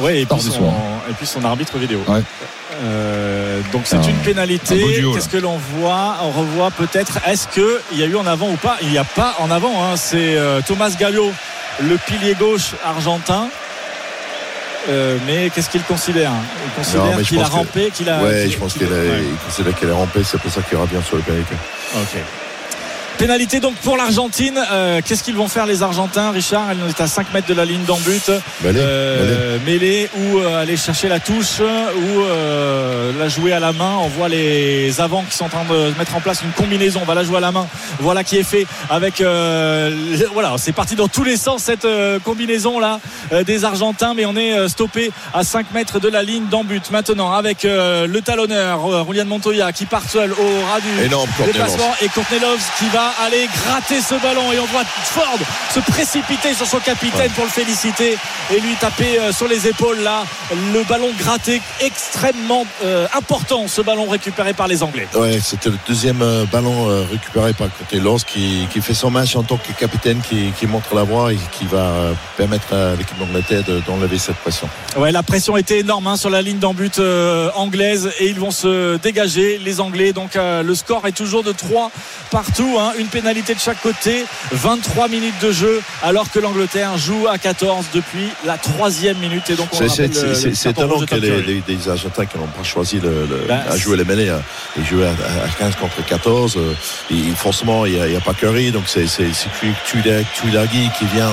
Ouais, 0.00 0.20
et 0.20 0.26
puis, 0.26 0.40
son, 0.40 0.68
et 1.10 1.12
puis 1.16 1.26
son 1.26 1.44
arbitre 1.44 1.76
vidéo. 1.78 2.00
Euh, 2.80 3.60
donc 3.72 3.82
c'est 3.84 3.96
une 3.96 4.18
pénalité. 4.18 4.84
Qu'est-ce 5.14 5.28
que 5.28 5.38
l'on 5.38 5.58
voit 5.76 6.18
On 6.22 6.30
revoit 6.30 6.70
peut-être. 6.70 7.18
Est-ce 7.26 7.48
qu'il 7.48 7.98
y 7.98 8.04
a 8.04 8.06
eu 8.06 8.14
en 8.14 8.26
avant 8.26 8.50
ou 8.50 8.56
pas? 8.56 8.76
Il 8.82 8.90
n'y 8.90 8.98
a 8.98 9.04
pas 9.04 9.34
en 9.40 9.50
avant. 9.50 9.82
Hein. 9.82 9.96
C'est 9.96 10.36
Thomas 10.66 10.94
Gallo, 10.98 11.32
le 11.82 11.96
pilier 11.96 12.36
gauche 12.38 12.74
argentin. 12.84 13.48
Euh, 14.88 15.18
mais 15.26 15.50
qu'est-ce 15.50 15.70
qu'il 15.70 15.82
considère? 15.82 16.32
Il 16.64 16.72
considère 16.72 17.20
qu'il 17.22 17.40
a 17.40 17.46
rampé, 17.46 17.90
qu'il 17.92 18.08
a. 18.08 18.22
Ouais, 18.22 18.48
je 18.48 18.58
pense 18.58 18.74
qu'il 18.74 18.88
considère 19.44 19.74
qu'il 19.74 19.90
a 19.90 19.94
rampé, 19.94 20.22
c'est 20.24 20.38
pour 20.38 20.50
ça 20.50 20.62
qu'il 20.62 20.78
revient 20.78 21.02
sur 21.04 21.16
le 21.16 21.22
pénalité. 21.22 21.54
Ok. 21.96 22.20
Pénalité 23.18 23.58
donc 23.58 23.74
pour 23.78 23.96
l'Argentine. 23.96 24.60
Euh, 24.70 25.00
qu'est-ce 25.04 25.24
qu'ils 25.24 25.34
vont 25.34 25.48
faire 25.48 25.66
les 25.66 25.82
Argentins, 25.82 26.30
Richard? 26.30 26.68
Elle 26.70 26.78
est 26.88 27.00
à 27.00 27.08
5 27.08 27.34
mètres 27.34 27.48
de 27.48 27.54
la 27.54 27.64
ligne 27.64 27.82
d'en 27.82 27.96
but. 27.96 28.30
Euh, 28.64 29.58
mêlée, 29.66 30.08
ou 30.16 30.38
euh, 30.38 30.62
aller 30.62 30.76
chercher 30.76 31.08
la 31.08 31.18
touche 31.18 31.58
ou 31.60 32.22
la 33.18 33.28
jouer 33.28 33.52
à 33.52 33.58
la 33.58 33.72
main. 33.72 33.96
On 34.00 34.06
voit 34.06 34.28
les 34.28 35.00
avants 35.00 35.24
qui 35.28 35.36
sont 35.36 35.46
en 35.46 35.48
train 35.48 35.64
de 35.64 35.98
mettre 35.98 36.14
en 36.14 36.20
place 36.20 36.42
une 36.42 36.52
combinaison. 36.52 37.00
On 37.02 37.06
va 37.06 37.14
la 37.14 37.24
jouer 37.24 37.38
à 37.38 37.40
la 37.40 37.50
main. 37.50 37.66
Voilà 37.98 38.22
qui 38.22 38.36
est 38.36 38.44
fait 38.44 38.66
avec. 38.88 39.20
voilà, 40.32 40.54
c'est 40.56 40.72
parti 40.72 40.94
dans 40.94 41.08
tous 41.08 41.24
les 41.24 41.36
sens 41.36 41.64
cette 41.64 41.88
combinaison 42.24 42.78
là 42.78 43.00
des 43.44 43.64
Argentins, 43.64 44.14
mais 44.14 44.26
on 44.26 44.36
est 44.36 44.68
stoppé 44.68 45.10
à 45.34 45.42
5 45.42 45.72
mètres 45.74 45.98
de 45.98 46.08
la 46.08 46.22
ligne 46.22 46.46
d'en 46.46 46.62
but. 46.62 46.92
Maintenant 46.92 47.32
avec 47.32 47.64
le 47.64 48.20
talonneur 48.20 49.06
Julian 49.08 49.24
Montoya 49.24 49.72
qui 49.72 49.86
part 49.86 50.08
seul 50.08 50.30
au 50.30 50.66
ras 50.70 50.80
du 50.80 51.08
déplacement 51.46 51.92
et 52.00 52.08
Courtney 52.08 52.38
qui 52.78 52.88
va 52.90 53.07
aller 53.24 53.48
gratter 53.64 54.00
ce 54.00 54.14
ballon 54.20 54.52
et 54.52 54.58
on 54.58 54.66
voit 54.66 54.84
Ford 54.84 55.38
se 55.72 55.80
précipiter 55.80 56.54
sur 56.54 56.66
son 56.66 56.78
capitaine 56.78 57.30
pour 57.32 57.44
le 57.44 57.50
féliciter 57.50 58.16
et 58.54 58.60
lui 58.60 58.74
taper 58.76 59.18
euh, 59.18 59.32
sur 59.32 59.48
les 59.48 59.66
épaules 59.66 60.00
là 60.00 60.24
le 60.72 60.82
ballon 60.84 61.10
gratté 61.18 61.60
extrêmement 61.80 62.64
euh, 62.84 63.06
important 63.16 63.68
ce 63.68 63.82
ballon 63.82 64.08
récupéré 64.08 64.52
par 64.52 64.68
les 64.68 64.82
Anglais. 64.82 65.08
Ouais 65.14 65.38
c'était 65.42 65.70
le 65.70 65.78
deuxième 65.86 66.22
euh, 66.22 66.44
ballon 66.50 66.86
récupéré 67.10 67.52
par 67.52 67.68
côté 67.76 68.00
Lors 68.00 68.24
qui, 68.24 68.66
qui, 68.70 68.80
fait 68.80 68.94
son 68.94 69.10
match 69.10 69.36
en 69.36 69.42
tant 69.42 69.56
que 69.56 69.72
capitaine 69.72 70.20
qui, 70.20 70.52
qui 70.58 70.66
montre 70.66 70.94
la 70.94 71.02
voie 71.02 71.32
et 71.32 71.38
qui 71.52 71.64
va 71.66 71.92
permettre 72.36 72.72
à 72.72 72.94
l'équipe 72.96 73.18
d'Angleterre 73.18 73.62
d'enlever 73.86 74.18
cette 74.18 74.36
pression. 74.36 74.68
Ouais 74.96 75.12
la 75.12 75.22
pression 75.22 75.56
était 75.56 75.80
énorme 75.80 76.06
hein, 76.06 76.16
sur 76.16 76.30
la 76.30 76.42
ligne 76.42 76.58
d'en 76.58 76.74
but 76.74 77.00
anglaise 77.54 78.10
et 78.18 78.28
ils 78.28 78.38
vont 78.38 78.50
se 78.50 78.96
dégager 78.96 79.58
les 79.58 79.80
Anglais. 79.80 80.12
Donc 80.12 80.32
le 80.36 80.74
score 80.74 81.06
est 81.06 81.12
toujours 81.12 81.42
de 81.42 81.52
3 81.52 81.90
partout 82.30 82.76
hein 82.78 82.92
une 82.98 83.08
pénalité 83.08 83.54
de 83.54 83.60
chaque 83.60 83.80
côté. 83.80 84.24
23 84.52 85.08
minutes 85.08 85.40
de 85.40 85.52
jeu 85.52 85.80
alors 86.02 86.30
que 86.30 86.38
l'Angleterre 86.38 86.96
joue 86.98 87.26
à 87.28 87.38
14 87.38 87.86
depuis 87.94 88.28
la 88.44 88.58
troisième 88.58 89.18
minute. 89.18 89.48
Et 89.50 89.54
donc 89.54 89.68
c'est 89.72 90.70
étonnant 90.70 91.00
que 91.00 91.14
les, 91.14 91.62
les, 91.66 91.88
Argentins 91.88 92.26
qui 92.26 92.38
n'ont 92.38 92.46
pas 92.46 92.62
choisi 92.62 93.00
le, 93.00 93.26
bah, 93.48 93.62
à 93.68 93.76
jouer 93.76 93.96
les 93.96 94.04
mêlées, 94.04 94.28
hein. 94.28 94.42
ils 94.76 94.84
jouent 94.84 95.02
à, 95.02 95.48
15 95.58 95.76
contre 95.76 96.04
14. 96.04 96.56
Euh, 96.56 96.74
et, 97.10 97.34
forcément, 97.34 97.86
il 97.86 98.00
n'y 98.00 98.16
a, 98.16 98.20
pas 98.20 98.34
Curry, 98.34 98.70
donc 98.70 98.84
c'est 98.86 99.06
Tuilagi 99.84 100.90
qui 100.98 101.04
vient 101.06 101.30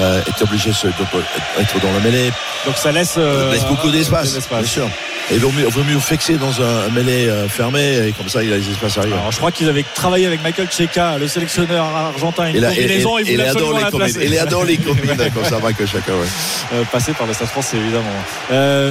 euh, 0.00 0.20
être 0.26 0.42
obligé 0.42 0.70
d'être 0.70 1.80
dans 1.82 1.92
la 1.92 2.00
mêlée. 2.00 2.30
Donc 2.66 2.76
ça 2.76 2.92
laisse, 2.92 3.14
euh, 3.18 3.52
laisse 3.52 3.64
beaucoup 3.64 3.90
d'espace, 3.90 4.38
bien 4.48 4.64
sûr. 4.64 4.88
Et 5.30 5.34
il 5.34 5.40
vaut 5.40 5.52
mieux, 5.52 5.66
vaut 5.66 5.84
mieux 5.84 5.98
fixer 5.98 6.36
dans 6.36 6.62
un 6.62 6.88
mêlée 6.90 7.30
fermé 7.48 8.08
et 8.08 8.12
comme 8.12 8.30
ça 8.30 8.42
il 8.42 8.50
a 8.50 8.56
les 8.56 8.70
espaces 8.70 8.96
arrière. 8.96 9.18
Alors, 9.18 9.32
je 9.32 9.36
crois 9.36 9.52
qu'ils 9.52 9.68
avaient 9.68 9.84
travaillé 9.94 10.26
avec 10.26 10.42
Michael 10.42 10.68
Cheka 10.70 11.07
le 11.16 11.28
sélectionneur 11.28 11.84
argentin, 11.84 12.48
une 12.48 12.60
combinaison. 12.60 13.18
il, 13.18 13.40
adore 13.40 13.72
les 13.78 13.84
combinaisons. 13.84 14.20
Il 14.22 14.38
adore 14.38 14.64
les 14.64 14.76
combinaisons 14.76 15.30
comme 15.32 15.44
ça, 15.44 15.72
que 15.72 15.86
chacun. 15.86 16.12
Ouais. 16.12 16.26
Euh, 16.74 16.84
passé 16.90 17.12
par 17.12 17.26
le 17.26 17.32
Stade 17.32 17.48
français, 17.48 17.76
évidemment. 17.78 18.04
Euh, 18.50 18.90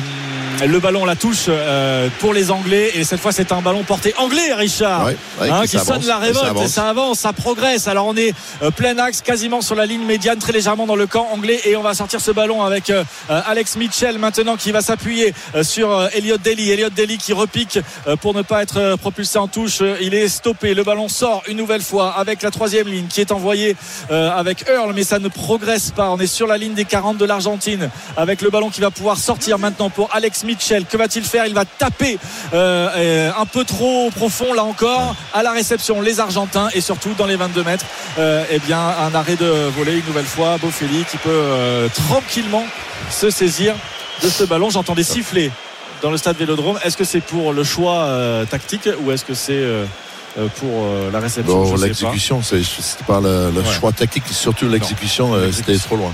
le 0.65 0.79
ballon 0.79 1.05
la 1.05 1.15
touche 1.15 1.45
euh, 1.49 2.09
pour 2.19 2.33
les 2.33 2.49
Anglais. 2.51 2.91
Et 2.95 3.03
cette 3.03 3.19
fois 3.19 3.31
c'est 3.31 3.51
un 3.51 3.61
ballon 3.61 3.83
porté 3.83 4.13
anglais 4.17 4.53
Richard. 4.53 5.09
Hein, 5.41 5.63
qui, 5.67 5.77
sonne 5.77 6.05
la 6.05 6.17
révolte 6.17 6.59
et 6.63 6.67
ça 6.67 6.89
avance 6.89 7.19
ça 7.19 7.33
progresse. 7.33 7.87
Alors 7.87 8.07
on 8.07 8.15
est 8.15 8.33
euh, 8.63 8.71
plein 8.71 8.97
axe 8.97 9.21
quasiment 9.21 9.61
sur 9.61 9.75
la 9.75 9.85
ligne 9.85 10.05
médiane 10.05 10.39
très 10.39 10.53
légèrement 10.53 10.87
dans 10.87 10.95
le 10.95 11.05
camp 11.05 11.27
anglais. 11.31 11.59
Et 11.65 11.75
on 11.75 11.83
va 11.83 11.93
sortir 11.93 12.21
ce 12.21 12.31
ballon 12.31 12.63
avec 12.63 12.89
euh, 12.89 13.03
Alex 13.29 13.75
Mitchell 13.75 14.17
maintenant 14.17 14.55
qui 14.55 14.71
va 14.71 14.81
s'appuyer 14.81 15.33
sur 15.61 16.09
Elliot 16.13 16.37
Daly. 16.37 16.71
Elliot 16.71 16.89
Daly 16.89 17.17
qui 17.17 17.33
repique 17.33 17.79
pour 18.21 18.33
ne 18.33 18.41
pas 18.41 18.63
être 18.63 18.95
propulsé 18.97 19.37
en 19.37 19.47
touche. 19.47 19.81
Il 20.01 20.13
est 20.13 20.27
stoppé. 20.27 20.73
Le 20.73 20.83
ballon 20.83 21.07
sort 21.07 21.43
une 21.47 21.57
nouvelle 21.57 21.81
fois 21.81 22.13
avec 22.17 22.41
la 22.41 22.51
troisième 22.51 22.87
ligne 22.87 23.07
qui 23.07 23.21
est 23.21 23.31
envoyée 23.31 23.75
avec 24.09 24.67
Earl 24.69 24.93
mais 24.95 25.03
ça 25.03 25.19
ne 25.19 25.27
progresse 25.27 25.91
pas. 25.91 26.09
On 26.09 26.19
est 26.19 26.27
sur 26.27 26.47
la 26.47 26.57
ligne 26.57 26.73
des 26.73 26.85
40 26.85 27.17
de 27.17 27.25
l'Argentine 27.25 27.89
avec 28.15 28.41
le 28.41 28.49
ballon 28.49 28.69
qui 28.69 28.81
va 28.81 28.91
pouvoir 28.91 29.17
sortir 29.17 29.59
maintenant 29.59 29.89
pour 29.89 30.09
Alex 30.13 30.43
Mitchell. 30.47 30.85
Que 30.85 30.97
va-t-il 30.97 31.23
faire? 31.23 31.45
Il 31.45 31.53
va 31.53 31.65
taper 31.65 32.17
euh, 32.53 33.31
un 33.37 33.45
peu 33.45 33.63
trop 33.63 34.09
profond 34.09 34.53
là 34.53 34.63
encore 34.63 35.15
à 35.33 35.43
la 35.43 35.51
réception 35.51 36.01
les 36.01 36.19
Argentins 36.19 36.69
et 36.73 36.81
surtout 36.81 37.13
dans 37.17 37.27
les 37.27 37.35
22 37.35 37.63
mètres. 37.63 37.85
Euh, 38.17 38.43
eh 38.49 38.59
bien 38.59 38.79
un 38.79 39.13
arrêt 39.13 39.35
de 39.35 39.69
volée 39.77 39.99
une 39.99 40.05
nouvelle 40.05 40.25
fois. 40.25 40.57
Boffelli 40.57 41.03
qui 41.05 41.17
peut 41.17 41.29
euh, 41.29 41.87
tranquillement 41.89 42.65
se 43.11 43.29
saisir 43.29 43.75
de 44.23 44.29
ce 44.29 44.43
ballon. 44.43 44.71
J'entendais 44.71 45.03
siffler 45.03 45.51
dans 46.01 46.09
le 46.09 46.17
stade 46.17 46.37
Vélodrome. 46.37 46.79
Est-ce 46.83 46.97
que 46.97 47.03
c'est 47.03 47.21
pour 47.21 47.53
le 47.53 47.63
choix 47.63 48.09
tactique 48.49 48.89
ou 49.03 49.11
est-ce 49.11 49.25
que 49.25 49.33
c'est 49.33 49.63
pour 50.59 50.85
la 51.11 51.19
réception? 51.19 51.75
L'exécution, 51.75 52.41
c'est 52.41 53.05
pas 53.05 53.19
le, 53.19 53.51
choix 53.79 53.91
tactique, 53.91 54.23
surtout 54.31 54.67
l'exécution, 54.67 55.33
c'était 55.51 55.77
trop 55.77 55.97
loin. 55.97 56.13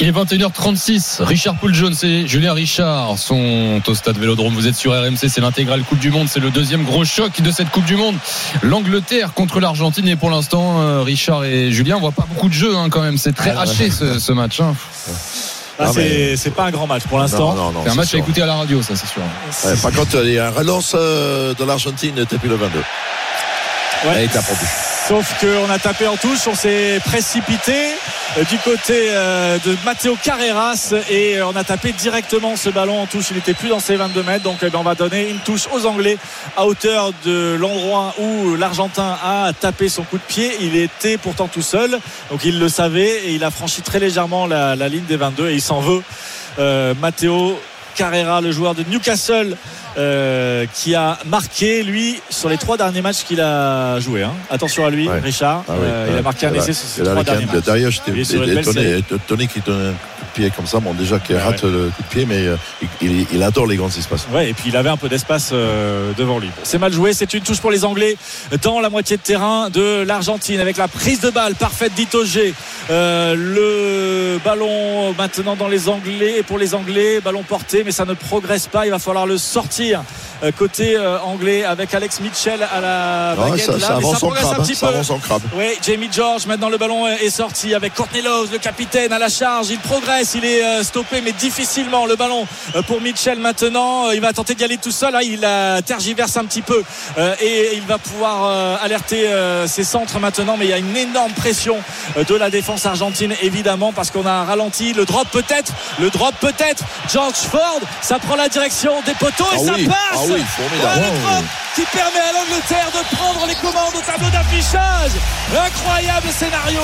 Il 0.00 0.08
est 0.08 0.12
21h36. 0.12 1.22
Richard 1.22 1.56
Poul-Jones 1.56 1.94
et 2.02 2.26
Julien 2.26 2.52
Richard 2.54 3.18
sont 3.18 3.80
au 3.86 3.94
stade 3.94 4.18
Vélodrome. 4.18 4.54
Vous 4.54 4.66
êtes 4.66 4.74
sur 4.74 4.92
RMC, 4.92 5.28
c'est 5.28 5.40
l'intégrale 5.40 5.82
Coupe 5.82 5.98
du 5.98 6.10
Monde. 6.10 6.28
C'est 6.28 6.40
le 6.40 6.50
deuxième 6.50 6.84
gros 6.84 7.04
choc 7.04 7.40
de 7.40 7.50
cette 7.50 7.70
Coupe 7.70 7.84
du 7.84 7.96
Monde. 7.96 8.16
L'Angleterre 8.62 9.32
contre 9.34 9.60
l'Argentine. 9.60 10.08
Et 10.08 10.16
pour 10.16 10.30
l'instant, 10.30 10.80
euh, 10.80 11.02
Richard 11.02 11.44
et 11.44 11.70
Julien, 11.70 11.96
on 11.96 12.00
voit 12.00 12.12
pas 12.12 12.26
beaucoup 12.28 12.48
de 12.48 12.54
jeu 12.54 12.76
hein, 12.76 12.88
quand 12.90 13.02
même. 13.02 13.18
C'est 13.18 13.32
très 13.32 13.50
ah, 13.50 13.62
haché 13.62 13.90
ce, 13.90 14.32
match. 14.32 14.60
Hein. 14.60 14.74
Ah, 15.78 15.92
c'est 15.92 16.54
pas 16.54 16.64
un 16.64 16.70
grand 16.70 16.86
match 16.86 17.04
pour 17.04 17.18
l'instant. 17.18 17.72
C'est 17.84 17.90
un 17.90 17.94
match 17.94 18.14
à 18.14 18.18
écouter 18.18 18.42
à 18.42 18.46
la 18.46 18.56
radio, 18.56 18.82
ça 18.82 18.94
c'est 18.96 19.06
sûr. 19.06 19.22
par 19.82 19.92
contre, 19.92 20.24
il 20.24 20.32
y 20.32 20.38
a 20.38 20.48
un 20.48 20.50
relance 20.50 20.94
euh, 20.94 21.54
de 21.54 21.64
l'Argentine 21.64 22.14
depuis 22.14 22.48
le 22.48 22.56
22. 22.56 22.78
Ouais. 22.78 22.84
Elle 24.16 24.24
est. 24.24 24.91
Sauf 25.12 25.38
qu'on 25.42 25.70
a 25.70 25.78
tapé 25.78 26.06
en 26.06 26.16
touche, 26.16 26.46
on 26.46 26.54
s'est 26.54 26.98
précipité 27.04 27.74
euh, 28.38 28.44
du 28.44 28.56
côté 28.56 29.10
euh, 29.10 29.58
de 29.58 29.76
Matteo 29.84 30.16
Carreras 30.16 30.94
et 31.10 31.36
euh, 31.36 31.46
on 31.46 31.54
a 31.54 31.64
tapé 31.64 31.92
directement 31.92 32.56
ce 32.56 32.70
ballon 32.70 32.98
en 32.98 33.04
touche. 33.04 33.26
Il 33.30 33.36
n'était 33.36 33.52
plus 33.52 33.68
dans 33.68 33.78
ses 33.78 33.96
22 33.96 34.22
mètres, 34.22 34.42
donc 34.42 34.60
eh 34.62 34.70
ben, 34.70 34.78
on 34.78 34.82
va 34.82 34.94
donner 34.94 35.28
une 35.28 35.36
touche 35.40 35.68
aux 35.70 35.84
Anglais 35.84 36.16
à 36.56 36.64
hauteur 36.64 37.10
de 37.26 37.54
l'endroit 37.60 38.14
où 38.18 38.56
l'Argentin 38.56 39.18
a 39.22 39.52
tapé 39.52 39.90
son 39.90 40.02
coup 40.02 40.16
de 40.16 40.22
pied. 40.22 40.50
Il 40.62 40.76
était 40.76 41.18
pourtant 41.18 41.46
tout 41.46 41.60
seul, 41.60 41.98
donc 42.30 42.46
il 42.46 42.58
le 42.58 42.70
savait 42.70 43.26
et 43.26 43.34
il 43.34 43.44
a 43.44 43.50
franchi 43.50 43.82
très 43.82 43.98
légèrement 43.98 44.46
la, 44.46 44.76
ligne 44.88 45.04
des 45.04 45.18
22 45.18 45.50
et 45.50 45.52
il 45.52 45.60
s'en 45.60 45.80
veut. 45.82 46.02
Euh, 46.58 46.94
Matteo 47.02 47.60
Carrera, 47.94 48.40
le 48.40 48.52
joueur 48.52 48.74
de 48.74 48.84
Newcastle, 48.88 49.56
euh, 49.98 50.66
qui 50.74 50.94
a 50.94 51.18
marqué 51.26 51.82
lui 51.82 52.20
sur 52.30 52.48
les 52.48 52.56
trois 52.56 52.76
derniers 52.76 53.02
matchs 53.02 53.24
qu'il 53.24 53.40
a 53.40 54.00
joué. 54.00 54.22
hein. 54.22 54.32
Attention 54.50 54.86
à 54.86 54.90
lui, 54.90 55.08
Ouais. 55.08 55.20
Richard. 55.20 55.64
Ah 55.68 55.72
oui, 55.74 55.86
Euh, 55.86 56.08
il 56.12 56.18
a 56.18 56.22
marqué 56.22 56.46
un 56.46 56.54
essai 56.54 56.72
sur 56.72 56.88
ses 56.88 57.02
trois 57.02 57.22
derniers 57.24 57.46
matchs. 57.46 57.64
Derrière, 57.64 57.90
j'étais 57.90 58.12
étonné, 58.60 58.98
étonné 59.10 59.46
qu'il 59.46 59.62
de 60.34 60.40
pied 60.40 60.50
comme 60.54 60.66
ça. 60.66 60.80
Bon, 60.80 60.92
déjà 60.94 61.18
qu'il 61.18 61.36
Ouais, 61.36 61.42
rate 61.42 61.62
le 61.64 61.90
coup 61.96 62.02
de 62.02 62.08
pied, 62.08 62.26
mais 62.26 62.46
euh, 62.46 62.56
il, 63.00 63.42
adore 63.42 63.66
les 63.66 63.76
grands 63.76 63.88
espaces. 63.88 64.26
Ouais, 64.32 64.50
et 64.50 64.54
puis 64.54 64.68
il 64.68 64.76
avait 64.76 64.88
un 64.88 64.96
peu 64.96 65.08
d'espace 65.08 65.50
euh, 65.52 66.12
devant 66.16 66.38
lui. 66.38 66.48
Bon, 66.48 66.62
c'est 66.62 66.78
mal 66.78 66.92
joué, 66.92 67.12
c'est 67.12 67.32
une 67.34 67.42
touche 67.42 67.60
pour 67.60 67.70
les 67.70 67.84
Anglais 67.84 68.16
dans 68.62 68.80
la 68.80 68.90
moitié 68.90 69.16
de 69.16 69.22
terrain 69.22 69.70
de 69.70 70.02
l'Argentine 70.06 70.60
avec 70.60 70.76
la 70.76 70.88
prise 70.88 71.20
de 71.20 71.30
balle 71.30 71.54
parfaite 71.54 71.94
d'Itoge. 71.94 72.32
Euh, 72.90 73.34
le 73.34 74.38
ballon 74.44 75.12
maintenant 75.16 75.56
dans 75.56 75.68
les 75.68 75.88
Anglais 75.88 76.38
et 76.38 76.42
pour 76.42 76.58
les 76.58 76.74
Anglais, 76.74 77.20
ballon 77.20 77.42
porté, 77.42 77.82
mais 77.84 77.92
ça 77.92 78.04
ne 78.04 78.14
progresse 78.14 78.66
pas. 78.66 78.86
Il 78.86 78.90
va 78.90 78.98
falloir 78.98 79.26
le 79.26 79.38
sortir 79.38 80.02
euh, 80.42 80.50
côté 80.50 80.96
euh, 80.96 81.18
anglais 81.20 81.64
avec 81.64 81.94
Alex 81.94 82.20
Mitchell 82.20 82.62
à 82.62 82.80
la 82.80 83.34
Ouais, 83.38 83.50
baguette 83.50 83.66
ça, 83.66 83.72
là, 83.72 83.78
ça 83.78 83.88
mais 83.90 83.96
avance 83.98 84.12
ça 84.14 84.18
progresse 84.18 84.42
crabe. 84.44 84.54
un 84.54 84.60
hein, 84.60 84.64
petit 84.64 84.74
ça 84.74 84.86
peu. 84.88 84.94
avance 84.94 85.10
en 85.10 85.18
crabe. 85.18 85.42
Oui, 85.56 85.64
Jamie 85.86 86.08
George, 86.10 86.46
maintenant 86.46 86.68
le 86.68 86.78
ballon 86.78 87.06
est 87.06 87.30
sorti 87.30 87.74
avec 87.74 87.94
Courtney 87.94 88.22
Love, 88.22 88.50
le 88.52 88.58
capitaine 88.58 89.12
à 89.12 89.18
la 89.18 89.28
charge. 89.28 89.70
Il 89.70 89.78
progresse, 89.78 90.21
il 90.34 90.44
est 90.44 90.62
euh, 90.64 90.82
stoppé, 90.82 91.20
mais 91.20 91.32
difficilement. 91.32 92.06
Le 92.06 92.16
ballon 92.16 92.46
euh, 92.74 92.82
pour 92.82 93.00
Mitchell 93.00 93.38
maintenant. 93.38 94.06
Euh, 94.08 94.14
Il 94.14 94.20
va 94.20 94.32
tenter 94.32 94.54
d'y 94.54 94.64
aller 94.64 94.78
tout 94.78 94.90
seul. 94.90 95.12
Là, 95.12 95.22
il 95.22 95.40
tergiverse 95.84 96.36
un 96.36 96.44
petit 96.44 96.62
peu 96.62 96.82
et 97.40 97.70
il 97.74 97.82
va 97.82 97.98
pouvoir 97.98 98.78
alerter 98.82 99.28
ses 99.66 99.84
centres 99.84 100.18
maintenant. 100.18 100.56
Mais 100.56 100.66
il 100.66 100.70
y 100.70 100.74
a 100.74 100.78
une 100.78 100.96
énorme 100.96 101.32
pression 101.32 101.76
de 102.16 102.34
la 102.34 102.50
défense 102.50 102.86
argentine, 102.86 103.34
évidemment, 103.42 103.92
parce 103.92 104.10
qu'on 104.10 104.26
a 104.26 104.30
un 104.30 104.44
ralenti. 104.44 104.92
Le 104.92 105.04
drop 105.04 105.28
peut-être, 105.30 105.72
le 105.98 106.10
drop 106.10 106.34
peut-être. 106.40 106.84
George 107.12 107.34
Ford, 107.50 107.80
ça 108.00 108.18
prend 108.18 108.36
la 108.36 108.48
direction 108.48 108.92
des 109.04 109.14
poteaux 109.14 109.44
et 109.52 109.56
Ah 109.60 109.66
ça 109.66 109.72
oui, 109.76 109.86
passe. 109.86 109.96
ah 110.12 110.18
oui, 110.28 110.42
formidable. 110.56 110.80
Voilà 110.80 110.96
le 111.10 111.20
drop 111.20 111.44
qui 111.74 111.82
permet 111.82 112.20
à 112.20 112.32
l'Angleterre 112.32 112.88
de 112.92 113.16
prendre 113.16 113.46
les 113.46 113.54
commandes 113.54 113.94
au 113.96 114.00
tableau 114.02 114.28
d'affichage. 114.30 115.12
Incroyable 115.56 116.28
scénario 116.30 116.80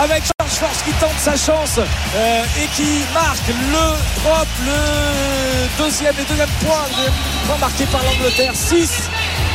avec 0.00 0.22
George 0.24 0.52
Force 0.52 0.82
qui 0.84 0.92
tente 0.94 1.18
sa 1.18 1.36
chance 1.36 1.78
euh, 1.78 2.42
et 2.60 2.66
qui 2.76 2.81
marque 3.12 3.48
le 3.48 4.20
drop, 4.20 4.48
le 4.64 5.82
deuxième 5.82 6.14
et 6.18 6.24
deuxième 6.24 6.48
point, 6.64 6.84
le 6.88 6.96
deuxième 6.96 7.14
point 7.46 7.58
marqué 7.58 7.84
par 7.86 8.02
l'Angleterre. 8.04 8.52
6 8.54 9.10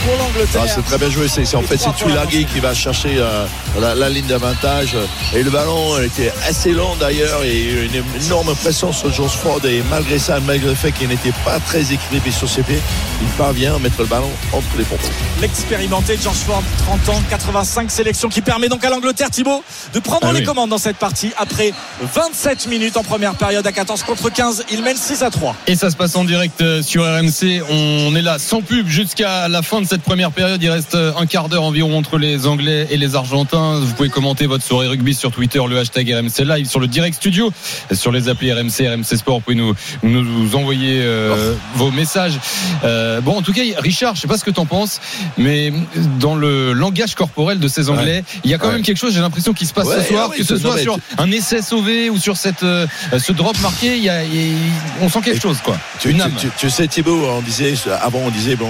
pour 0.05 0.15
l'Angleterre. 0.17 0.61
Ah, 0.65 0.67
c'est 0.73 0.83
très 0.85 0.97
bien 0.97 1.09
joué. 1.09 1.27
C'est, 1.27 1.55
en 1.55 1.61
fait, 1.61 1.77
c'est 1.77 1.93
Tuilagi 1.95 2.45
qui 2.45 2.59
va 2.59 2.73
chercher 2.73 3.15
euh, 3.17 3.45
la, 3.79 3.95
la 3.95 4.09
ligne 4.09 4.25
d'avantage. 4.27 4.95
Et 5.35 5.43
le 5.43 5.49
ballon 5.49 5.99
était 6.01 6.31
assez 6.47 6.71
long 6.71 6.95
d'ailleurs. 6.99 7.43
Et 7.43 7.85
une 7.85 8.03
énorme 8.25 8.55
pression 8.55 8.91
sur 8.91 9.11
George 9.13 9.33
Ford. 9.35 9.59
Et 9.65 9.83
malgré 9.89 10.19
ça, 10.19 10.39
malgré 10.39 10.69
le 10.69 10.75
fait 10.75 10.91
qu'il 10.91 11.07
n'était 11.09 11.33
pas 11.45 11.59
très 11.59 11.81
équilibré 11.93 12.31
sur 12.31 12.49
ses 12.49 12.63
pieds, 12.63 12.79
il 13.21 13.27
parvient 13.37 13.75
à 13.75 13.79
mettre 13.79 13.99
le 13.99 14.05
ballon 14.05 14.29
entre 14.53 14.67
les 14.77 14.83
pompes. 14.83 14.99
L'expérimenté 15.41 16.17
George 16.21 16.37
Ford, 16.37 16.63
30 16.79 17.09
ans, 17.09 17.21
85 17.29 17.91
sélections, 17.91 18.29
qui 18.29 18.41
permet 18.41 18.69
donc 18.69 18.83
à 18.83 18.89
l'Angleterre, 18.89 19.29
Thibaut, 19.29 19.63
de 19.93 19.99
prendre 19.99 20.27
Ah 20.29 20.33
les 20.33 20.39
oui. 20.39 20.45
commandes 20.45 20.69
dans 20.69 20.77
cette 20.77 20.97
partie 20.97 21.31
après 21.37 21.71
27 22.13 22.67
minutes 22.67 22.97
en 22.97 23.03
première 23.03 23.35
période 23.35 23.65
à 23.65 23.71
14 23.71 24.03
contre 24.03 24.29
15. 24.29 24.65
Il 24.71 24.81
mène 24.83 24.97
6 24.97 25.23
à 25.23 25.29
3. 25.29 25.55
Et 25.67 25.75
ça 25.75 25.89
se 25.89 25.95
passe 25.95 26.15
en 26.15 26.23
direct 26.23 26.61
euh, 26.61 26.81
sur 26.81 27.03
RMC. 27.03 27.61
On 27.69 28.15
est 28.15 28.21
là 28.21 28.37
sans 28.39 28.61
pub 28.61 28.87
jusqu'à 28.87 29.47
la 29.47 29.61
fin 29.61 29.81
de 29.81 29.86
cette 29.87 30.01
première 30.03 30.31
période. 30.31 30.61
Il 30.61 30.69
reste 30.69 30.95
euh, 30.95 31.11
un 31.17 31.25
quart 31.25 31.49
d'heure 31.49 31.63
environ 31.63 31.97
entre 31.97 32.17
les 32.17 32.45
Anglais 32.45 32.87
et 32.91 32.97
les 32.97 33.15
Argentins. 33.15 33.79
Vous 33.79 33.93
pouvez 33.93 34.09
commenter 34.09 34.45
votre 34.45 34.63
soirée 34.63 34.87
rugby 34.87 35.13
sur 35.13 35.31
Twitter, 35.31 35.59
le 35.67 35.77
hashtag 35.79 36.11
RMC 36.13 36.45
Live, 36.45 36.67
sur 36.67 36.79
le 36.79 36.87
direct 36.87 37.15
studio, 37.15 37.51
sur 37.93 38.11
les 38.11 38.29
applis 38.29 38.51
RMC, 38.51 38.87
RMC 38.87 39.15
Sport. 39.17 39.37
Vous 39.37 39.41
pouvez 39.41 39.55
nous, 39.55 39.73
nous, 40.03 40.55
envoyer 40.55 40.99
euh, 41.01 41.53
vos 41.75 41.91
messages. 41.91 42.39
Euh, 42.83 43.21
bon, 43.21 43.37
en 43.37 43.41
tout 43.41 43.53
cas, 43.53 43.61
Richard, 43.79 44.15
je 44.15 44.21
sais 44.21 44.27
pas 44.27 44.37
ce 44.37 44.43
que 44.45 44.51
tu 44.51 44.59
en 44.59 44.65
penses, 44.65 44.99
mais 45.37 45.71
dans 46.19 46.35
le 46.35 46.73
langage 46.73 47.15
corporel 47.15 47.59
de 47.59 47.67
ces 47.67 47.89
Anglais, 47.89 48.23
il 48.43 48.51
y 48.51 48.53
a 48.53 48.57
quand 48.57 48.67
Ouais. 48.67 48.73
même 48.73 48.81
quelque 48.83 48.97
chose, 48.97 49.13
j'ai 49.13 49.21
l'impression, 49.21 49.53
qui 49.53 49.65
se 49.65 49.73
passe 49.73 49.87
Ouais, 49.87 50.01
ce 50.01 50.07
soir, 50.09 50.29
ah 50.31 50.35
que 50.37 50.43
ce 50.43 50.57
soit 50.57 50.77
sur 50.79 50.97
un 51.17 51.31
essai 51.31 51.61
sauvé 51.61 52.09
ou 52.09 52.17
sur 52.17 52.35
cette, 52.35 52.63
euh, 52.63 52.85
ce 53.17 53.31
drop 53.31 53.57
marqué, 53.61 53.95
il 53.97 54.03
y 54.03 54.09
a, 54.09 54.23
il 54.23 54.53
on 55.01 55.07
sent 55.09 55.19
quelque 55.23 55.37
Et- 55.37 55.39
chose, 55.41 55.59
quoi. 55.63 55.77
Tu, 56.01 56.09
Une 56.09 56.17
tu- 56.17 56.21
âme. 56.23 56.31
tu- 56.37 56.49
tu 56.57 56.69
sais 56.69 56.87
Thibaut, 56.87 57.25
on 57.29 57.41
disait 57.41 57.73
avant 58.01 58.19
on 58.25 58.29
disait 58.29 58.55
bon 58.57 58.69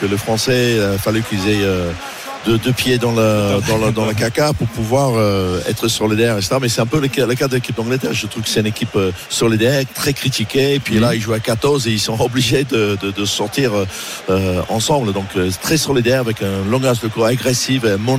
que 0.00 0.06
le 0.06 0.16
français 0.16 0.51
il 0.52 0.98
fallait 0.98 1.20
qu'ils 1.22 1.48
aient 1.48 1.62
euh, 1.62 1.90
deux, 2.44 2.58
deux 2.58 2.72
pieds 2.72 2.98
dans 2.98 3.12
le 3.12 3.60
dans 3.68 3.78
le, 3.78 3.92
dans 3.92 4.12
caca 4.14 4.52
pour 4.52 4.66
pouvoir 4.68 5.12
euh, 5.14 5.60
être 5.68 5.86
solidaire 5.88 6.36
etc. 6.36 6.56
Mais 6.60 6.68
c'est 6.68 6.80
un 6.80 6.86
peu 6.86 7.00
le 7.00 7.08
cas, 7.08 7.24
le 7.26 7.34
cas 7.34 7.46
de 7.48 7.54
l'équipe 7.54 7.76
d'Angleterre. 7.76 8.12
Je 8.12 8.26
trouve 8.26 8.42
que 8.42 8.48
c'est 8.48 8.60
une 8.60 8.66
équipe 8.66 8.96
euh, 8.96 9.12
solidaire, 9.28 9.82
très 9.94 10.12
critiquée. 10.12 10.74
Et 10.74 10.80
puis 10.80 10.98
là 10.98 11.14
ils 11.14 11.20
jouent 11.20 11.34
à 11.34 11.40
14 11.40 11.86
et 11.86 11.90
ils 11.92 12.00
sont 12.00 12.20
obligés 12.20 12.64
de, 12.64 12.98
de, 13.00 13.10
de 13.12 13.24
sortir 13.24 13.72
euh, 13.74 13.84
euh, 14.30 14.62
ensemble. 14.68 15.12
Donc 15.12 15.26
euh, 15.36 15.50
très 15.62 15.76
solidaire 15.76 16.20
avec 16.20 16.42
un 16.42 16.68
langage 16.70 17.00
de 17.00 17.08
corps 17.08 17.26
agressif, 17.26 17.82
euh, 17.84 17.96
mon- 17.98 18.18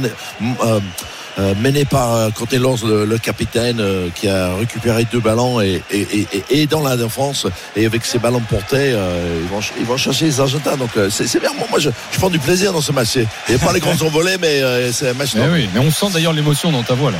euh, 1.39 1.53
mené 1.59 1.85
par 1.85 2.13
euh, 2.15 2.29
Lawrence, 2.53 2.83
le, 2.83 3.05
le 3.05 3.17
capitaine, 3.17 3.79
euh, 3.79 4.09
qui 4.13 4.27
a 4.27 4.53
récupéré 4.55 5.05
deux 5.11 5.19
ballons 5.19 5.59
et, 5.61 5.81
et, 5.91 6.01
et, 6.01 6.27
et- 6.31 6.61
et 6.61 6.67
dans 6.67 6.81
la 6.81 6.95
défense 6.97 7.47
et 7.75 7.85
avec 7.85 8.05
ses 8.05 8.19
ballons 8.19 8.41
portés, 8.41 8.91
euh, 8.93 9.39
ils, 9.41 9.47
vont, 9.49 9.59
ils 9.79 9.85
vont 9.85 9.97
chercher 9.97 10.25
les 10.25 10.39
Argentins. 10.39 10.77
Donc 10.77 10.91
euh, 10.97 11.09
c'est 11.09 11.39
bien. 11.39 11.51
Moi, 11.57 11.67
moi, 11.69 11.79
je, 11.79 11.89
je 12.11 12.17
prends 12.19 12.29
du 12.29 12.39
plaisir 12.39 12.71
dans 12.73 12.81
ce 12.81 12.91
match. 12.91 13.15
Il 13.15 13.25
n'y 13.49 13.55
a 13.55 13.59
pas 13.65 13.73
les 13.73 13.79
grands 13.79 13.99
envolées, 14.01 14.37
mais 14.39 14.61
euh, 14.61 14.91
c'est 14.91 15.09
un 15.09 15.13
match. 15.13 15.31
Eh 15.35 15.39
oui, 15.51 15.69
mais 15.73 15.79
on 15.79 15.91
sent 15.91 16.07
d'ailleurs 16.13 16.33
l'émotion 16.33 16.71
dans 16.71 16.83
ta 16.83 16.93
voix 16.93 17.11
là. 17.11 17.17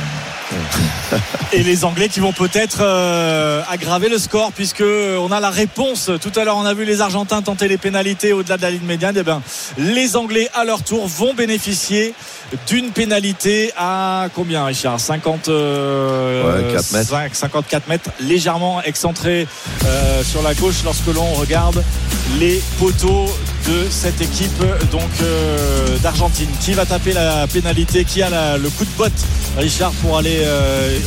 et 1.52 1.62
les 1.62 1.84
Anglais 1.84 2.08
qui 2.08 2.20
vont 2.20 2.32
peut-être 2.32 2.78
euh, 2.80 3.62
aggraver 3.68 4.08
le 4.08 4.18
score 4.18 4.52
puisque 4.52 4.82
on 4.82 5.32
a 5.32 5.40
la 5.40 5.50
réponse. 5.50 6.10
Tout 6.20 6.32
à 6.38 6.44
l'heure, 6.44 6.56
on 6.56 6.64
a 6.64 6.74
vu 6.74 6.84
les 6.84 7.00
Argentins 7.00 7.42
tenter 7.42 7.66
les 7.68 7.78
pénalités 7.78 8.32
au-delà 8.32 8.56
de 8.56 8.62
la 8.62 8.70
ligne 8.70 8.84
médiane. 8.86 9.16
Et 9.16 9.22
ben, 9.22 9.42
les 9.78 10.16
Anglais 10.16 10.48
à 10.54 10.64
leur 10.64 10.82
tour 10.82 11.06
vont 11.08 11.34
bénéficier 11.34 12.14
d'une 12.66 12.90
pénalité 12.90 13.72
à 13.76 14.28
combien, 14.34 14.64
Richard? 14.64 15.00
50 15.00 15.48
euh, 15.48 16.68
Ouais, 16.68 16.74
4 16.74 16.92
mètres. 16.92 17.10
5, 17.10 17.34
54 17.34 17.88
mètres, 17.88 18.10
légèrement 18.20 18.82
excentré 18.82 19.46
euh, 19.84 20.22
sur 20.24 20.42
la 20.42 20.54
gauche 20.54 20.76
lorsque 20.84 21.06
l'on 21.14 21.32
regarde 21.34 21.82
les 22.38 22.60
poteaux 22.78 23.26
de 23.68 23.86
cette 23.90 24.20
équipe 24.20 24.62
donc 24.92 25.02
euh, 25.22 25.98
d'Argentine. 26.02 26.48
Qui 26.60 26.72
va 26.72 26.84
taper 26.86 27.12
la 27.12 27.46
pénalité? 27.46 28.04
Qui 28.04 28.22
a 28.22 28.30
la- 28.30 28.58
le 28.58 28.68
coup 28.70 28.84
de 28.84 28.90
botte, 28.96 29.12
Richard, 29.58 29.92
pour 30.02 30.18
aller 30.18 30.40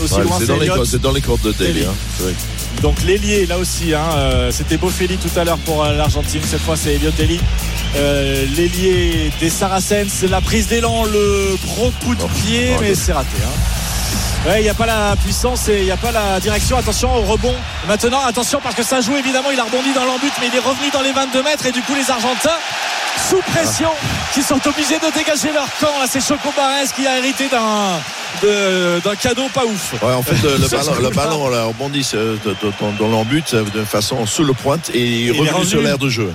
aussi 0.03 0.15
Ouais, 0.15 0.23
loin? 0.23 0.37
c'est 0.39 0.47
dans, 0.47 0.57
les 0.57 0.67
cordes- 0.67 0.85
c'est 0.85 1.01
dans 1.01 1.11
les 1.11 1.21
cordes 1.21 1.41
de 1.41 1.51
Daly. 1.51 1.85
Hein. 1.85 1.93
Donc 2.81 3.01
l'ailier 3.03 3.45
là 3.47 3.57
aussi, 3.57 3.93
hein, 3.93 4.05
euh, 4.15 4.51
c'était 4.51 4.77
Boffelli 4.77 5.17
tout 5.17 5.31
à 5.39 5.43
l'heure 5.43 5.57
pour 5.59 5.83
euh, 5.83 5.93
l'Argentine. 5.93 6.41
Cette 6.45 6.61
fois 6.61 6.75
c'est 6.77 6.95
Elliot 6.95 7.11
Daly. 7.17 7.39
Euh, 7.95 8.45
l'ailier 8.55 9.31
des 9.39 9.49
Saracens, 9.49 10.23
la 10.29 10.41
prise 10.41 10.67
d'élan, 10.67 11.05
le 11.05 11.55
gros 11.65 11.91
coup 12.03 12.13
de 12.13 12.23
pied, 12.39 12.69
oh, 12.75 12.81
mais 12.81 12.93
c'est 12.93 13.13
raté. 13.13 13.37
hein. 13.43 13.59
Ouais, 14.45 14.61
il 14.61 14.63
n'y 14.63 14.69
a 14.69 14.73
pas 14.73 14.85
la 14.85 15.15
puissance 15.17 15.67
et 15.67 15.79
il 15.79 15.85
n'y 15.85 15.91
a 15.91 15.97
pas 15.97 16.11
la 16.11 16.39
direction. 16.39 16.77
Attention 16.77 17.13
au 17.13 17.21
rebond. 17.21 17.53
Maintenant, 17.87 18.21
attention 18.25 18.59
parce 18.63 18.75
que 18.75 18.83
ça 18.83 19.01
joue 19.01 19.17
évidemment. 19.17 19.49
Il 19.51 19.59
a 19.59 19.63
rebondi 19.65 19.91
dans 19.93 20.05
l'embut, 20.05 20.31
mais 20.39 20.47
il 20.47 20.55
est 20.55 20.59
revenu 20.59 20.89
dans 20.93 21.01
les 21.01 21.11
22 21.11 21.43
mètres 21.43 21.65
et 21.65 21.71
du 21.71 21.81
coup 21.81 21.93
les 21.95 22.09
Argentins 22.09 22.57
sous 23.29 23.41
pression 23.51 23.89
qui 24.33 24.41
sont 24.43 24.59
obligés 24.67 24.99
de 24.99 25.11
dégager 25.13 25.51
leur 25.51 25.67
camp. 25.81 25.99
Là, 25.99 26.05
c'est 26.09 26.21
Choco 26.25 26.49
Barres 26.55 26.93
qui 26.95 27.05
a 27.07 27.17
hérité 27.17 27.49
d'un 27.49 27.99
de- 28.41 29.01
d'un 29.03 29.15
cadeau 29.15 29.47
pas 29.53 29.65
ouf. 29.65 29.95
Ouais, 30.01 30.13
en 30.13 30.21
fait, 30.23 30.35
le, 30.43 30.67
ballon, 30.69 30.95
le 31.01 31.09
ballon 31.09 31.49
là, 31.49 31.63
rebondit 31.65 32.07
euh, 32.13 32.37
dans, 32.79 32.91
dans 32.91 33.07
l'embut 33.09 33.53
euh, 33.53 33.65
de 33.73 33.83
façon 33.83 34.25
sous 34.25 34.43
le 34.43 34.53
pointe 34.53 34.91
et 34.93 34.99
il 35.03 35.27
est 35.29 35.49
revenu. 35.49 35.65
sur 35.65 35.81
l'air 35.81 35.97
de 35.97 36.07
jeu. 36.09 36.31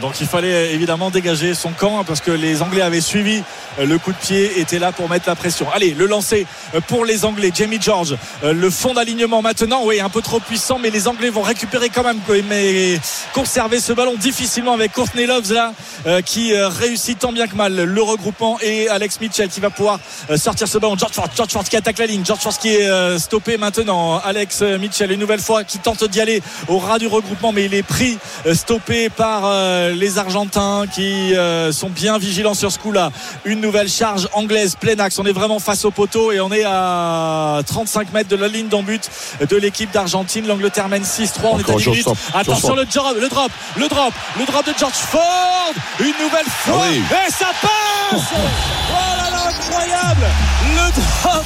Donc 0.00 0.20
il 0.20 0.26
fallait 0.26 0.72
évidemment 0.74 1.10
dégager 1.10 1.54
son 1.54 1.70
camp 1.70 2.00
hein, 2.00 2.04
parce 2.06 2.20
que 2.20 2.30
les 2.30 2.62
Anglais 2.62 2.82
avaient 2.82 3.00
suivi 3.00 3.42
euh, 3.78 3.86
le 3.86 3.98
coup 3.98 4.12
de 4.12 4.16
pied, 4.16 4.60
était 4.60 4.78
là 4.78 4.92
pour 4.92 5.08
mettre 5.08 5.28
la 5.28 5.36
pression. 5.36 5.66
Allez, 5.72 5.94
le 5.94 6.06
lancer 6.06 6.46
euh, 6.74 6.80
pour 6.80 7.04
les 7.04 7.24
Anglais. 7.24 7.50
Jamie 7.54 7.78
George, 7.80 8.16
euh, 8.42 8.52
le 8.52 8.70
fond 8.70 8.94
d'alignement 8.94 9.42
maintenant, 9.42 9.82
oui, 9.84 10.00
un 10.00 10.08
peu 10.08 10.22
trop 10.22 10.40
puissant, 10.40 10.78
mais 10.78 10.90
les 10.90 11.08
Anglais 11.08 11.30
vont 11.30 11.42
récupérer 11.42 11.88
quand 11.88 12.02
même, 12.02 12.18
mais 12.48 12.98
conserver 13.32 13.80
ce 13.80 13.92
ballon 13.92 14.14
difficilement 14.16 14.72
avec 14.72 14.92
Courtney 14.92 15.26
Loves 15.26 15.52
là, 15.52 15.72
euh, 16.06 16.20
qui 16.20 16.52
euh, 16.52 16.68
réussit 16.68 17.18
tant 17.18 17.32
bien 17.32 17.46
que 17.46 17.54
mal 17.54 17.74
le 17.74 18.02
regroupement 18.02 18.58
et 18.60 18.88
Alex 18.88 19.20
Mitchell 19.20 19.48
qui 19.48 19.60
va 19.60 19.70
pouvoir 19.70 19.98
euh, 20.30 20.36
sortir 20.36 20.68
ce 20.68 20.78
ballon. 20.78 20.96
George 20.96 21.12
Ford, 21.12 21.28
George 21.36 21.50
Ford 21.50 21.64
qui 21.64 21.76
attaque 21.76 21.98
la 21.98 22.06
ligne, 22.06 22.24
George 22.24 22.40
Ford 22.40 22.56
qui 22.58 22.74
est 22.74 22.86
euh, 22.86 23.18
stoppé 23.18 23.56
maintenant. 23.56 24.18
Alex 24.18 24.60
euh, 24.62 24.78
Mitchell 24.78 25.12
une 25.12 25.20
nouvelle 25.20 25.40
fois 25.40 25.64
qui 25.64 25.78
tente 25.78 26.04
d'y 26.04 26.20
aller 26.20 26.42
au 26.68 26.78
ras 26.78 26.98
du 26.98 27.06
regroupement, 27.06 27.52
mais 27.52 27.64
il 27.66 27.74
est 27.74 27.82
pris, 27.82 28.18
euh, 28.46 28.54
stoppé 28.54 29.08
par 29.08 29.44
euh, 29.90 29.94
les 29.94 30.18
Argentins 30.18 30.84
qui 30.92 31.34
euh, 31.34 31.72
sont 31.72 31.88
bien 31.90 32.18
vigilants 32.18 32.54
sur 32.54 32.70
ce 32.72 32.78
coup-là. 32.78 33.10
Une 33.44 33.60
nouvelle 33.60 33.88
charge 33.88 34.28
anglaise 34.32 34.76
plein 34.76 34.98
axe. 34.98 35.18
On 35.18 35.24
est 35.26 35.32
vraiment 35.32 35.58
face 35.58 35.84
au 35.84 35.90
poteau 35.90 36.32
et 36.32 36.40
on 36.40 36.50
est 36.52 36.64
à 36.66 37.60
35 37.66 38.12
mètres 38.12 38.28
de 38.28 38.36
la 38.36 38.48
ligne 38.48 38.68
d'en-but 38.68 39.08
de 39.48 39.56
l'équipe 39.56 39.90
d'Argentine. 39.90 40.46
L'Angleterre 40.46 40.88
mène 40.88 41.02
6-3. 41.04 41.30
On 41.44 41.58
est 41.58 41.62
à 41.62 41.64
Encore 41.64 41.76
10 41.76 41.82
George 41.84 41.86
minutes. 41.88 42.02
Stop. 42.02 42.18
Attention 42.34 42.74
le 42.74 42.84
drop, 42.84 43.16
le 43.20 43.28
drop, 43.28 43.52
le 43.76 43.88
drop, 43.88 44.14
le 44.38 44.44
drop 44.46 44.66
de 44.66 44.72
George 44.78 44.92
Ford. 44.94 45.72
Une 46.00 46.06
nouvelle 46.22 46.46
fois. 46.46 46.74
Ah 46.82 46.88
oui. 46.90 47.02
Et 47.26 47.30
ça 47.30 47.46
passe 47.60 48.20
Oh 48.32 48.94
là 48.94 49.30
là, 49.30 49.48
incroyable 49.48 50.26
Le 50.74 50.92
drop 51.22 51.44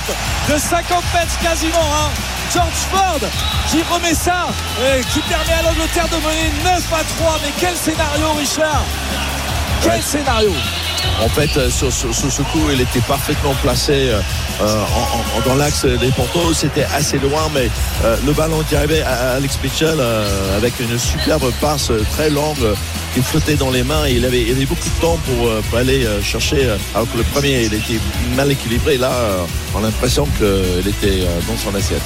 de 0.52 0.58
50 0.58 1.04
mètres 1.14 1.38
quasiment. 1.42 1.78
hein. 1.78 2.37
George 2.52 2.82
Ford 2.90 3.20
qui 3.70 3.82
remet 3.92 4.14
ça, 4.14 4.46
et 4.80 5.00
qui 5.12 5.20
permet 5.20 5.52
à 5.52 5.62
l'Angleterre 5.62 6.08
de 6.08 6.16
mener 6.16 6.50
9 6.64 6.92
à 6.92 7.04
3. 7.18 7.38
Mais 7.42 7.52
quel 7.58 7.76
scénario, 7.76 8.32
Richard 8.38 8.84
Quel 9.82 9.92
Ouais. 9.92 10.00
scénario 10.02 10.52
En 11.24 11.28
fait, 11.28 11.56
euh, 11.56 11.70
sur, 11.70 11.92
sur- 11.92 12.12
sur 12.14 12.30
ce 12.32 12.42
coup, 12.42 12.68
il 12.72 12.80
était 12.80 13.00
parfaitement 13.00 13.54
placé 13.62 13.92
euh, 14.10 14.20
euh, 14.60 14.64
en- 14.82 15.38
en- 15.38 15.48
dans 15.48 15.54
l'axe 15.54 15.84
des 15.84 16.10
poteaux. 16.10 16.52
C'était 16.52 16.84
assez 16.92 17.18
loin, 17.18 17.48
mais 17.54 17.70
euh, 18.04 18.16
le 18.26 18.32
ballon 18.32 18.64
qui 18.68 18.74
arrivait 18.74 19.02
à 19.02 19.34
Alex 19.36 19.58
Mitchell 19.62 19.96
euh, 20.00 20.56
avec 20.56 20.78
une 20.80 20.98
superbe 20.98 21.52
passe 21.60 21.90
très 22.16 22.30
longue 22.30 22.74
qui 23.14 23.22
flottait 23.22 23.54
dans 23.54 23.70
les 23.70 23.82
mains. 23.82 24.06
Et 24.06 24.12
il 24.12 24.24
avait, 24.24 24.44
beaucoup 24.66 24.88
de 24.88 25.00
temps 25.00 25.18
pour, 25.26 25.46
euh, 25.46 25.60
aller 25.76 26.04
euh, 26.04 26.22
chercher. 26.22 26.66
euh, 26.66 26.76
alors 26.94 27.10
que 27.10 27.16
le 27.16 27.24
premier, 27.24 27.64
il 27.64 27.74
était 27.74 28.00
mal 28.36 28.50
équilibré. 28.50 28.96
Là, 28.96 29.12
on 29.74 29.78
a 29.78 29.82
l'impression 29.82 30.26
qu'il 30.38 30.88
était 30.88 31.24
dans 31.46 31.56
son 31.56 31.74
assiette. 31.74 32.02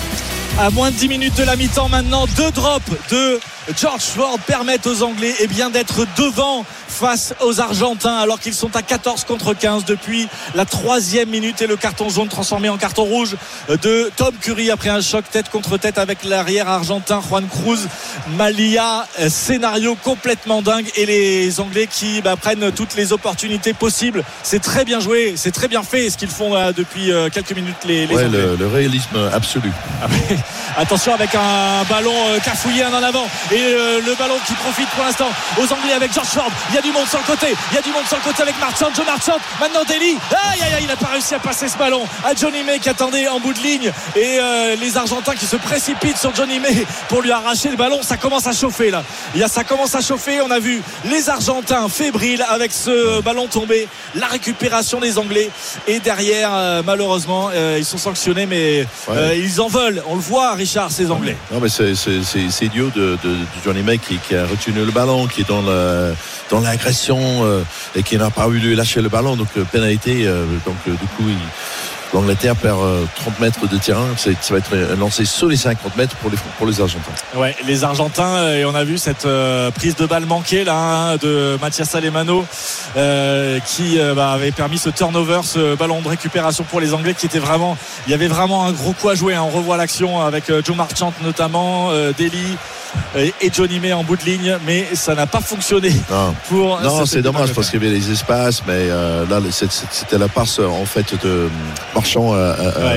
À 0.58 0.70
moins 0.70 0.90
de 0.90 0.96
10 0.96 1.08
minutes 1.08 1.36
de 1.36 1.44
la 1.44 1.56
mi-temps 1.56 1.88
maintenant, 1.88 2.26
deux 2.36 2.50
drops 2.50 2.90
de 3.10 3.40
George 3.76 4.02
Ford 4.02 4.38
permettent 4.40 4.86
aux 4.86 5.02
Anglais 5.02 5.34
eh 5.40 5.46
bien, 5.46 5.70
d'être 5.70 6.06
devant 6.18 6.64
face 6.88 7.34
aux 7.40 7.60
Argentins 7.60 8.16
alors 8.16 8.38
qu'ils 8.38 8.54
sont 8.54 8.74
à 8.76 8.82
14 8.82 9.24
contre 9.24 9.54
15 9.54 9.84
depuis 9.86 10.28
la 10.54 10.66
troisième 10.66 11.30
minute 11.30 11.62
et 11.62 11.66
le 11.66 11.76
carton 11.76 12.10
jaune 12.10 12.28
transformé 12.28 12.68
en 12.68 12.76
carton 12.76 13.04
rouge 13.04 13.36
de 13.68 14.10
Tom 14.16 14.34
Curry 14.40 14.70
après 14.70 14.90
un 14.90 15.00
choc 15.00 15.24
tête 15.30 15.48
contre 15.48 15.78
tête 15.78 15.96
avec 15.96 16.24
l'arrière 16.24 16.68
argentin 16.68 17.22
Juan 17.26 17.46
Cruz 17.48 17.88
Malia 18.36 19.06
scénario 19.28 19.96
complètement 20.02 20.60
dingue 20.60 20.90
et 20.96 21.06
les 21.06 21.60
Anglais 21.60 21.86
qui 21.90 22.20
bah, 22.22 22.36
prennent 22.36 22.70
toutes 22.72 22.94
les 22.94 23.12
opportunités 23.12 23.72
possibles 23.72 24.24
c'est 24.42 24.60
très 24.62 24.84
bien 24.84 25.00
joué 25.00 25.34
c'est 25.36 25.50
très 25.50 25.68
bien 25.68 25.82
fait 25.82 26.10
ce 26.10 26.16
qu'ils 26.16 26.28
font 26.30 26.54
euh, 26.54 26.72
depuis 26.72 27.10
euh, 27.12 27.28
quelques 27.30 27.52
minutes 27.52 27.76
les, 27.86 28.06
les 28.06 28.14
Ouais, 28.14 28.24
Anglais 28.24 28.38
le, 28.38 28.56
le 28.56 28.66
réalisme 28.66 29.30
absolu. 29.32 29.70
ah. 30.02 30.06
Attention 30.78 31.14
avec 31.14 31.34
un 31.34 31.84
ballon 31.88 32.14
euh, 32.28 32.38
cafouillé 32.40 32.82
un 32.82 32.92
en 32.94 33.02
avant 33.02 33.26
et 33.50 33.56
euh, 33.60 34.00
le 34.04 34.14
ballon 34.14 34.34
qui 34.46 34.54
profite 34.54 34.88
pour 34.90 35.04
l'instant 35.04 35.28
aux 35.58 35.64
Anglais 35.72 35.92
avec 35.94 36.12
George 36.14 36.28
Ford. 36.28 36.50
Il 36.70 36.74
y 36.76 36.78
a 36.78 36.82
du 36.82 36.90
monde 36.92 37.06
sur 37.06 37.18
le 37.18 37.24
côté. 37.24 37.48
Il 37.70 37.74
y 37.74 37.78
a 37.78 37.82
du 37.82 37.90
monde 37.90 38.06
sur 38.06 38.16
le 38.16 38.22
côté 38.22 38.42
avec 38.42 38.58
Marchand. 38.58 38.86
Joe 38.94 39.04
Marchand. 39.06 39.36
Maintenant 39.60 39.84
Daly. 39.86 40.16
Aïe 40.30 40.62
aïe 40.62 40.74
aïe, 40.74 40.82
il 40.82 40.86
n'a 40.86 40.96
pas 40.96 41.08
réussi 41.08 41.34
à 41.34 41.38
passer 41.38 41.68
ce 41.68 41.76
ballon 41.76 42.04
à 42.24 42.34
Johnny 42.34 42.62
May 42.64 42.78
qui 42.78 42.88
attendait 42.88 43.28
en 43.28 43.38
bout 43.40 43.52
de 43.52 43.60
ligne 43.60 43.92
et 44.16 44.38
euh, 44.40 44.76
les 44.76 44.96
Argentins 44.96 45.34
qui 45.34 45.46
se 45.46 45.56
précipitent 45.56 46.16
sur 46.18 46.34
Johnny 46.34 46.58
May 46.58 46.86
pour 47.08 47.20
lui 47.22 47.30
arracher 47.32 47.68
le 47.68 47.76
ballon. 47.76 48.02
Ça 48.02 48.16
commence 48.16 48.46
à 48.46 48.52
chauffer 48.52 48.90
là. 48.90 49.04
Il 49.34 49.40
y 49.40 49.44
a, 49.44 49.48
ça 49.48 49.64
commence 49.64 49.94
à 49.94 50.00
chauffer. 50.00 50.40
On 50.40 50.50
a 50.50 50.58
vu 50.58 50.81
les 51.10 51.28
Argentins 51.28 51.88
fébriles 51.88 52.44
avec 52.48 52.72
ce 52.72 53.20
ballon 53.22 53.46
tombé. 53.46 53.88
La 54.14 54.26
récupération 54.26 55.00
des 55.00 55.18
Anglais 55.18 55.50
et 55.86 56.00
derrière 56.00 56.50
euh, 56.52 56.82
malheureusement 56.84 57.50
euh, 57.52 57.76
ils 57.78 57.84
sont 57.84 57.98
sanctionnés 57.98 58.46
mais 58.46 58.86
Ouais. 59.08 59.16
euh, 59.16 59.34
ils 59.34 59.60
en 59.60 59.68
veulent. 59.68 60.02
On 60.06 60.14
le 60.14 60.20
voit 60.20 60.54
Richard 60.54 60.90
ces 60.90 61.10
Anglais. 61.10 61.36
Non, 61.50 61.60
mais 61.60 61.68
c'est, 61.68 61.92
idiot 62.64 62.90
de, 62.94 63.18
de, 63.22 63.30
de 63.30 63.36
Johnny 63.64 63.82
May 63.82 63.98
qui, 63.98 64.18
qui 64.18 64.34
a 64.36 64.46
retenu 64.46 64.84
le 64.84 64.92
ballon, 64.92 65.26
qui 65.26 65.40
est 65.42 65.48
dans, 65.48 66.60
l'agression 66.60 67.20
et 67.96 68.02
qui 68.02 68.16
n'a 68.16 68.30
pas 68.30 68.48
eu 68.48 68.60
de 68.60 68.74
lâcher 68.74 69.00
le 69.02 69.08
ballon. 69.08 69.36
Donc, 69.36 69.48
pénalité. 69.72 70.24
donc, 70.66 70.76
du 70.86 71.06
coup, 71.16 71.28
il- 71.28 71.36
l'Angleterre 72.12 72.56
perd 72.56 72.80
euh, 72.80 73.04
30 73.16 73.40
mètres 73.40 73.66
de 73.68 73.76
terrain. 73.78 74.06
Ça 74.16 74.30
va 74.50 74.58
être 74.58 74.74
lancé 74.98 75.24
sur 75.24 75.48
les 75.48 75.56
50 75.56 75.96
mètres 75.96 76.16
pour 76.16 76.30
les, 76.30 76.36
pour 76.58 76.66
les 76.66 76.80
Argentins. 76.80 77.12
Ouais, 77.36 77.56
les 77.66 77.84
Argentins 77.84 78.34
euh, 78.36 78.58
et 78.58 78.64
on 78.64 78.74
a 78.74 78.84
vu 78.84 78.98
cette 78.98 79.24
euh, 79.26 79.70
prise 79.70 79.96
de 79.96 80.06
balle 80.06 80.26
manquée 80.26 80.64
là 80.64 80.74
hein, 81.12 81.16
de 81.16 81.58
Mathias 81.60 81.94
Alemano 81.94 82.44
euh, 82.96 83.58
qui 83.66 83.98
euh, 83.98 84.14
bah, 84.14 84.32
avait 84.32 84.52
permis 84.52 84.78
ce 84.78 84.90
turnover, 84.90 85.40
ce 85.44 85.74
ballon 85.74 86.00
de 86.02 86.08
récupération 86.08 86.64
pour 86.64 86.80
les 86.80 86.94
Anglais 86.94 87.14
qui 87.14 87.26
était 87.26 87.38
vraiment, 87.38 87.76
il 88.06 88.10
y 88.10 88.14
avait 88.14 88.28
vraiment 88.28 88.66
un 88.66 88.72
gros 88.72 88.92
coup 88.92 89.08
à 89.08 89.14
jouer. 89.14 89.34
hein. 89.34 89.42
On 89.44 89.50
revoit 89.50 89.76
l'action 89.76 90.20
avec 90.20 90.50
euh, 90.50 90.62
Joe 90.64 90.76
Marchant 90.76 91.12
notamment, 91.22 91.90
euh, 91.90 92.02
euh, 92.02 92.12
et 93.16 93.32
Johnny 93.52 93.78
May 93.80 93.92
en 93.92 94.04
bout 94.04 94.16
de 94.16 94.24
ligne, 94.24 94.56
mais 94.66 94.86
ça 94.94 95.14
n'a 95.14 95.26
pas 95.26 95.40
fonctionné 95.40 95.92
Non. 96.10 96.34
pour. 96.48 96.80
Non, 96.80 96.98
cette 97.00 97.06
c'est 97.08 97.22
dommage 97.22 97.52
parce 97.52 97.70
qu'il 97.70 97.82
y 97.82 97.86
avait 97.86 97.94
les 97.94 98.10
espaces, 98.10 98.62
mais 98.66 98.72
euh, 98.90 99.24
là, 99.28 99.40
c'était 99.50 100.18
la 100.18 100.28
passe 100.28 100.58
en 100.58 100.84
fait 100.86 101.12
de 101.22 101.28
euh, 101.28 101.48
Marchand 101.94 102.32
à- 102.34 102.52
à 102.52 102.94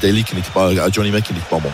Daly 0.00 0.24
qui 0.24 0.34
n'était 0.36 0.50
pas, 0.50 0.68
à 0.68 0.90
Johnny 0.90 1.10
qui 1.22 1.32
n'était 1.32 1.46
pas 1.50 1.58
bon. 1.58 1.70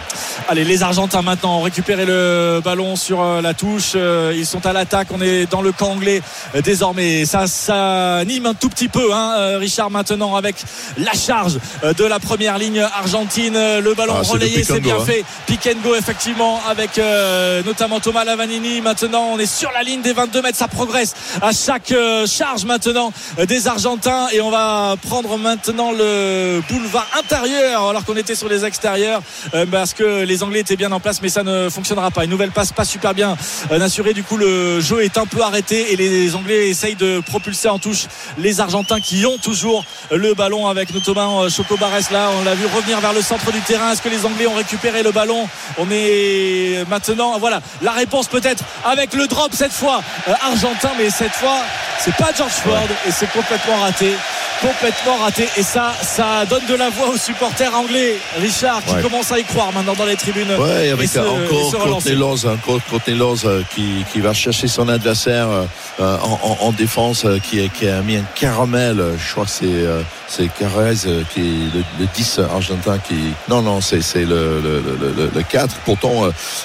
Allez, 0.49 0.65
les 0.65 0.83
Argentins 0.83 1.23
maintenant 1.23 1.59
ont 1.59 1.63
récupéré 1.63 2.05
le 2.05 2.61
ballon 2.65 2.97
sur 2.97 3.21
euh, 3.23 3.41
la 3.41 3.55
touche. 3.55 3.93
Euh, 3.95 4.33
Ils 4.37 4.47
sont 4.47 4.65
à 4.67 4.73
l'attaque. 4.73 5.09
On 5.11 5.21
est 5.21 5.47
dans 5.51 5.63
le 5.63 5.73
camp 5.73 5.91
anglais 5.93 6.23
euh, 6.55 6.61
désormais. 6.63 7.25
Ça 7.25 7.47
s'anime 7.47 8.47
un 8.47 8.55
tout 8.55 8.69
petit 8.69 8.89
peu, 8.89 9.13
hein, 9.13 9.59
Richard, 9.59 9.91
maintenant 9.91 10.37
avec 10.37 10.57
la 10.97 11.13
charge 11.13 11.59
de 11.83 12.05
la 12.05 12.19
première 12.19 12.59
ligne 12.59 12.81
argentine. 12.81 13.55
Le 13.55 13.95
ballon 13.95 14.15
Ah, 14.19 14.23
relayé, 14.27 14.65
c'est 14.65 14.81
bien 14.81 14.97
hein. 14.97 15.05
fait. 15.05 15.25
Pick 15.47 15.67
and 15.67 15.81
go, 15.83 15.95
effectivement, 15.95 16.61
avec 16.69 16.99
euh, 16.99 17.63
notamment 17.65 18.01
Thomas 18.01 18.25
Lavanini. 18.25 18.81
Maintenant, 18.81 19.29
on 19.33 19.39
est 19.39 19.47
sur 19.47 19.71
la 19.73 19.83
ligne 19.83 20.03
des 20.03 20.13
22 20.13 20.43
mètres. 20.43 20.59
Ça 20.59 20.69
progresse 20.69 21.15
à 21.43 21.53
chaque 21.53 21.93
euh, 21.93 22.27
charge 22.27 22.65
maintenant 22.65 23.13
des 23.47 23.69
Argentins. 23.69 24.29
Et 24.33 24.41
on 24.41 24.51
va 24.51 24.97
prendre 25.09 25.37
maintenant 25.39 25.93
le 25.93 26.61
boulevard 26.69 27.07
intérieur 27.19 27.78
alors 27.87 28.05
qu'on 28.05 28.17
était 28.17 28.35
sur 28.35 28.49
les 28.49 28.65
extérieurs 28.65 29.23
euh, 29.55 29.67
parce 29.71 29.95
que 29.95 30.25
les 30.25 30.43
Anglais 30.43 30.61
étaient 30.61 30.77
bien 30.77 30.93
en 30.93 31.01
place, 31.01 31.21
mais 31.23 31.29
ça 31.29 31.43
ne 31.43 31.69
fonctionnera 31.69 32.11
pas. 32.11 32.25
Une 32.25 32.31
nouvelle 32.31 32.51
passe 32.51 32.73
pas 32.73 32.85
super 32.85 33.15
bien 33.15 33.37
euh, 33.71 33.81
assurée. 33.81 34.15
Du 34.15 34.25
coup, 34.25 34.37
le 34.37 34.81
jeu 34.81 35.03
est 35.05 35.19
un 35.19 35.27
peu 35.27 35.43
arrêté 35.43 35.93
et 35.93 35.97
les 35.97 36.35
Anglais 36.35 36.69
essayent 36.69 36.97
de 36.97 37.21
propulser 37.21 37.69
en 37.69 37.79
touche 37.79 38.07
les 38.39 38.61
Argentins 38.61 39.01
qui 39.01 39.25
ont 39.27 39.39
toujours 39.39 39.85
le 40.11 40.35
ballon 40.35 40.67
avec 40.67 40.93
notamment 40.93 41.43
euh, 41.43 41.49
Choco 41.49 41.77
Barres 41.77 42.11
là. 42.11 42.31
On 42.41 42.45
l'a 42.45 42.55
vu 42.55 42.67
revenir 42.67 43.01
vers 43.01 43.13
le 43.13 43.23
centre 43.23 43.53
du 43.53 43.61
terrain. 43.61 43.93
Est-ce 43.93 44.03
que 44.03 44.09
les 44.09 44.25
Anglais 44.25 44.47
ont 44.47 44.55
récupéré 44.55 45.03
le 45.03 45.13
ballon? 45.13 45.49
On 45.79 45.87
est 45.91 46.85
maintenant, 46.89 47.39
voilà, 47.39 47.61
la 47.83 47.93
réponse 47.93 48.29
peut-être 48.29 48.65
avec 48.85 49.15
le 49.15 49.27
drop 49.27 49.53
cette 49.53 49.73
fois 49.73 50.01
euh, 50.29 50.33
argentin, 50.43 50.91
mais 50.99 51.11
cette 51.11 51.33
fois 51.33 51.59
c'est 51.99 52.15
pas 52.15 52.31
George 52.37 52.53
Ford 52.53 52.89
et 53.07 53.11
c'est 53.11 53.31
complètement 53.33 53.77
raté 53.81 54.13
complètement 54.61 55.17
raté 55.17 55.49
et 55.57 55.63
ça 55.63 55.93
ça 56.03 56.45
donne 56.47 56.65
de 56.67 56.75
la 56.75 56.91
voix 56.91 57.09
aux 57.09 57.17
supporters 57.17 57.68
anglais 57.75 58.17
Richard 58.41 58.83
qui 58.85 58.95
Ouais. 58.95 59.03
commence 59.03 59.31
à 59.33 59.39
y 59.39 59.45
croire 59.45 59.73
maintenant 59.73 59.95
dans 59.95 60.05
les 60.07 60.17
tribunes 60.17 60.49
Ouais, 60.59 60.91
avec 60.91 61.09
se- 61.09 61.19
et 61.19 61.23
se 61.23 61.27
encore 61.27 61.83
relancer. 61.85 62.11
Courtney 62.11 62.15
Laws, 62.17 62.47
encore 62.47 62.81
Courtney 62.91 63.17
Laws, 63.17 63.45
euh, 63.45 63.63
qui, 63.75 64.05
qui 64.13 64.21
va 64.21 64.33
chercher 64.33 64.69
son 64.69 64.89
adversaire 64.89 65.49
euh, 65.49 65.65
euh, 66.01 66.17
en, 66.23 66.41
en- 66.43 66.67
en 66.67 66.73
défense, 66.73 67.25
qui, 67.49 67.69
qui 67.71 67.89
a 67.89 68.01
mis 68.03 68.17
un 68.17 68.25
caramel. 68.35 69.03
Je 69.19 69.33
crois 69.33 69.45
que 69.45 69.51
c'est 69.51 69.67
euh, 69.67 70.03
c'est 70.29 70.49
Carrez 70.59 70.95
qui 71.35 71.41
est 71.41 71.75
le, 71.75 71.83
le 72.01 72.07
10 72.15 72.41
argentin 72.53 72.99
qui. 72.99 73.15
Non, 73.49 73.63
non, 73.63 73.81
c'est 73.81 74.03
c'est 74.03 74.25
le, 74.25 74.61
le, 74.63 74.83
le, 75.01 75.13
le- 75.17 75.31
le 75.35 75.43
4. 75.43 75.75
Pourtant, 75.85 76.25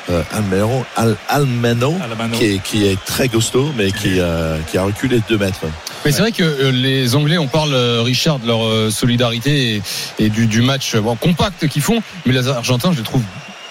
euh, 0.10 0.22
Almero, 0.34 0.86
Al, 0.95 1.16
Almeno, 1.30 1.95
Almano. 2.04 2.38
qui 2.38 2.45
est, 2.45 2.60
qui 2.64 2.86
est 2.86 2.97
très 3.06 3.28
costaud, 3.30 3.72
mais 3.78 3.91
qui, 3.91 4.20
euh, 4.20 4.58
qui 4.70 4.78
a 4.78 4.84
reculé 4.84 5.18
de 5.18 5.24
2 5.30 5.38
mètres. 5.38 5.60
Mais 6.06 6.12
c'est 6.12 6.20
vrai 6.22 6.32
que 6.34 6.43
les 6.74 7.16
Anglais, 7.16 7.38
on 7.38 7.47
parle, 7.47 7.74
Richard, 8.04 8.39
de 8.39 8.47
leur 8.47 8.91
solidarité 8.91 9.76
et, 10.20 10.26
et 10.26 10.30
du, 10.30 10.47
du 10.47 10.62
match 10.62 10.93
euh, 10.96 11.02
bon, 11.02 11.16
compact 11.16 11.68
qu'ils 11.68 11.82
font, 11.82 12.02
mais 12.26 12.34
les 12.34 12.48
Argentins, 12.48 12.91
je 12.91 12.98
les 13.00 13.04
trouve 13.04 13.22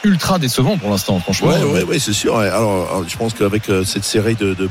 ultra 0.04 0.36
décevants 0.40 0.76
pour 0.78 0.90
l'instant, 0.90 1.20
franchement. 1.20 1.46
Ouais, 1.50 1.62
ouais, 1.62 1.82
ouais, 1.84 1.98
c'est 2.00 2.12
sûr. 2.12 2.34
ouais. 2.34 2.48
Alors, 2.48 2.88
alors, 2.90 3.04
je 3.06 3.16
pense 3.16 3.34
qu'avec 3.34 3.68
euh, 3.68 3.84
cette 3.84 4.02
série 4.04 4.34
de, 4.34 4.52
de, 4.54 4.68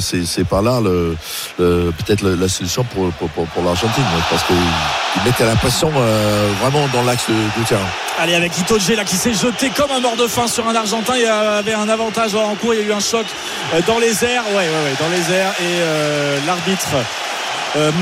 c'est, 0.00 0.24
c'est 0.26 0.42
par 0.42 0.62
là 0.62 0.80
le, 0.80 1.16
le- 1.60 1.92
peut-être 1.96 2.22
la, 2.22 2.34
la 2.34 2.48
solution 2.48 2.82
pour, 2.82 3.08
pour, 3.12 3.28
pour, 3.28 3.46
pour 3.46 3.62
l'Argentine, 3.62 4.02
ouais, 4.02 4.22
parce 4.28 4.42
qu'ils 4.42 4.56
ils 4.56 5.22
mettent 5.24 5.40
à 5.40 5.46
la 5.46 5.54
pression 5.54 5.92
euh, 5.96 6.50
vraiment 6.60 6.88
dans 6.92 7.02
l'axe 7.04 7.28
de- 7.28 7.34
du 7.60 7.64
terrain. 7.68 7.86
Allez 8.18 8.34
avec 8.34 8.58
Itoge 8.58 8.88
là 8.90 9.04
qui 9.04 9.14
s'est 9.16 9.34
jeté 9.34 9.70
comme 9.70 9.92
un 9.92 10.00
mort 10.00 10.16
de 10.16 10.26
faim 10.26 10.48
sur 10.48 10.66
un 10.66 10.74
Argentin 10.74 11.12
il 11.16 11.22
y 11.22 11.26
avait 11.26 11.74
un 11.74 11.88
avantage 11.88 12.34
en 12.34 12.54
cours 12.56 12.72
il 12.74 12.80
y 12.80 12.82
a 12.82 12.86
eu 12.86 12.92
un 12.92 12.98
choc 12.98 13.26
euh, 13.74 13.80
dans 13.86 13.98
les 13.98 14.24
airs 14.24 14.42
ouais 14.48 14.54
ouais 14.56 14.62
ouais 14.64 14.94
dans 14.98 15.08
les 15.14 15.34
airs 15.36 15.52
et 15.60 15.64
euh, 15.82 16.38
l'arbitre 16.46 16.88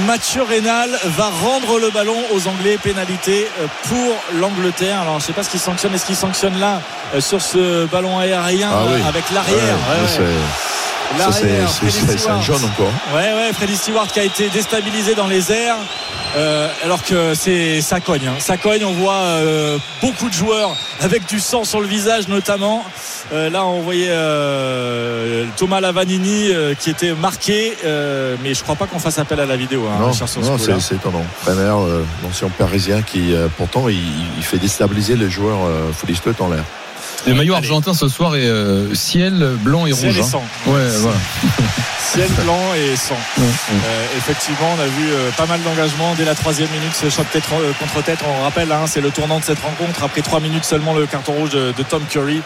Mathieu 0.06 0.42
Rénal 0.42 0.90
va 1.16 1.28
rendre 1.42 1.78
le 1.80 1.90
ballon 1.90 2.16
aux 2.32 2.46
Anglais 2.48 2.78
pénalité 2.82 3.48
euh, 3.60 3.66
pour 3.88 4.38
l'Angleterre 4.40 5.00
alors 5.02 5.18
je 5.20 5.26
sais 5.26 5.32
pas 5.32 5.42
ce 5.42 5.50
qu'il 5.50 5.58
sanctionne 5.60 5.92
est-ce 5.94 6.06
qu'il 6.06 6.16
sanctionne 6.16 6.58
là 6.60 6.80
euh, 7.14 7.20
sur 7.20 7.42
ce 7.42 7.84
ballon 7.86 8.18
aérien 8.18 8.70
Ah 8.72 8.82
euh, 8.82 8.94
oui. 8.96 9.02
avec 9.08 9.24
l'arrière? 9.32 9.58
Ouais, 9.90 10.08
c'est- 10.08 10.22
Ça, 11.18 12.40
jaune 12.40 12.64
encore. 12.64 12.92
Ouais, 13.14 13.32
ouais, 13.34 13.52
Freddy 13.52 13.76
Stewart 13.76 14.06
qui 14.08 14.20
a 14.20 14.24
été 14.24 14.48
déstabilisé 14.48 15.14
dans 15.14 15.26
les 15.28 15.52
airs. 15.52 15.76
euh, 16.36 16.68
alors 16.84 17.02
que 17.04 17.34
c'est 17.34 17.80
ça 17.82 18.00
cogne, 18.00 18.26
hein. 18.26 18.34
ça 18.40 18.56
cogne. 18.56 18.84
On 18.84 18.92
voit 18.92 19.12
euh, 19.14 19.78
beaucoup 20.02 20.28
de 20.28 20.34
joueurs 20.34 20.74
avec 21.00 21.26
du 21.26 21.38
sang 21.40 21.62
sur 21.64 21.80
le 21.80 21.86
visage, 21.86 22.26
notamment. 22.26 22.82
Euh, 23.32 23.48
là, 23.50 23.64
on 23.64 23.80
voyait 23.82 24.08
euh, 24.10 25.33
Thomas 25.56 25.80
Lavanini 25.80 26.50
euh, 26.52 26.74
qui 26.74 26.90
était 26.90 27.14
marqué, 27.14 27.76
euh, 27.84 28.36
mais 28.42 28.54
je 28.54 28.62
crois 28.62 28.76
pas 28.76 28.86
qu'on 28.86 28.98
fasse 28.98 29.18
appel 29.18 29.40
à 29.40 29.46
la 29.46 29.56
vidéo. 29.56 29.82
Hein, 29.86 29.98
Non, 30.00 30.58
c'est 30.80 30.94
étonnant. 30.96 31.24
Brenner, 31.44 31.60
euh, 31.62 32.02
l'ancien 32.22 32.48
parisien 32.48 33.02
qui, 33.02 33.34
pourtant, 33.56 33.88
il, 33.88 33.98
il 34.36 34.42
fait 34.44 34.58
déstabiliser 34.58 35.16
les 35.16 35.30
joueurs 35.30 35.64
euh, 35.64 35.90
en 36.40 36.48
l'air. 36.48 36.64
Le 37.26 37.32
maillot 37.34 37.54
Allez. 37.54 37.66
argentin 37.66 37.94
ce 37.94 38.08
soir 38.08 38.36
est 38.36 38.44
euh, 38.44 38.94
ciel 38.94 39.56
blanc 39.62 39.86
et 39.86 39.92
Ciel 39.94 40.08
rouge. 40.10 40.18
et 40.18 40.22
hein. 40.22 40.24
sang. 40.24 40.44
Ouais, 40.66 40.88
voilà. 40.98 41.16
Ciel 42.12 42.28
blanc 42.44 42.60
et 42.76 42.96
sang. 42.96 43.14
Ouais, 43.38 43.42
ouais. 43.44 43.80
Euh, 43.86 44.06
effectivement, 44.18 44.68
on 44.76 44.80
a 44.80 44.86
vu 44.86 45.10
euh, 45.10 45.30
pas 45.36 45.46
mal 45.46 45.62
d'engagement 45.62 46.14
dès 46.16 46.24
la 46.26 46.34
troisième 46.34 46.68
minute. 46.70 46.92
Ce 46.94 47.08
choc 47.08 47.26
tête 47.32 47.44
euh, 47.54 47.72
contre 47.80 48.04
tête, 48.04 48.18
on 48.28 48.42
rappelle, 48.42 48.70
hein, 48.70 48.84
c'est 48.86 49.00
le 49.00 49.10
tournant 49.10 49.38
de 49.40 49.44
cette 49.44 49.60
rencontre. 49.60 50.04
Après 50.04 50.20
trois 50.20 50.40
minutes 50.40 50.64
seulement, 50.64 50.92
le 50.92 51.06
carton 51.06 51.32
rouge 51.32 51.50
de, 51.50 51.72
de 51.76 51.82
Tom 51.82 52.02
Curry, 52.10 52.42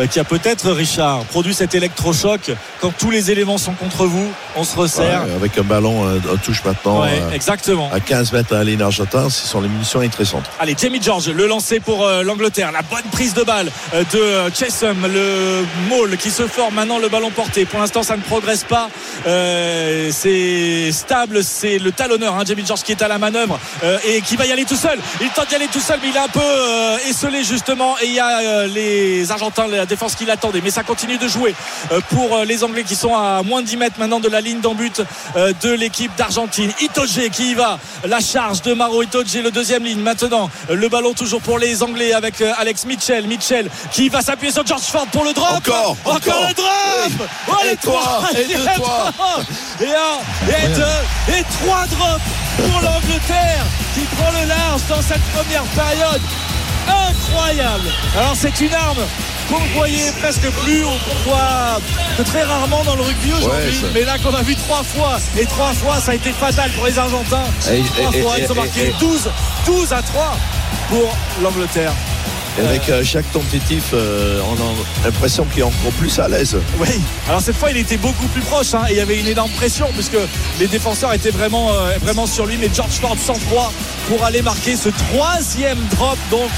euh, 0.00 0.06
qui 0.06 0.18
a 0.18 0.24
peut-être, 0.24 0.70
Richard, 0.72 1.20
produit 1.26 1.54
cet 1.54 1.74
électrochoc. 1.74 2.50
Quand 2.80 2.92
tous 2.98 3.10
les 3.10 3.30
éléments 3.30 3.58
sont 3.58 3.72
contre 3.74 4.06
vous, 4.06 4.32
on 4.56 4.64
se 4.64 4.74
resserre. 4.76 5.24
Ouais, 5.26 5.34
avec 5.34 5.58
un 5.58 5.62
ballon 5.62 6.08
euh, 6.08 6.18
en 6.32 6.36
touche 6.38 6.64
maintenant 6.64 7.02
Ouais, 7.02 7.20
euh, 7.22 7.30
exactement. 7.30 7.90
à 7.92 8.00
15 8.00 8.32
mètres 8.32 8.54
à 8.56 8.64
ligne 8.64 8.82
argentin, 8.82 9.28
ce 9.30 9.46
sont 9.46 9.60
les 9.60 9.68
munitions 9.68 10.00
intéressantes. 10.00 10.44
Allez, 10.58 10.74
Jamie 10.80 11.00
George, 11.00 11.28
le 11.28 11.46
lancer 11.46 11.78
pour 11.78 12.04
euh, 12.04 12.22
l'Angleterre. 12.24 12.72
La 12.72 12.82
bonne 12.82 13.08
prise 13.12 13.34
de 13.34 13.42
balle 13.44 13.70
euh, 13.94 14.02
de 14.14 14.54
Chesham, 14.54 15.06
le 15.12 15.64
maul 15.88 16.16
qui 16.16 16.30
se 16.30 16.46
forme 16.46 16.74
maintenant 16.74 16.98
le 16.98 17.08
ballon 17.08 17.30
porté. 17.30 17.64
Pour 17.64 17.80
l'instant, 17.80 18.04
ça 18.04 18.16
ne 18.16 18.22
progresse 18.22 18.62
pas. 18.62 18.88
Euh, 19.26 20.10
c'est 20.12 20.92
stable, 20.92 21.42
c'est 21.42 21.78
le 21.78 21.90
talonneur, 21.90 22.34
hein, 22.34 22.44
Jamie 22.46 22.64
George 22.64 22.82
qui 22.82 22.92
est 22.92 23.02
à 23.02 23.08
la 23.08 23.18
manœuvre 23.18 23.58
euh, 23.82 23.98
et 24.06 24.20
qui 24.20 24.36
va 24.36 24.46
y 24.46 24.52
aller 24.52 24.64
tout 24.64 24.76
seul. 24.76 24.98
Il 25.20 25.28
tente 25.30 25.48
d'y 25.48 25.56
aller 25.56 25.66
tout 25.66 25.80
seul, 25.80 25.98
mais 26.00 26.10
il 26.10 26.16
est 26.16 26.20
un 26.20 26.28
peu 26.28 26.40
euh, 26.40 26.96
esselé 27.08 27.42
justement. 27.42 27.96
Et 28.02 28.06
il 28.06 28.14
y 28.14 28.20
a 28.20 28.66
les 28.68 29.30
Argentins, 29.32 29.66
la 29.66 29.86
défense 29.86 30.14
qui 30.14 30.26
l'attendait. 30.26 30.60
Mais 30.62 30.70
ça 30.70 30.84
continue 30.84 31.18
de 31.18 31.26
jouer 31.26 31.54
pour 32.10 32.38
les 32.44 32.62
Anglais 32.62 32.84
qui 32.84 32.94
sont 32.94 33.16
à 33.16 33.42
moins 33.42 33.62
de 33.62 33.66
10 33.66 33.76
mètres 33.78 33.98
maintenant 33.98 34.20
de 34.20 34.28
la 34.28 34.40
ligne 34.40 34.60
euh, 35.36 35.52
de 35.62 35.72
l'équipe 35.72 36.12
d'Argentine. 36.16 36.70
Itoge 36.80 37.30
qui 37.32 37.50
y 37.50 37.54
va. 37.54 37.80
La 38.06 38.20
charge 38.20 38.62
de 38.62 38.74
Maro 38.74 39.02
Itoge, 39.02 39.34
le 39.42 39.50
deuxième 39.50 39.84
ligne. 39.84 40.00
Maintenant, 40.00 40.50
le 40.70 40.88
ballon 40.88 41.14
toujours 41.14 41.40
pour 41.40 41.58
les 41.58 41.82
Anglais 41.82 42.12
avec 42.12 42.40
Alex 42.40 42.86
Mitchell. 42.86 43.26
Mitchell 43.26 43.68
qui 43.90 44.03
va 44.10 44.20
s'appuyer 44.22 44.52
sur 44.52 44.66
George 44.66 44.82
Ford 44.82 45.06
pour 45.12 45.24
le 45.24 45.32
drop. 45.32 45.52
Encore, 45.56 45.96
Encore, 46.04 46.16
encore. 46.16 46.48
le 46.48 46.54
drop. 46.54 47.28
Oh, 47.48 47.52
Et 47.70 47.76
trois, 47.76 48.02
trois. 48.02 48.28
et 48.40 48.44
deux, 48.46 48.58
les 48.58 48.74
trois. 48.74 49.12
trois. 49.12 49.40
Et 49.80 49.88
un, 49.90 50.54
et 50.64 50.68
deux, 50.68 51.34
et 51.38 51.44
trois 51.60 51.86
drops 51.86 52.22
pour 52.56 52.80
l'Angleterre 52.82 53.64
qui 53.94 54.00
prend 54.16 54.30
le 54.30 54.46
large 54.48 54.80
dans 54.88 55.02
cette 55.02 55.22
première 55.32 55.62
période. 55.64 56.20
Incroyable. 56.86 57.88
Alors 58.16 58.34
c'est 58.36 58.60
une 58.60 58.74
arme 58.74 58.98
qu'on 59.48 59.58
ne 59.60 59.68
voyait 59.74 60.12
presque 60.20 60.48
plus, 60.62 60.82
qu'on 60.82 61.30
voit 61.30 61.80
très 62.26 62.42
rarement 62.44 62.82
dans 62.84 62.94
le 62.96 63.02
rugby 63.02 63.32
aujourd'hui, 63.32 63.82
Ouais, 63.82 63.90
mais 63.94 64.02
là 64.04 64.18
qu'on 64.18 64.34
a 64.34 64.42
vu 64.42 64.54
trois 64.56 64.82
fois, 64.82 65.18
et 65.38 65.46
trois 65.46 65.72
fois 65.72 65.96
ça 66.00 66.12
a 66.12 66.14
été 66.14 66.32
fatal 66.32 66.70
pour 66.72 66.86
les 66.86 66.98
Argentins. 66.98 67.44
Et- 67.70 67.82
trois 67.82 68.12
et- 68.14 68.22
fois, 68.22 68.38
et- 68.38 68.42
ils 68.42 68.52
ont 68.52 68.54
marqué 68.54 68.88
et- 68.88 68.94
12, 69.00 69.30
12 69.66 69.92
à 69.92 70.02
3 70.02 70.36
pour 70.90 71.16
l'Angleterre. 71.42 71.92
Et 72.56 72.60
avec 72.66 72.88
euh, 72.88 73.02
chaque 73.04 73.30
tentative, 73.32 73.82
euh, 73.94 74.40
on 74.48 74.54
a 74.54 75.04
l'impression 75.04 75.44
qu'il 75.44 75.60
est 75.60 75.64
encore 75.64 75.92
plus 75.98 76.18
à 76.20 76.28
l'aise. 76.28 76.56
Oui, 76.78 76.88
alors 77.28 77.40
cette 77.40 77.56
fois 77.56 77.70
il 77.72 77.76
était 77.76 77.96
beaucoup 77.96 78.26
plus 78.28 78.42
proche 78.42 78.74
hein, 78.74 78.84
et 78.88 78.92
il 78.92 78.96
y 78.96 79.00
avait 79.00 79.18
une 79.18 79.26
énorme 79.26 79.50
pression 79.52 79.88
puisque 79.92 80.16
les 80.60 80.68
défenseurs 80.68 81.12
étaient 81.12 81.30
vraiment, 81.30 81.72
euh, 81.72 81.96
vraiment 82.00 82.26
sur 82.26 82.46
lui. 82.46 82.56
Mais 82.60 82.70
George 82.72 82.92
Ford 83.00 83.16
sans 83.18 83.34
froid 83.34 83.72
pour 84.08 84.22
aller 84.24 84.40
marquer 84.42 84.76
ce 84.76 84.88
troisième 84.88 85.78
drop 85.90 86.18
donc 86.30 86.50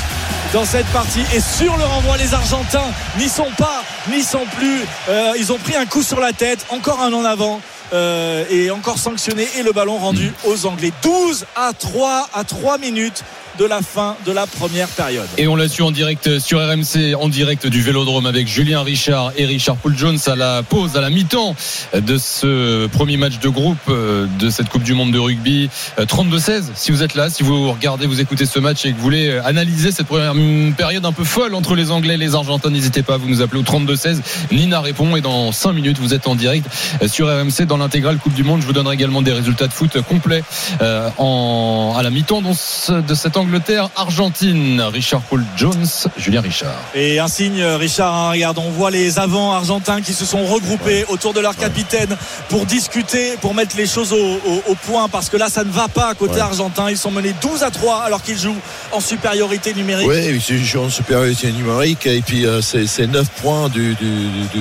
dans 0.53 0.67
cette 0.67 0.87
partie. 0.89 1.23
Et 1.35 1.41
sur 1.41 1.77
le 1.79 1.85
renvoi, 1.85 2.17
les 2.19 2.35
Argentins 2.35 2.91
n'y 3.19 3.29
sont 3.29 3.51
pas, 3.57 3.83
n'y 4.13 4.23
sont 4.23 4.45
plus. 4.59 4.81
Euh, 5.09 5.33
ils 5.39 5.51
ont 5.51 5.59
pris 5.59 5.77
un 5.77 5.87
coup 5.87 6.03
sur 6.03 6.21
la 6.21 6.33
tête, 6.33 6.67
encore 6.71 7.01
un 7.01 7.13
en 7.13 7.25
avant. 7.25 7.61
euh, 7.93 8.45
et 8.51 8.71
encore 8.73 8.99
sanctionné 8.99 9.47
et 9.59 9.63
le 9.63 9.71
ballon 9.73 9.97
rendu 9.97 10.33
aux 10.45 10.67
Anglais 10.67 10.91
12 11.03 11.47
à 11.55 11.73
3 11.73 12.29
à 12.35 12.43
3 12.43 12.79
minutes 12.79 13.23
de 13.59 13.65
la 13.65 13.83
fin 13.83 14.17
de 14.27 14.33
la 14.33 14.47
première 14.47 14.89
période 14.89 15.27
Et 15.39 15.49
on 15.49 15.57
l'a 15.57 15.69
su 15.69 15.83
en 15.83 15.91
direct 15.91 16.39
sur 16.39 16.59
RMC, 16.59 17.15
en 17.19 17.29
direct 17.29 17.67
du 17.67 17.83
Vélodrome 17.83 18.27
avec 18.27 18.49
Julien 18.49 18.83
Richard 18.83 19.33
et 19.37 19.47
Richard 19.47 19.77
Paul 19.77 19.97
Jones 19.97 20.19
à 20.27 20.37
la 20.37 20.63
pause, 20.63 20.97
à 20.97 21.01
la 21.01 21.11
mi-temps 21.11 21.55
de 21.95 22.19
ce 22.19 22.87
premier 22.87 23.17
match 23.17 23.39
de 23.39 23.49
groupe 23.49 23.79
euh, 23.89 24.27
de 24.39 24.51
cette 24.51 24.69
Coupe 24.69 24.83
du 24.83 24.95
Monde 24.95 25.13
de 25.13 25.19
rugby. 25.19 25.69
Euh, 25.99 26.05
32-16, 26.05 26.65
si 26.75 26.91
vous 26.91 27.03
êtes 27.03 27.15
là, 27.15 27.31
si 27.31 27.43
vous 27.43 27.73
regardez, 27.73 28.07
vous 28.07 28.21
écoutez 28.21 28.47
ce 28.47 28.59
match 28.59 28.85
et 28.85 28.93
que 28.93 28.97
vous 28.97 29.03
voulez 29.03 29.29
euh, 29.29 29.45
analyser 29.45 29.93
cette 29.93 30.07
première 30.07 30.35
période 30.77 31.05
un 31.05 31.13
peu 31.13 31.25
folle 31.25 31.55
entre 31.55 31.75
les 31.75 31.91
Anglais 31.91 32.15
et 32.15 32.19
les 32.19 32.35
Argentins, 32.35 32.71
n'hésitez 32.71 33.03
pas, 33.03 33.17
vous 33.17 33.29
nous 33.29 33.43
appelez 33.43 33.61
au 33.61 33.65
32-16. 33.65 34.21
Nina 34.53 34.81
répond 34.81 35.17
et 35.17 35.21
dans 35.21 35.53
5 35.53 35.73
minutes, 35.73 35.99
vous 35.99 36.15
êtes 36.15 36.27
en 36.27 36.35
direct 36.35 36.67
euh, 37.03 37.09
sur 37.09 37.29
RMC 37.29 37.67
dans 37.67 37.77
l'intégrale 37.77 38.19
Coupe 38.19 38.35
du 38.35 38.45
Monde. 38.45 38.61
Je 38.61 38.67
vous 38.67 38.73
donnerai 38.73 38.95
également 38.95 39.23
des 39.23 39.33
résultats 39.33 39.67
de 39.67 39.73
foot 39.73 40.01
complets 40.03 40.43
euh, 40.83 41.09
en, 41.19 41.95
à 41.97 42.03
la 42.03 42.11
mi-temps 42.11 42.43
de 42.43 43.15
cette 43.15 43.37
Angleterre-Argentine. 43.47 44.81
Richard 44.93 45.23
Paul 45.23 45.43
Jones, 45.57 45.87
Julien 46.19 46.41
Richard. 46.41 46.75
Et 46.95 47.19
un 47.19 47.29
signe, 47.29 47.63
Richard, 47.63 48.15
hein, 48.15 48.31
regarde, 48.31 48.59
on 48.59 48.71
voit 48.71 48.91
les 48.91 49.19
avants 49.19 49.53
argentins 49.53 50.01
qui 50.03 50.13
se 50.13 50.25
sont 50.25 50.45
regroupés 50.45 51.05
autour 51.09 51.33
de 51.33 51.41
leur 51.41 51.57
capitaine 51.57 52.17
pour 52.49 52.67
discuter, 52.67 53.37
pour 53.41 53.55
mettre 53.55 53.77
les 53.77 53.87
choses 53.87 54.13
au, 54.13 54.17
au- 54.17 54.63
au 54.71 54.75
point, 54.75 55.09
parce 55.09 55.29
que 55.29 55.37
là, 55.37 55.49
ça 55.49 55.65
ne 55.65 55.71
va 55.71 55.89
pas 55.89 56.15
côté 56.15 56.35
Ouais. 56.35 56.41
argentin. 56.41 56.91
Ils 56.91 56.99
sont 56.99 57.11
menés 57.11 57.35
12 57.41 57.63
à 57.63 57.71
3 57.71 58.03
alors 58.03 58.23
qu'ils 58.23 58.39
jouent 58.39 58.55
en 58.93 59.01
supériorité 59.01 59.73
numérique. 59.75 60.09
Oui, 60.09 60.41
ils 60.49 60.65
jouent 60.65 60.81
en 60.85 60.91
supériorité 60.91 61.53
numérique 61.53 62.07
et 62.07 62.21
puis 62.21 62.45
euh, 62.47 62.61
c'est 62.61 62.87
c'est 62.87 63.07
9 63.07 63.29
points 63.43 63.69
du, 63.69 63.95
du, 63.95 64.05
du- 64.53 64.59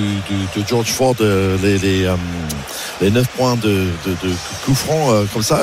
du- 0.54 0.62
de 0.62 0.68
George 0.68 0.88
Ford, 0.88 1.14
euh, 1.20 1.56
les, 1.62 1.78
les, 1.78 2.04
euh, 2.04 2.14
les 3.00 3.10
9 3.10 3.26
points 3.36 3.56
de, 3.56 3.68
de, 4.06 4.10
de 4.28 4.32
coup 4.64 4.74
franc 4.74 5.12
euh, 5.12 5.24
comme 5.32 5.42
ça, 5.42 5.60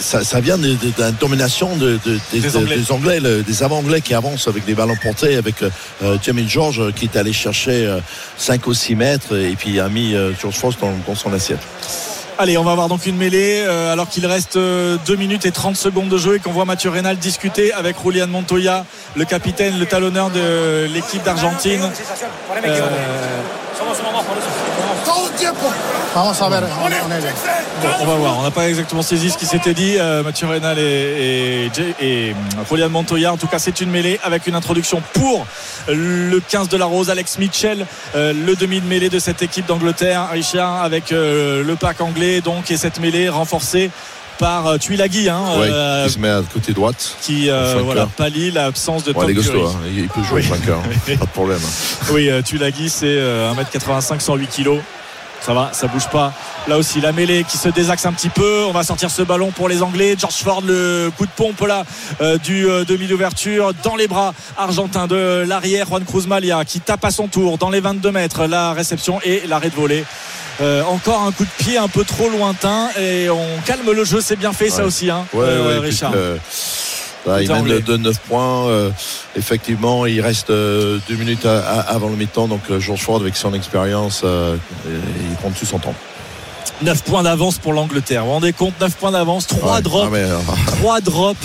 ça, 0.00 0.24
ça 0.24 0.40
vient 0.40 0.58
de, 0.58 0.68
de, 0.68 0.74
de 0.74 0.92
la 0.98 1.10
domination 1.12 1.76
de, 1.76 1.98
de- 2.04 2.18
des, 2.32 2.40
Des 2.40 2.50
de- 2.50 2.56
Anglais. 2.56 2.76
des 2.76 2.92
Anglais, 2.92 3.20
le- 3.20 3.42
des 3.42 3.62
avant-Anglais 3.62 4.00
qui 4.00 4.14
avancent 4.14 4.48
avec 4.48 4.64
des 4.64 4.74
ballons 4.74 4.96
portés, 5.02 5.36
avec 5.36 5.56
euh, 5.62 6.18
Jamie 6.22 6.48
George 6.48 6.80
euh, 6.80 6.90
qui 6.90 7.04
est 7.04 7.16
allé 7.16 7.32
chercher 7.32 7.86
euh, 7.86 8.00
5 8.38 8.66
ou 8.66 8.74
6 8.74 8.96
mètres 8.96 9.36
et 9.36 9.54
puis 9.56 9.78
a 9.78 9.88
mis 9.88 10.14
euh, 10.14 10.32
George 10.40 10.56
Ford 10.56 10.72
dans, 10.80 10.92
dans 11.06 11.14
son 11.14 11.32
assiette. 11.32 11.60
Allez, 12.36 12.58
on 12.58 12.64
va 12.64 12.72
avoir 12.72 12.88
donc 12.88 13.06
une 13.06 13.16
mêlée 13.16 13.62
euh, 13.64 13.92
alors 13.92 14.08
qu'il 14.08 14.26
reste 14.26 14.58
2 14.58 14.98
minutes 15.16 15.46
et 15.46 15.52
30 15.52 15.76
secondes 15.76 16.08
de 16.08 16.18
jeu 16.18 16.34
et 16.34 16.38
qu'on 16.40 16.50
voit 16.50 16.64
Mathieu 16.64 16.90
Reynal 16.90 17.16
discuter 17.16 17.72
avec 17.72 17.94
Julian 18.04 18.26
Montoya, 18.26 18.84
le 19.14 19.24
capitaine, 19.24 19.78
le 19.78 19.86
talonneur 19.86 20.30
de 20.30 20.86
l'équipe 20.92 21.22
d'Argentine. 21.22 21.80
Vamos 26.14 26.40
a 26.42 26.48
ver, 26.48 26.62
on, 26.80 26.84
on 26.86 26.88
est 26.88 27.20
bien. 27.20 27.32
Bon, 27.82 27.88
on 28.00 28.06
va 28.06 28.14
voir. 28.14 28.38
On 28.38 28.42
n'a 28.42 28.50
pas 28.50 28.68
exactement 28.68 29.02
saisi 29.02 29.30
ce 29.30 29.36
qui 29.38 29.46
s'était 29.46 29.74
dit. 29.74 29.96
Euh, 29.98 30.22
Mathieu 30.22 30.46
Reynal 30.46 30.78
et, 30.78 30.82
et, 31.66 31.70
Jay- 31.74 31.94
et, 32.00 32.30
euh, 32.30 32.64
Julian 32.70 32.88
Montoya. 32.88 33.32
En 33.32 33.36
tout 33.36 33.46
cas, 33.48 33.58
c'est 33.58 33.80
une 33.80 33.90
mêlée 33.90 34.18
avec 34.22 34.46
une 34.46 34.54
introduction 34.54 35.02
pour 35.12 35.46
le 35.88 36.38
15 36.40 36.68
de 36.68 36.76
la 36.76 36.86
Rose, 36.86 37.10
Alex 37.10 37.38
Mitchell, 37.38 37.86
euh, 38.14 38.32
le 38.32 38.54
demi 38.56 38.80
de 38.80 38.86
mêlée 38.86 39.08
de 39.10 39.18
cette 39.18 39.42
équipe 39.42 39.66
d'Angleterre. 39.66 40.28
Richard 40.30 40.82
avec 40.82 41.12
euh, 41.12 41.62
le 41.64 41.76
pack 41.76 42.00
anglais, 42.00 42.40
donc, 42.40 42.70
et 42.70 42.76
cette 42.76 43.00
mêlée 43.00 43.28
renforcée 43.28 43.90
par 44.38 44.66
euh, 44.66 44.78
Tuilagi, 44.78 45.28
hein, 45.28 45.40
Ouais, 45.58 45.68
euh, 45.70 46.04
il 46.06 46.12
se 46.12 46.18
met 46.18 46.28
à 46.28 46.42
côté 46.52 46.72
droite. 46.72 47.16
qui 47.20 47.50
euh, 47.50 47.66
flanqueur. 47.72 47.84
voilà, 47.84 48.06
pallie 48.16 48.50
l'absence 48.50 49.04
de 49.04 49.12
Ouais, 49.12 49.26
Tom 49.26 49.28
les 49.30 49.48
hein, 49.48 49.72
il 49.96 50.08
peut 50.08 50.22
jouer 50.22 50.40
Oui. 50.40 50.42
flanqueur, 50.42 50.78
hein, 50.78 51.14
pas 51.18 51.24
de 51.24 51.30
problème. 51.30 51.60
Oui, 52.12 52.30
Tulagi, 52.44 52.88
c'est 52.88 53.06
euh, 53.06 53.52
1m85, 53.54 54.20
108 54.20 54.46
kg. 54.50 54.80
Ça 55.40 55.52
va, 55.52 55.68
ça 55.74 55.88
bouge 55.88 56.08
pas. 56.08 56.32
Là 56.68 56.78
aussi, 56.78 57.02
la 57.02 57.12
mêlée 57.12 57.44
qui 57.44 57.58
se 57.58 57.68
désaxe 57.68 58.06
un 58.06 58.14
petit 58.14 58.30
peu. 58.30 58.64
On 58.66 58.72
va 58.72 58.82
sortir 58.82 59.10
ce 59.10 59.20
ballon 59.20 59.50
pour 59.50 59.68
les 59.68 59.82
Anglais. 59.82 60.16
George 60.18 60.36
Ford, 60.36 60.62
le 60.66 61.10
coup 61.18 61.26
de 61.26 61.30
pompe 61.36 61.60
là 61.66 61.84
euh, 62.22 62.38
du 62.38 62.66
euh, 62.66 62.86
demi 62.86 63.06
d'ouverture 63.06 63.72
dans 63.82 63.94
les 63.94 64.08
bras 64.08 64.32
argentins 64.56 65.06
de 65.06 65.44
l'arrière. 65.46 65.86
Juan 65.88 66.02
Cruz 66.06 66.26
Malia 66.26 66.64
qui 66.64 66.80
tape 66.80 67.04
à 67.04 67.10
son 67.10 67.28
tour 67.28 67.58
dans 67.58 67.68
les 67.68 67.80
22 67.80 68.10
mètres. 68.10 68.46
La 68.46 68.72
réception 68.72 69.20
et 69.22 69.42
l'arrêt 69.46 69.68
de 69.68 69.74
volée. 69.74 70.06
Euh, 70.60 70.82
encore 70.84 71.22
un 71.22 71.32
coup 71.32 71.44
de 71.44 71.64
pied 71.64 71.78
un 71.78 71.88
peu 71.88 72.04
trop 72.04 72.28
lointain 72.28 72.88
et 73.00 73.28
on 73.28 73.44
calme 73.66 73.90
le 73.90 74.04
jeu. 74.04 74.20
C'est 74.20 74.36
bien 74.36 74.52
fait 74.52 74.70
ça 74.70 74.84
aussi, 74.84 75.10
hein, 75.10 75.26
Ouais, 75.32 75.44
euh, 75.46 75.80
ouais, 75.80 75.86
Richard. 75.86 76.12
là, 77.26 77.42
il 77.42 77.50
mène 77.50 77.80
de 77.80 77.96
9 77.96 78.18
points. 78.28 78.68
euh, 78.68 78.90
effectivement, 79.36 80.06
il 80.06 80.20
reste 80.20 80.50
euh, 80.50 80.98
deux 81.08 81.16
minutes 81.16 81.44
à- 81.46 81.58
à- 81.58 81.80
avant 81.80 82.08
le 82.08 82.16
mi-temps. 82.16 82.46
Donc, 82.48 82.60
George 82.78 83.00
Ford, 83.00 83.20
avec 83.20 83.34
son 83.36 83.52
expérience, 83.54 84.22
euh, 84.24 84.56
il 84.86 85.36
prend 85.36 85.50
tout 85.50 85.66
son 85.66 85.78
temps. 85.80 85.94
9 86.82 87.02
points 87.02 87.22
d'avance 87.22 87.58
pour 87.58 87.72
l'Angleterre. 87.72 88.22
Vous 88.22 88.26
vous 88.28 88.32
rendez 88.34 88.52
compte? 88.52 88.74
9 88.80 88.94
points 88.96 89.12
d'avance, 89.12 89.46
3 89.46 89.76
Ouais. 89.76 89.82
drops. 89.82 90.06
Ah, 90.06 90.10
mais, 90.12 90.22
euh, 90.22 90.38
3 90.78 91.00
drops 91.00 91.38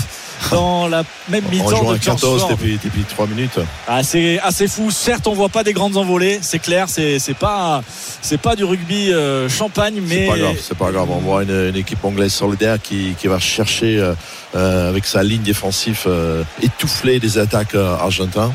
dans 0.52 0.88
la 0.88 1.04
même 1.30 1.44
mi-temps 1.50 1.70
de 1.70 1.76
à 1.76 1.78
George 1.80 2.00
14 2.00 2.40
Ford. 2.42 2.50
depuis, 2.52 2.80
depuis 2.84 3.04
3 3.04 3.28
minutes. 3.28 3.60
Ah, 3.88 4.04
c'est 4.04 4.40
assez 4.40 4.68
fou. 4.68 4.92
Certes, 4.92 5.28
on 5.28 5.34
voit 5.34 5.50
pas 5.50 5.64
des 5.64 5.74
grandes 5.74 5.98
envolées, 5.98 6.40
c'est 6.42 6.60
clair. 6.60 6.88
C'est 6.90 7.20
c'est 7.20 7.34
pas 7.34 7.82
c'est 8.22 8.40
pas 8.40 8.56
du 8.56 8.64
rugby 8.64 9.12
euh, 9.12 9.50
champagne, 9.50 9.96
C'est 9.96 10.16
mais 10.16 10.28
pas 10.28 10.38
grave, 10.38 10.58
c'est 10.62 10.78
pas 10.78 10.92
grave. 10.92 11.10
On 11.10 11.20
voit 11.20 11.44
une, 11.44 11.70
une 11.70 11.76
équipe 11.76 12.04
anglaise 12.04 12.34
solidaire 12.34 12.82
qui, 12.82 13.16
qui 13.18 13.28
va 13.28 13.40
chercher 13.40 14.00
euh, 14.00 14.14
euh, 14.56 14.90
avec 14.90 15.06
sa 15.06 15.24
ligne 15.24 15.42
défensive 15.42 16.04
euh, 16.08 16.44
étouffer 16.62 17.20
les 17.20 17.38
attaques 17.38 17.76
argentins 17.76 18.52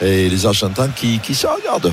et 0.00 0.28
les 0.28 0.46
Argentins 0.46 0.88
qui, 0.94 1.18
qui 1.20 1.34
se 1.34 1.46
regardent. 1.46 1.92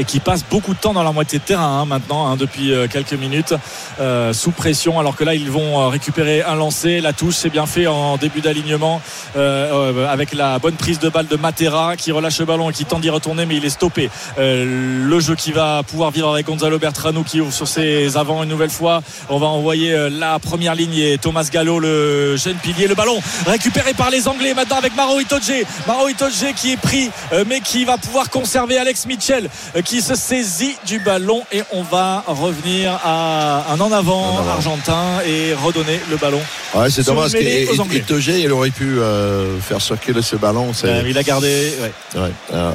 Et 0.00 0.04
qui 0.04 0.18
passent 0.18 0.46
beaucoup 0.48 0.72
de 0.72 0.78
temps 0.78 0.94
dans 0.94 1.02
la 1.02 1.12
moitié 1.12 1.38
de 1.38 1.44
terrain 1.44 1.80
hein, 1.80 1.84
maintenant 1.84 2.26
hein, 2.26 2.36
depuis 2.36 2.72
euh, 2.72 2.88
quelques 2.88 3.12
minutes 3.12 3.52
euh, 4.00 4.32
sous 4.32 4.50
pression 4.50 4.98
alors 4.98 5.14
que 5.14 5.24
là 5.24 5.34
ils 5.34 5.50
vont 5.50 5.78
euh, 5.78 5.88
récupérer 5.88 6.42
un 6.42 6.54
lancer. 6.54 7.02
La 7.02 7.12
touche 7.12 7.34
c'est 7.34 7.50
bien 7.50 7.66
fait 7.66 7.86
en 7.86 8.16
début 8.16 8.40
d'alignement 8.40 9.02
avec 9.34 10.32
la 10.32 10.58
bonne 10.58 10.74
prise 10.74 10.98
de 10.98 11.08
balle 11.08 11.26
de 11.26 11.36
Matera 11.36 11.96
qui 11.96 12.12
relâche 12.12 12.38
le 12.38 12.46
ballon 12.46 12.70
et 12.70 12.72
qui 12.72 12.86
tente 12.86 13.02
d'y 13.02 13.10
retourner 13.10 13.44
mais 13.44 13.56
il 13.56 13.64
est 13.64 13.70
stoppé. 13.70 14.10
Le 14.38 15.20
jeu 15.20 15.34
qui 15.34 15.52
va 15.52 15.82
pouvoir 15.82 16.10
vivre 16.10 16.32
avec 16.32 16.46
Gonzalo 16.46 16.78
Bertrano 16.78 17.22
qui 17.22 17.40
ouvre 17.40 17.52
sur 17.52 17.68
ses 17.68 18.16
avants 18.16 18.42
une 18.42 18.48
nouvelle 18.48 18.70
fois. 18.70 19.02
On 19.28 19.38
va 19.38 19.46
envoyer 19.46 20.08
la 20.10 20.38
première 20.38 20.74
ligne 20.74 20.96
et 20.96 21.18
Thomas 21.18 21.48
Gallo 21.52 21.78
le 21.78 22.36
jeune 22.36 22.56
pilier. 22.56 22.88
Le 22.88 22.94
ballon 22.94 23.20
récupéré 23.46 23.92
par 23.92 24.10
les 24.10 24.28
Anglais 24.28 24.54
maintenant 24.54 24.78
avec 24.78 24.96
Maro 24.96 25.20
Itoje 25.20 25.64
Maro 25.86 26.08
Itoje 26.08 26.54
qui 26.56 26.72
est 26.72 26.80
pris 26.80 27.10
mais 27.46 27.60
qui 27.60 27.84
va 27.84 27.98
pouvoir 27.98 28.30
conserver 28.30 28.78
Alex 28.78 29.06
Mitchell 29.06 29.48
qui 29.90 30.00
se 30.00 30.14
saisit 30.14 30.76
du 30.86 31.00
ballon 31.00 31.42
et 31.50 31.64
on 31.72 31.82
va 31.82 32.22
revenir 32.28 32.92
à 33.04 33.72
un 33.72 33.80
en 33.80 33.90
avant, 33.90 34.36
En 34.36 34.38
avant. 34.38 34.50
argentin 34.52 35.18
et 35.26 35.52
redonner 35.52 35.98
le 36.08 36.16
ballon. 36.16 36.40
Ouais, 36.76 36.88
c'est 36.90 37.04
dommage 37.04 37.32
qu'Itoge, 37.32 38.28
il 38.28 38.52
aurait 38.52 38.70
pu 38.70 39.00
euh, 39.00 39.58
faire 39.58 39.80
circuler 39.82 40.22
ce 40.22 40.36
ballon. 40.36 40.70
Euh, 40.84 41.02
il 41.08 41.18
a 41.18 41.24
gardé. 41.24 41.72
ouais. 41.82 42.20
Ouais, 42.20 42.30
euh, 42.52 42.70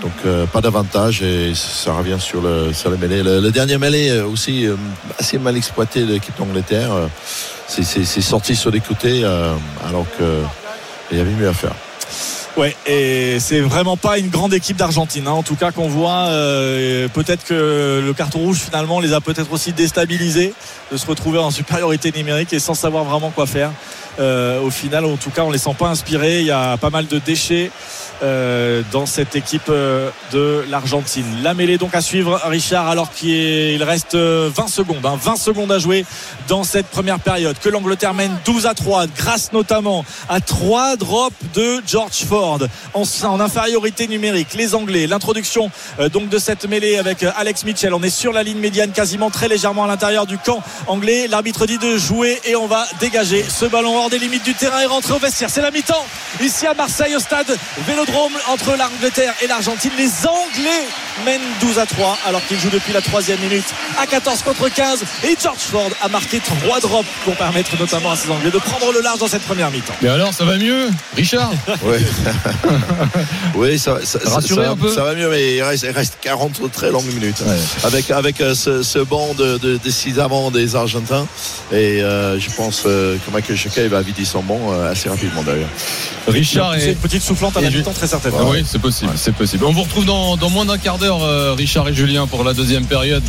donc 0.00 0.12
euh, 0.24 0.46
pas 0.46 0.62
d'avantage 0.62 1.20
et 1.22 1.52
ça 1.54 1.92
revient 1.92 2.16
sur 2.18 2.40
le, 2.40 2.72
sur 2.72 2.88
le 2.88 2.96
mêlée. 2.96 3.22
Le, 3.22 3.38
le 3.40 3.50
dernier 3.50 3.76
mêlée 3.76 4.18
aussi 4.22 4.66
assez 5.18 5.38
mal 5.38 5.58
exploité 5.58 6.00
de 6.06 6.14
l'équipe 6.14 6.38
d'Angleterre. 6.38 6.90
C'est- 7.68 7.82
sorti 8.22 8.56
sur 8.56 8.70
les 8.70 8.80
côtés 8.80 9.24
alors 9.24 10.06
qu'il 10.16 11.18
y 11.18 11.20
avait 11.20 11.30
mieux 11.32 11.48
à 11.48 11.52
faire. 11.52 11.74
Ouais, 12.56 12.74
et 12.86 13.38
c'est 13.38 13.60
vraiment 13.60 13.98
pas 13.98 14.16
une 14.16 14.30
grande 14.30 14.54
équipe 14.54 14.78
d'Argentine, 14.78 15.28
hein, 15.28 15.32
en 15.32 15.42
tout 15.42 15.56
cas 15.56 15.72
qu'on 15.72 15.88
voit. 15.88 16.28
euh, 16.28 17.06
peut-être 17.08 17.44
que 17.44 18.02
le 18.02 18.12
carton 18.14 18.38
rouge 18.38 18.56
finalement 18.56 18.98
les 18.98 19.12
a 19.12 19.20
peut-être 19.20 19.52
aussi 19.52 19.74
déstabilisés 19.74 20.54
de 20.90 20.96
se 20.96 21.06
retrouver 21.06 21.38
en 21.38 21.50
supériorité 21.50 22.12
numérique 22.16 22.54
et 22.54 22.58
sans 22.58 22.72
savoir 22.72 23.04
vraiment 23.04 23.28
quoi 23.28 23.46
faire. 23.46 23.72
Euh, 24.18 24.62
au 24.62 24.70
final, 24.70 25.04
en 25.04 25.16
tout 25.16 25.28
cas, 25.28 25.42
on 25.42 25.50
les 25.50 25.58
sent 25.58 25.74
pas 25.78 25.88
inspirés. 25.88 26.40
Il 26.40 26.46
y 26.46 26.50
a 26.50 26.78
pas 26.78 26.88
mal 26.88 27.06
de 27.06 27.18
déchets 27.18 27.70
euh, 28.22 28.82
dans 28.92 29.04
cette 29.04 29.36
équipe 29.36 29.68
euh, 29.68 30.08
de 30.32 30.64
l'Argentine. 30.70 31.26
La 31.42 31.52
mêlée 31.52 31.76
donc 31.76 31.94
à 31.94 32.00
suivre, 32.00 32.40
Richard, 32.46 32.88
alors 32.88 33.10
qu'il 33.12 33.82
reste 33.82 34.14
euh, 34.14 34.48
20 34.54 34.68
secondes, 34.68 35.04
hein, 35.04 35.18
20 35.22 35.36
secondes 35.36 35.70
à 35.70 35.78
jouer 35.78 36.06
dans 36.48 36.64
cette 36.64 36.86
première 36.86 37.20
période. 37.20 37.58
Que 37.58 37.68
l'Angleterre 37.68 38.14
mène 38.14 38.34
12 38.46 38.64
à 38.64 38.72
3, 38.72 39.06
grâce 39.08 39.52
notamment 39.52 40.02
à 40.30 40.40
trois 40.40 40.96
drops 40.96 41.36
de 41.54 41.82
George 41.86 42.24
Ford 42.26 42.45
en, 42.46 42.58
en 43.24 43.40
infériorité 43.40 44.08
numérique. 44.08 44.54
Les 44.54 44.74
Anglais, 44.74 45.06
l'introduction 45.06 45.70
euh, 46.00 46.08
donc 46.08 46.28
de 46.28 46.38
cette 46.38 46.66
mêlée 46.68 46.98
avec 46.98 47.22
euh, 47.22 47.30
Alex 47.36 47.64
Mitchell. 47.64 47.94
On 47.94 48.02
est 48.02 48.10
sur 48.10 48.32
la 48.32 48.42
ligne 48.42 48.58
médiane, 48.58 48.92
quasiment 48.92 49.30
très 49.30 49.48
légèrement 49.48 49.84
à 49.84 49.86
l'intérieur 49.86 50.26
du 50.26 50.38
camp 50.38 50.62
anglais. 50.86 51.26
L'arbitre 51.28 51.66
dit 51.66 51.78
de 51.78 51.96
jouer 51.96 52.40
et 52.44 52.56
on 52.56 52.66
va 52.66 52.86
dégager 53.00 53.44
ce 53.48 53.64
ballon 53.64 53.96
hors 53.96 54.10
des 54.10 54.18
limites 54.18 54.44
du 54.44 54.54
terrain 54.54 54.80
et 54.80 54.86
rentrer 54.86 55.14
au 55.14 55.18
vestiaire. 55.18 55.50
C'est 55.50 55.62
la 55.62 55.70
mi-temps 55.70 56.06
ici 56.40 56.66
à 56.66 56.74
Marseille 56.74 57.16
au 57.16 57.20
stade 57.20 57.56
Vélodrome 57.86 58.32
entre 58.48 58.76
l'Angleterre 58.76 59.34
et 59.42 59.46
l'Argentine. 59.46 59.92
Les 59.96 60.10
Anglais 60.26 60.86
mènent 61.24 61.40
12 61.60 61.78
à 61.78 61.86
3 61.86 62.18
alors 62.26 62.44
qu'ils 62.46 62.58
jouent 62.58 62.70
depuis 62.70 62.92
la 62.92 63.00
troisième 63.00 63.40
minute 63.40 63.64
à 63.98 64.06
14 64.06 64.42
contre 64.42 64.68
15 64.68 65.04
et 65.24 65.36
George 65.42 65.58
Ford 65.58 65.90
a 66.02 66.08
marqué 66.08 66.40
trois 66.40 66.80
drops 66.80 67.08
pour 67.24 67.36
permettre 67.36 67.78
notamment 67.78 68.12
à 68.12 68.16
ces 68.16 68.30
Anglais 68.30 68.50
de 68.50 68.58
prendre 68.58 68.92
le 68.92 69.00
large 69.00 69.18
dans 69.18 69.28
cette 69.28 69.42
première 69.42 69.70
mi-temps. 69.70 69.94
Mais 70.02 70.08
alors, 70.08 70.32
ça 70.32 70.44
va 70.44 70.56
mieux, 70.56 70.90
Richard? 71.14 71.50
Ouais. 71.84 72.00
oui, 73.54 73.78
ça, 73.78 73.98
ça, 74.04 74.18
ça- 74.22 74.30
Rassurez 74.30 74.64
ça- 74.64 74.70
un 74.72 74.76
peu. 74.76 74.92
ça 74.92 75.04
va 75.04 75.14
mieux, 75.14 75.28
mais 75.30 75.56
il 75.56 75.62
reste, 75.62 75.84
il 75.84 75.90
reste 75.90 76.18
40 76.20 76.70
très 76.72 76.90
longues 76.90 77.12
minutes. 77.12 77.42
Avec, 77.84 78.10
avec 78.10 78.40
euh, 78.40 78.54
ce, 78.54 78.82
ce 78.82 78.98
banc 78.98 79.34
de, 79.38 79.58
de, 79.58 79.78
de 79.82 79.90
six 79.90 80.18
avant 80.18 80.50
des 80.50 80.76
Argentins. 80.76 81.26
Et 81.72 82.02
euh, 82.02 82.38
je 82.38 82.50
pense 82.54 82.82
euh, 82.86 83.16
que 83.24 83.30
Michael 83.32 83.56
Checa 83.56 83.86
va 83.88 84.02
vider 84.02 84.24
son 84.24 84.42
banc 84.42 84.60
euh, 84.72 84.90
assez 84.92 85.08
rapidement 85.08 85.42
d'ailleurs. 85.42 85.68
Richard 86.28 86.74
C'est 86.78 86.86
et, 86.86 86.90
une 86.90 86.96
petite 86.96 87.22
soufflante 87.22 87.56
à 87.56 87.60
la 87.60 87.70
mi-temps 87.70 87.92
très 87.92 88.06
certainement. 88.08 88.38
Ah 88.42 88.46
oui, 88.50 88.64
c'est 88.66 88.80
possible, 88.80 89.12
c'est 89.16 89.34
possible. 89.34 89.64
On 89.64 89.72
vous 89.72 89.82
retrouve 89.82 90.04
dans, 90.04 90.36
dans 90.36 90.50
moins 90.50 90.64
d'un 90.64 90.78
quart 90.78 90.98
d'heure, 90.98 91.22
euh, 91.22 91.54
Richard 91.56 91.88
et 91.88 91.94
Julien, 91.94 92.26
pour 92.26 92.42
la 92.44 92.52
deuxième 92.52 92.84
période 92.86 93.22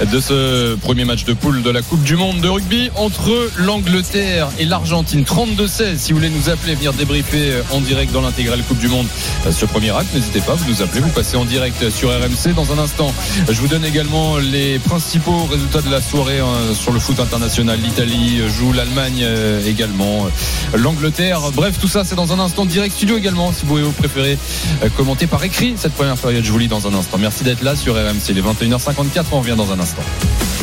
de 0.00 0.20
ce 0.20 0.74
premier 0.76 1.04
match 1.04 1.24
de 1.24 1.32
poule 1.32 1.62
de 1.62 1.70
la 1.70 1.82
Coupe 1.82 2.02
du 2.02 2.16
Monde 2.16 2.40
de 2.40 2.48
rugby 2.48 2.90
entre 2.94 3.50
l'Angleterre 3.56 4.48
et 4.58 4.64
l'Argentine. 4.64 5.24
32-16, 5.24 5.96
si 5.98 6.12
vous 6.12 6.18
voulez 6.18 6.30
nous 6.30 6.48
appeler, 6.48 6.74
venir 6.74 6.92
débriefer 6.92 7.52
en 7.72 7.80
direct 7.80 8.12
dans 8.12 8.20
Coupe 8.68 8.78
du 8.78 8.88
Monde 8.88 9.06
ce 9.50 9.64
premier 9.66 9.90
acte, 9.90 10.14
n'hésitez 10.14 10.40
pas, 10.40 10.54
vous 10.54 10.68
nous 10.68 10.82
appelez, 10.82 11.00
vous 11.00 11.10
passez 11.10 11.36
en 11.36 11.44
direct 11.44 11.90
sur 11.90 12.10
RMC. 12.10 12.54
Dans 12.54 12.72
un 12.72 12.78
instant, 12.78 13.12
je 13.48 13.60
vous 13.60 13.66
donne 13.66 13.84
également 13.84 14.38
les 14.38 14.78
principaux 14.78 15.44
résultats 15.44 15.82
de 15.82 15.90
la 15.90 16.00
soirée 16.00 16.40
euh, 16.40 16.74
sur 16.74 16.92
le 16.92 17.00
foot 17.00 17.18
international. 17.20 17.78
L'Italie 17.80 18.40
joue, 18.48 18.72
l'Allemagne 18.72 19.20
euh, 19.22 19.64
également, 19.66 20.26
l'Angleterre. 20.74 21.40
Bref, 21.54 21.78
tout 21.80 21.88
ça, 21.88 22.04
c'est 22.04 22.14
dans 22.14 22.32
un 22.32 22.38
instant 22.38 22.66
direct 22.66 22.94
studio 22.94 23.16
également, 23.16 23.52
si 23.52 23.66
vous, 23.66 23.78
vous 23.78 23.92
préférez 23.92 24.38
euh, 24.82 24.88
commenter 24.96 25.26
par 25.26 25.42
écrit 25.44 25.74
cette 25.76 25.92
première 25.92 26.16
période. 26.16 26.44
Je 26.44 26.52
vous 26.52 26.58
lis 26.58 26.68
dans 26.68 26.86
un 26.86 26.94
instant. 26.94 27.18
Merci 27.18 27.44
d'être 27.44 27.62
là 27.62 27.76
sur 27.76 27.94
RMC. 27.94 28.32
Les 28.34 28.42
21h54, 28.42 29.24
on 29.32 29.40
revient 29.40 29.56
dans 29.56 29.72
un 29.72 29.80
instant. 29.80 30.02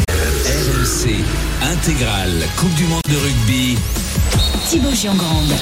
RMC 0.10 1.16
intégrale 1.62 2.48
Coupe 2.58 2.74
du 2.76 2.86
Monde 2.86 3.02
de 3.10 3.18
rugby. 3.18 3.78
Thibaut 4.70 4.94
Giangrande. 4.94 5.54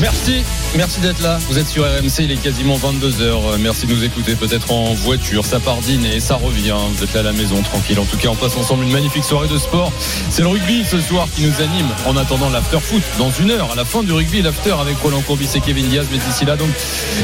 Merci, 0.00 0.44
merci 0.76 1.00
d'être 1.00 1.20
là. 1.20 1.38
Vous 1.48 1.58
êtes 1.58 1.68
sur 1.68 1.84
RMC, 1.84 2.20
il 2.20 2.32
est 2.32 2.36
quasiment 2.36 2.76
22h. 2.76 3.58
Merci 3.58 3.86
de 3.86 3.94
nous 3.94 4.04
écouter 4.04 4.34
peut-être 4.34 4.70
en 4.70 4.94
voiture. 4.94 5.44
Ça 5.44 5.60
part 5.60 5.76
dîner, 5.78 6.20
ça 6.20 6.36
revient. 6.36 6.76
Vous 6.94 7.04
êtes 7.04 7.12
là 7.14 7.20
à 7.20 7.24
la 7.24 7.32
maison, 7.32 7.60
tranquille. 7.62 7.98
En 7.98 8.04
tout 8.04 8.16
cas, 8.16 8.28
on 8.28 8.36
passe 8.36 8.56
ensemble 8.56 8.84
une 8.84 8.92
magnifique 8.92 9.24
soirée 9.24 9.48
de 9.48 9.58
sport. 9.58 9.92
C'est 10.30 10.42
le 10.42 10.48
rugby 10.48 10.84
ce 10.84 11.00
soir 11.00 11.26
qui 11.34 11.42
nous 11.42 11.60
anime 11.60 11.88
en 12.06 12.16
attendant 12.16 12.48
l'after 12.50 12.80
foot 12.80 13.02
dans 13.18 13.30
une 13.30 13.50
heure. 13.50 13.70
À 13.72 13.74
la 13.74 13.84
fin 13.84 14.02
du 14.02 14.12
rugby, 14.12 14.42
l'after 14.42 14.74
avec 14.80 14.96
Roland 14.98 15.20
Courbis 15.20 15.50
et 15.54 15.60
Kevin 15.60 15.86
Diaz. 15.88 16.06
Mais 16.10 16.18
d'ici 16.18 16.44
là, 16.44 16.56
donc, 16.56 16.70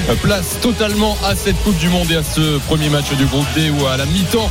euh, 0.08 0.14
place 0.16 0.58
totalement 0.60 1.16
à 1.24 1.34
cette 1.34 1.60
Coupe 1.62 1.78
du 1.78 1.88
Monde 1.88 2.10
et 2.10 2.16
à 2.16 2.22
ce 2.22 2.58
premier 2.66 2.88
match 2.88 3.10
du 3.12 3.24
groupe 3.26 3.46
D 3.54 3.70
où 3.70 3.86
à 3.86 3.96
la 3.96 4.06
mi-temps, 4.06 4.50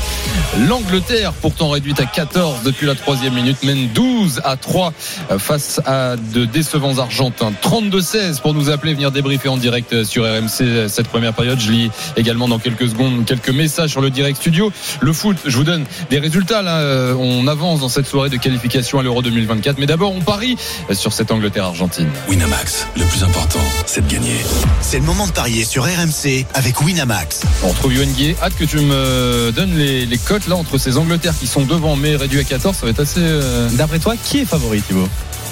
l'Angleterre, 0.67 1.33
pourtant 1.33 1.69
réduite 1.69 1.99
à 1.99 2.05
14 2.05 2.63
depuis 2.63 2.87
la 2.87 2.95
troisième 2.95 3.33
minute, 3.33 3.63
mène 3.63 3.89
12 3.89 4.41
à 4.43 4.57
3 4.57 4.93
euh, 5.31 5.39
face 5.39 5.81
à 5.85 6.15
de 6.15 6.45
décevants 6.45 6.97
Argentins. 6.97 7.51
32-16 7.63 8.41
pour 8.41 8.53
nous 8.53 8.69
appeler, 8.69 8.86
venir 8.93 9.11
débriefer 9.11 9.49
en 9.49 9.57
direct 9.57 10.03
sur 10.03 10.23
RMC 10.23 10.87
cette 10.89 11.07
première 11.07 11.33
période. 11.33 11.59
Je 11.59 11.71
lis 11.71 11.91
également 12.15 12.47
dans 12.47 12.59
quelques 12.59 12.87
secondes 12.89 13.25
quelques 13.25 13.49
messages 13.49 13.91
sur 13.91 14.01
le 14.01 14.09
direct 14.09 14.37
studio. 14.39 14.71
Le 15.01 15.13
foot, 15.13 15.37
je 15.45 15.55
vous 15.57 15.63
donne 15.63 15.85
des 16.09 16.19
résultats 16.19 16.61
là. 16.61 16.77
Euh, 16.79 17.13
On 17.17 17.47
avance 17.47 17.79
dans 17.79 17.89
cette 17.89 18.07
soirée 18.07 18.29
de 18.29 18.37
qualification 18.37 18.99
à 18.99 19.03
l'Euro 19.03 19.21
2024. 19.21 19.77
Mais 19.79 19.85
d'abord, 19.85 20.13
on 20.15 20.21
parie 20.21 20.55
sur 20.93 21.13
cette 21.13 21.31
Angleterre-Argentine. 21.31 22.07
Winamax, 22.29 22.87
le 22.95 23.03
plus 23.05 23.23
important, 23.23 23.59
c'est 23.85 24.05
de 24.07 24.11
gagner. 24.11 24.35
C'est 24.81 24.99
le 24.99 25.05
moment 25.05 25.27
de 25.27 25.31
parier 25.31 25.63
sur 25.65 25.83
RMC 25.83 26.45
avec 26.53 26.81
Winamax. 26.81 27.41
On 27.63 27.69
retrouve 27.69 27.93
Yoann 27.93 28.11
Guillet. 28.11 28.35
Hâte 28.41 28.55
que 28.57 28.65
tu 28.65 28.77
me 28.79 29.51
donnes 29.55 29.75
les, 29.77 30.05
les 30.05 30.17
cotes 30.17 30.47
là 30.47 30.55
entre 30.55 30.77
ces 30.77 30.97
Angleterres 30.97 31.37
qui 31.37 31.47
sont 31.47 31.63
devant 31.65 31.95
mais 31.95 32.15
réduits 32.15 32.39
à 32.39 32.43
14. 32.43 32.75
Ça 32.75 32.85
va 32.85 32.91
être 32.91 32.99
assez. 32.99 33.19
euh, 33.21 33.69
D'après 33.73 33.99
toi, 33.99 34.15
qui 34.21 34.39
est 34.39 34.45
favori, 34.45 34.81
Thibaut? 34.81 35.07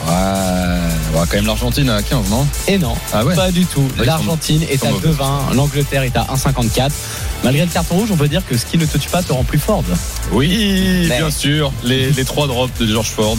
Ouais, 0.08 1.20
ouais, 1.20 1.26
quand 1.30 1.36
même 1.36 1.48
l'Argentine 1.48 1.90
à 1.90 2.02
15, 2.02 2.30
non 2.30 2.46
Et 2.68 2.78
non, 2.78 2.96
Ah 3.14 3.26
ouais 3.26 3.36
pas 3.36 3.52
du 3.52 3.66
tout. 3.66 3.88
L'Argentine 3.98 4.62
est 4.64 4.84
à 4.86 4.92
mauvais. 4.92 5.10
2,20, 5.10 5.56
l'Angleterre 5.56 6.04
est 6.04 6.16
à 6.16 6.24
1,54. 6.34 6.92
Malgré 7.44 7.66
le 7.66 7.72
carton 7.72 7.96
rouge, 7.96 8.10
on 8.12 8.18
peut 8.18 8.28
dire 8.28 8.46
que 8.46 8.58
ce 8.58 8.66
qui 8.66 8.78
ne 8.78 8.86
te 8.86 8.98
tue 8.98 9.10
pas 9.10 9.24
te 9.24 9.34
rend 9.34 9.44
plus 9.44 9.60
fort. 9.60 9.84
Oui, 10.32 11.08
Mais- 11.10 11.18
bien 11.18 11.32
sûr. 11.32 11.72
Les, 11.84 12.12
les 12.12 12.26
trois 12.26 12.48
drops 12.48 12.78
de 12.80 12.88
George 12.88 13.10
Ford. 13.10 13.38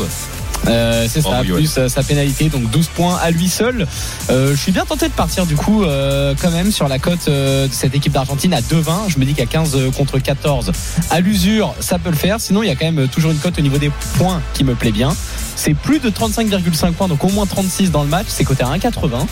Euh, 0.69 1.07
c'est 1.09 1.23
ça, 1.23 1.43
Yoann. 1.43 1.59
plus 1.59 1.79
euh, 1.79 1.89
sa 1.89 2.03
pénalité, 2.03 2.49
donc 2.49 2.71
12 2.71 2.89
points 2.89 3.17
à 3.23 3.31
lui 3.31 3.49
seul. 3.49 3.87
Euh, 4.31 4.51
je 4.53 4.57
suis 4.61 4.73
bien 4.73 4.85
tenté 4.85 5.09
de 5.09 5.13
partir 5.13 5.47
du 5.47 5.55
coup 5.55 5.85
euh, 5.85 6.35
quand 6.41 6.51
même 6.51 6.73
sur 6.73 6.89
la 6.89 6.99
cote 6.99 7.29
euh, 7.29 7.69
de 7.69 7.73
cette 7.73 7.95
équipe 7.95 8.13
d'Argentine 8.13 8.53
à 8.55 8.61
2,20. 8.61 9.09
Je 9.09 9.19
me 9.19 9.25
dis 9.25 9.35
qu'à 9.35 9.47
15 9.47 9.77
contre 9.97 10.19
14 10.19 10.73
à 11.11 11.21
l'usure, 11.21 11.75
ça 11.81 11.99
peut 11.99 12.11
le 12.11 12.17
faire. 12.17 12.41
Sinon, 12.41 12.63
il 12.63 12.69
y 12.69 12.71
a 12.71 12.75
quand 12.75 12.91
même 12.91 13.09
toujours 13.09 13.31
une 13.31 13.39
cote 13.39 13.59
au 13.59 13.63
niveau 13.63 13.79
des 13.79 13.91
points 14.19 14.43
qui 14.55 14.65
me 14.65 14.75
plaît 14.75 14.93
bien. 14.93 15.15
C'est 15.57 15.75
plus 15.75 16.01
de 16.01 16.11
35,5 16.11 16.93
points, 16.93 17.09
donc 17.09 17.25
au 17.25 17.29
moins 17.29 17.47
36 17.47 17.91
dans 17.91 18.03
le 18.03 18.09
match. 18.09 18.27
C'est 18.29 18.45
coté 18.45 18.65
à 18.65 18.69
1,80. 18.69 19.27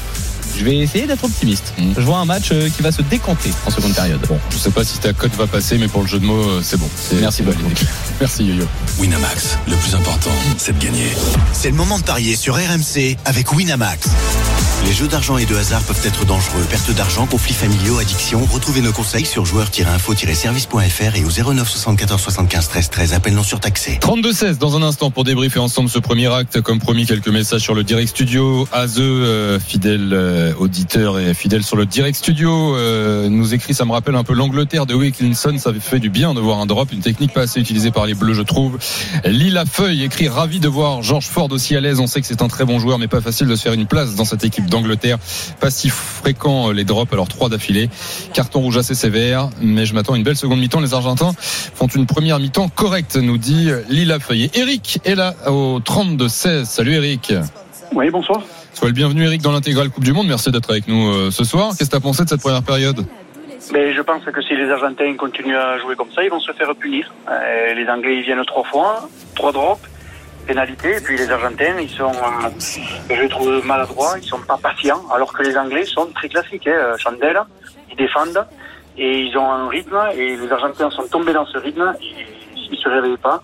Je 0.57 0.65
vais 0.65 0.79
essayer 0.79 1.07
d'être 1.07 1.25
optimiste. 1.25 1.73
Mm. 1.79 1.93
Je 1.97 2.01
vois 2.03 2.19
un 2.19 2.25
match 2.25 2.51
euh, 2.53 2.69
qui 2.69 2.83
va 2.83 2.93
se 2.93 3.03
décanter 3.03 3.51
en 3.67 3.71
seconde 3.71 3.95
période. 3.95 4.21
Bon, 4.29 4.39
je 4.51 4.57
sais 4.57 4.71
pas 4.71 4.85
si 4.85 4.99
ta 4.99 5.13
cote 5.13 5.35
va 5.35 5.47
passer, 5.47 5.79
mais 5.79 5.89
pour 5.89 6.03
le 6.03 6.07
jeu 6.07 6.19
de 6.19 6.25
mots, 6.25 6.49
euh, 6.49 6.61
c'est 6.63 6.79
bon. 6.79 6.89
Merci 7.21 7.43
validé. 7.43 7.65
Merci 8.21 8.45
Yo-Yo. 8.45 8.67
Winamax, 8.99 9.59
le 9.69 9.77
plus 9.77 9.95
important, 9.95 10.31
c'est 10.57 10.79
de 10.79 10.85
gagner. 10.85 11.09
C'est 11.53 11.71
le 11.71 11.77
moment 11.77 11.99
de 11.99 12.05
parier 12.05 12.37
sur 12.37 12.55
RMC 12.55 13.17
avec 13.25 13.53
Winamax. 13.53 14.09
Les 14.87 14.93
jeux 14.93 15.09
d'argent 15.09 15.39
et 15.39 15.47
de 15.47 15.57
hasard 15.57 15.81
peuvent 15.83 16.05
être 16.05 16.27
dangereux. 16.27 16.63
Perte 16.69 16.91
d'argent, 16.91 17.27
conflits 17.27 17.55
familiaux, 17.55 17.99
addiction. 17.99 18.45
Retrouvez 18.53 18.83
nos 18.83 18.93
conseils 18.93 19.25
sur 19.25 19.47
joueurs-info-service.fr 19.47 21.17
et 21.17 21.25
au 21.25 21.53
09 21.53 21.69
74 21.69 22.21
75 22.21 22.69
13 22.69 22.91
13. 22.91 23.15
Appel 23.15 23.35
non 23.35 23.43
surtaxé. 23.43 23.99
32-16 24.03 24.59
dans 24.59 24.77
un 24.77 24.83
instant 24.83 25.11
pour 25.11 25.25
débriefer 25.25 25.59
ensemble 25.59 25.89
ce 25.89 25.99
premier 25.99 26.31
acte. 26.31 26.61
Comme 26.61 26.81
promis, 26.81 27.07
quelques 27.07 27.29
messages 27.29 27.63
sur 27.63 27.75
le 27.75 27.83
Direct 27.83 28.11
Studio. 28.11 28.69
Aze, 28.73 28.97
euh, 28.99 29.59
fidèle 29.59 30.11
euh, 30.13 30.44
auditeur 30.59 31.19
et 31.19 31.35
fidèle 31.35 31.63
sur 31.63 31.77
le 31.77 31.87
Direct 31.87 32.17
Studio, 32.17 32.77
euh, 32.77 33.29
nous 33.29 33.55
écrit, 33.55 33.75
ça 33.75 33.85
me 33.85 33.93
rappelle 33.93 34.15
un 34.15 34.25
peu 34.25 34.35
l'Angleterre 34.35 34.87
de 34.87 34.95
Wilkinson. 34.95 35.55
Ça 35.59 35.73
fait 35.73 35.99
du 35.99 36.11
bien 36.11 36.35
de 36.35 36.41
voir 36.41 36.61
un 36.61 36.67
drop, 36.67 36.93
une 36.93 37.01
technique 37.01 37.33
pas 37.33 37.43
assez 37.43 37.61
utilisée 37.61 37.91
par 37.91 38.07
les 38.07 38.15
Bleus, 38.15 38.35
je 38.35 38.43
trouve. 38.43 38.79
Lila 39.25 39.65
Feuille 39.65 40.03
écrit, 40.03 40.29
ravi 40.29 40.61
de 40.61 40.69
voir 40.69 41.03
George 41.03 41.27
Ford 41.27 41.49
aussi 41.51 41.77
à 41.77 41.81
l'aise. 41.81 42.01
On 42.01 42.07
sait 42.07 42.21
que 42.21 42.27
c'est 42.27 42.43
un 42.43 42.49
très 42.49 42.65
bon 42.65 42.79
joueur, 42.79 42.99
mais 42.99 43.09
pas 43.09 43.21
facile 43.21 43.47
de 43.47 43.57
se 43.57 43.63
faire 43.63 43.73
une 43.73 43.87
place 43.87 44.15
dans 44.15 44.25
cette 44.25 44.45
équipe 44.45 44.67
d'Angleterre. 44.67 45.19
Pas 45.61 45.71
si 45.71 45.89
fréquent 45.89 46.69
euh, 46.69 46.73
les 46.73 46.85
drops, 46.85 47.13
alors 47.13 47.29
trois 47.29 47.49
d'affilée. 47.49 47.89
Carton 48.33 48.61
rouge 48.61 48.77
assez 48.77 48.95
sévère, 48.95 49.51
mais 49.61 49.87
je 49.87 49.95
m'attends 49.95 50.15
à 50.15 50.17
une 50.17 50.25
belle 50.25 50.37
seconde 50.37 50.61
mi-temps. 50.61 50.81
Les 50.81 50.95
Argentins 50.95 51.33
font 51.39 51.87
une 51.87 52.07
première 52.07 52.39
mi-temps 52.39 52.69
correcte, 52.69 53.17
nous 53.17 53.39
dit 53.39 53.71
Lila 53.89 54.19
Feuille. 54.19 54.51
Et 54.55 54.59
Eric 54.59 55.01
est 55.05 55.15
là 55.15 55.35
au 55.47 55.81
32-16. 55.81 56.65
Salut 56.65 56.95
Eric. 56.95 57.33
Oui, 57.95 58.11
bonsoir. 58.11 58.43
Sois 58.75 58.89
le 58.89 58.93
bienvenu 58.95 59.25
Eric 59.25 59.41
dans 59.41 59.53
l'intégrale 59.53 59.89
Coupe 59.89 60.03
du 60.03 60.13
Monde. 60.13 60.27
Merci 60.27 60.51
d'être 60.51 60.69
avec 60.69 60.89
nous 60.89 61.09
euh, 61.09 61.31
ce 61.31 61.45
soir. 61.45 61.69
Qu'est-ce 61.71 61.91
que 61.91 61.91
tu 61.91 61.97
as 61.97 62.01
pensé 62.01 62.25
de 62.25 62.29
cette 62.29 62.41
première 62.41 62.65
période? 62.65 63.07
Mais 63.73 63.95
je 63.95 64.01
pense 64.01 64.25
que 64.25 64.43
si 64.43 64.57
les 64.57 64.69
Argentins 64.69 65.15
continuent 65.15 65.57
à 65.57 65.79
jouer 65.79 65.95
comme 65.95 66.11
ça, 66.13 66.25
ils 66.25 66.29
vont 66.29 66.41
se 66.41 66.51
faire 66.53 66.75
punir. 66.75 67.15
Euh, 67.31 67.73
les 67.73 67.89
Anglais, 67.89 68.17
ils 68.17 68.25
viennent 68.25 68.45
trois 68.45 68.65
fois, 68.65 69.09
trois 69.37 69.53
drops, 69.53 69.81
pénalité, 70.49 70.97
et 70.97 71.01
puis 71.01 71.17
les 71.17 71.31
Argentins, 71.31 71.79
ils 71.81 71.89
sont, 71.89 72.11
euh, 72.11 72.51
je 73.11 73.27
trouve 73.29 73.65
maladroits, 73.65 74.17
ils 74.21 74.27
sont 74.27 74.41
pas 74.41 74.59
patients, 74.61 75.03
alors 75.15 75.33
que 75.33 75.45
les 75.45 75.57
Anglais 75.57 75.85
sont 75.85 76.07
très 76.07 76.29
classiques. 76.29 76.67
Hein. 76.67 76.97
Chandelle, 76.99 77.41
ils 77.93 77.97
défendent, 77.97 78.45
et 78.99 79.21
ils 79.21 79.39
ont 79.39 79.51
un 79.53 79.69
rythme, 79.69 79.99
et 80.17 80.37
les 80.37 80.51
Argentins 80.51 80.91
sont 80.91 81.07
tombés 81.07 81.33
dans 81.33 81.47
ce 81.47 81.59
rythme, 81.59 81.95
et 82.03 82.27
s'ils 82.59 82.79
se 82.79 82.89
réveillent 82.89 83.17
pas, 83.19 83.41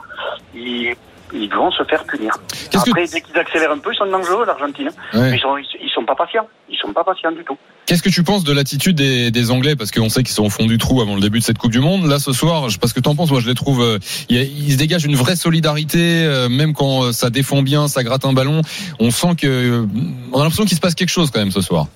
ils 0.55 0.97
ils 1.33 1.53
vont 1.55 1.71
se 1.71 1.83
faire 1.85 2.05
punir. 2.05 2.33
Que- 2.73 2.79
Après, 2.79 3.07
dès 3.07 3.21
qu'ils 3.21 3.39
accélèrent 3.39 3.73
un 3.73 3.79
peu, 3.79 3.93
ils 3.93 3.97
sont 3.97 4.07
dangereux, 4.07 4.45
l'Argentine. 4.47 4.91
Ouais. 5.15 5.33
Ils 5.37 5.41
sont, 5.41 5.57
ils, 5.57 5.91
sont 5.95 6.05
pas 6.05 6.15
patients. 6.15 6.49
Ils 6.69 6.79
sont 6.79 6.93
pas 6.93 7.05
patients 7.05 7.33
du 7.33 7.45
tout. 7.45 7.57
Qu'est-ce 7.87 8.03
que 8.03 8.09
tu 8.09 8.23
penses 8.23 8.45
de 8.45 8.53
l'attitude 8.53 8.97
des, 8.97 9.31
des 9.31 9.51
Anglais? 9.51 9.75
Parce 9.77 9.91
qu'on 9.91 10.09
sait 10.09 10.23
qu'ils 10.23 10.35
sont 10.35 10.45
au 10.45 10.51
fond 10.51 10.67
du 10.67 10.79
trou 10.79 11.01
avant 11.01 11.15
le 11.17 11.21
début 11.21 11.39
de 11.41 11.45
cette 11.45 11.59
Coupe 11.59 11.73
du 11.73 11.81
Monde. 11.81 12.07
Là, 12.07 12.19
ce 12.19 12.33
soir, 12.33 12.69
je- 12.69 12.79
parce 12.79 12.93
que 12.93 13.01
t'en 13.01 13.15
penses, 13.17 13.31
moi, 13.31 13.41
je 13.41 13.49
les 13.49 13.55
trouve. 13.55 13.83
euh, 13.83 13.99
ils 14.29 14.73
se 14.73 14.77
dégagent 14.79 15.05
une 15.07 15.17
vraie 15.17 15.37
solidarité, 15.37 16.25
euh, 16.25 16.49
même 16.49 16.73
quand 16.75 17.05
euh, 17.05 17.13
ça 17.13 17.31
défend 17.31 17.63
bien, 17.63 17.89
ça 17.89 18.03
gratte 18.05 18.25
un 18.25 18.33
ballon. 18.33 18.63
On 19.01 19.11
sent 19.11 19.35
que, 19.37 19.47
euh, 19.47 19.87
on 20.33 20.39
a 20.41 20.43
l'impression 20.45 20.65
qu'il 20.65 20.77
se 20.77 20.81
passe 20.81 20.95
quelque 20.95 21.09
chose 21.11 21.31
quand 21.31 21.41
même 21.41 21.51
ce 21.51 21.61
soir. 21.61 21.87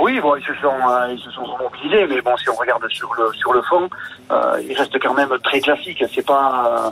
Oui, 0.00 0.18
bon, 0.20 0.34
ils 0.34 0.42
se 0.42 0.52
sont, 0.60 0.66
euh, 0.90 1.12
ils 1.12 1.20
se 1.22 1.30
sont 1.30 1.46
mobilisés, 1.62 2.04
mais 2.08 2.20
bon, 2.20 2.36
si 2.36 2.48
on 2.50 2.54
regarde 2.56 2.82
sur 2.90 3.08
le 3.14 3.32
sur 3.38 3.52
le 3.52 3.62
fond, 3.62 3.88
euh, 4.32 4.60
ils 4.68 4.76
restent 4.76 4.98
quand 5.00 5.14
même 5.14 5.28
très 5.44 5.60
classiques. 5.60 6.02
C'est 6.12 6.26
pas, 6.26 6.88
euh, 6.88 6.90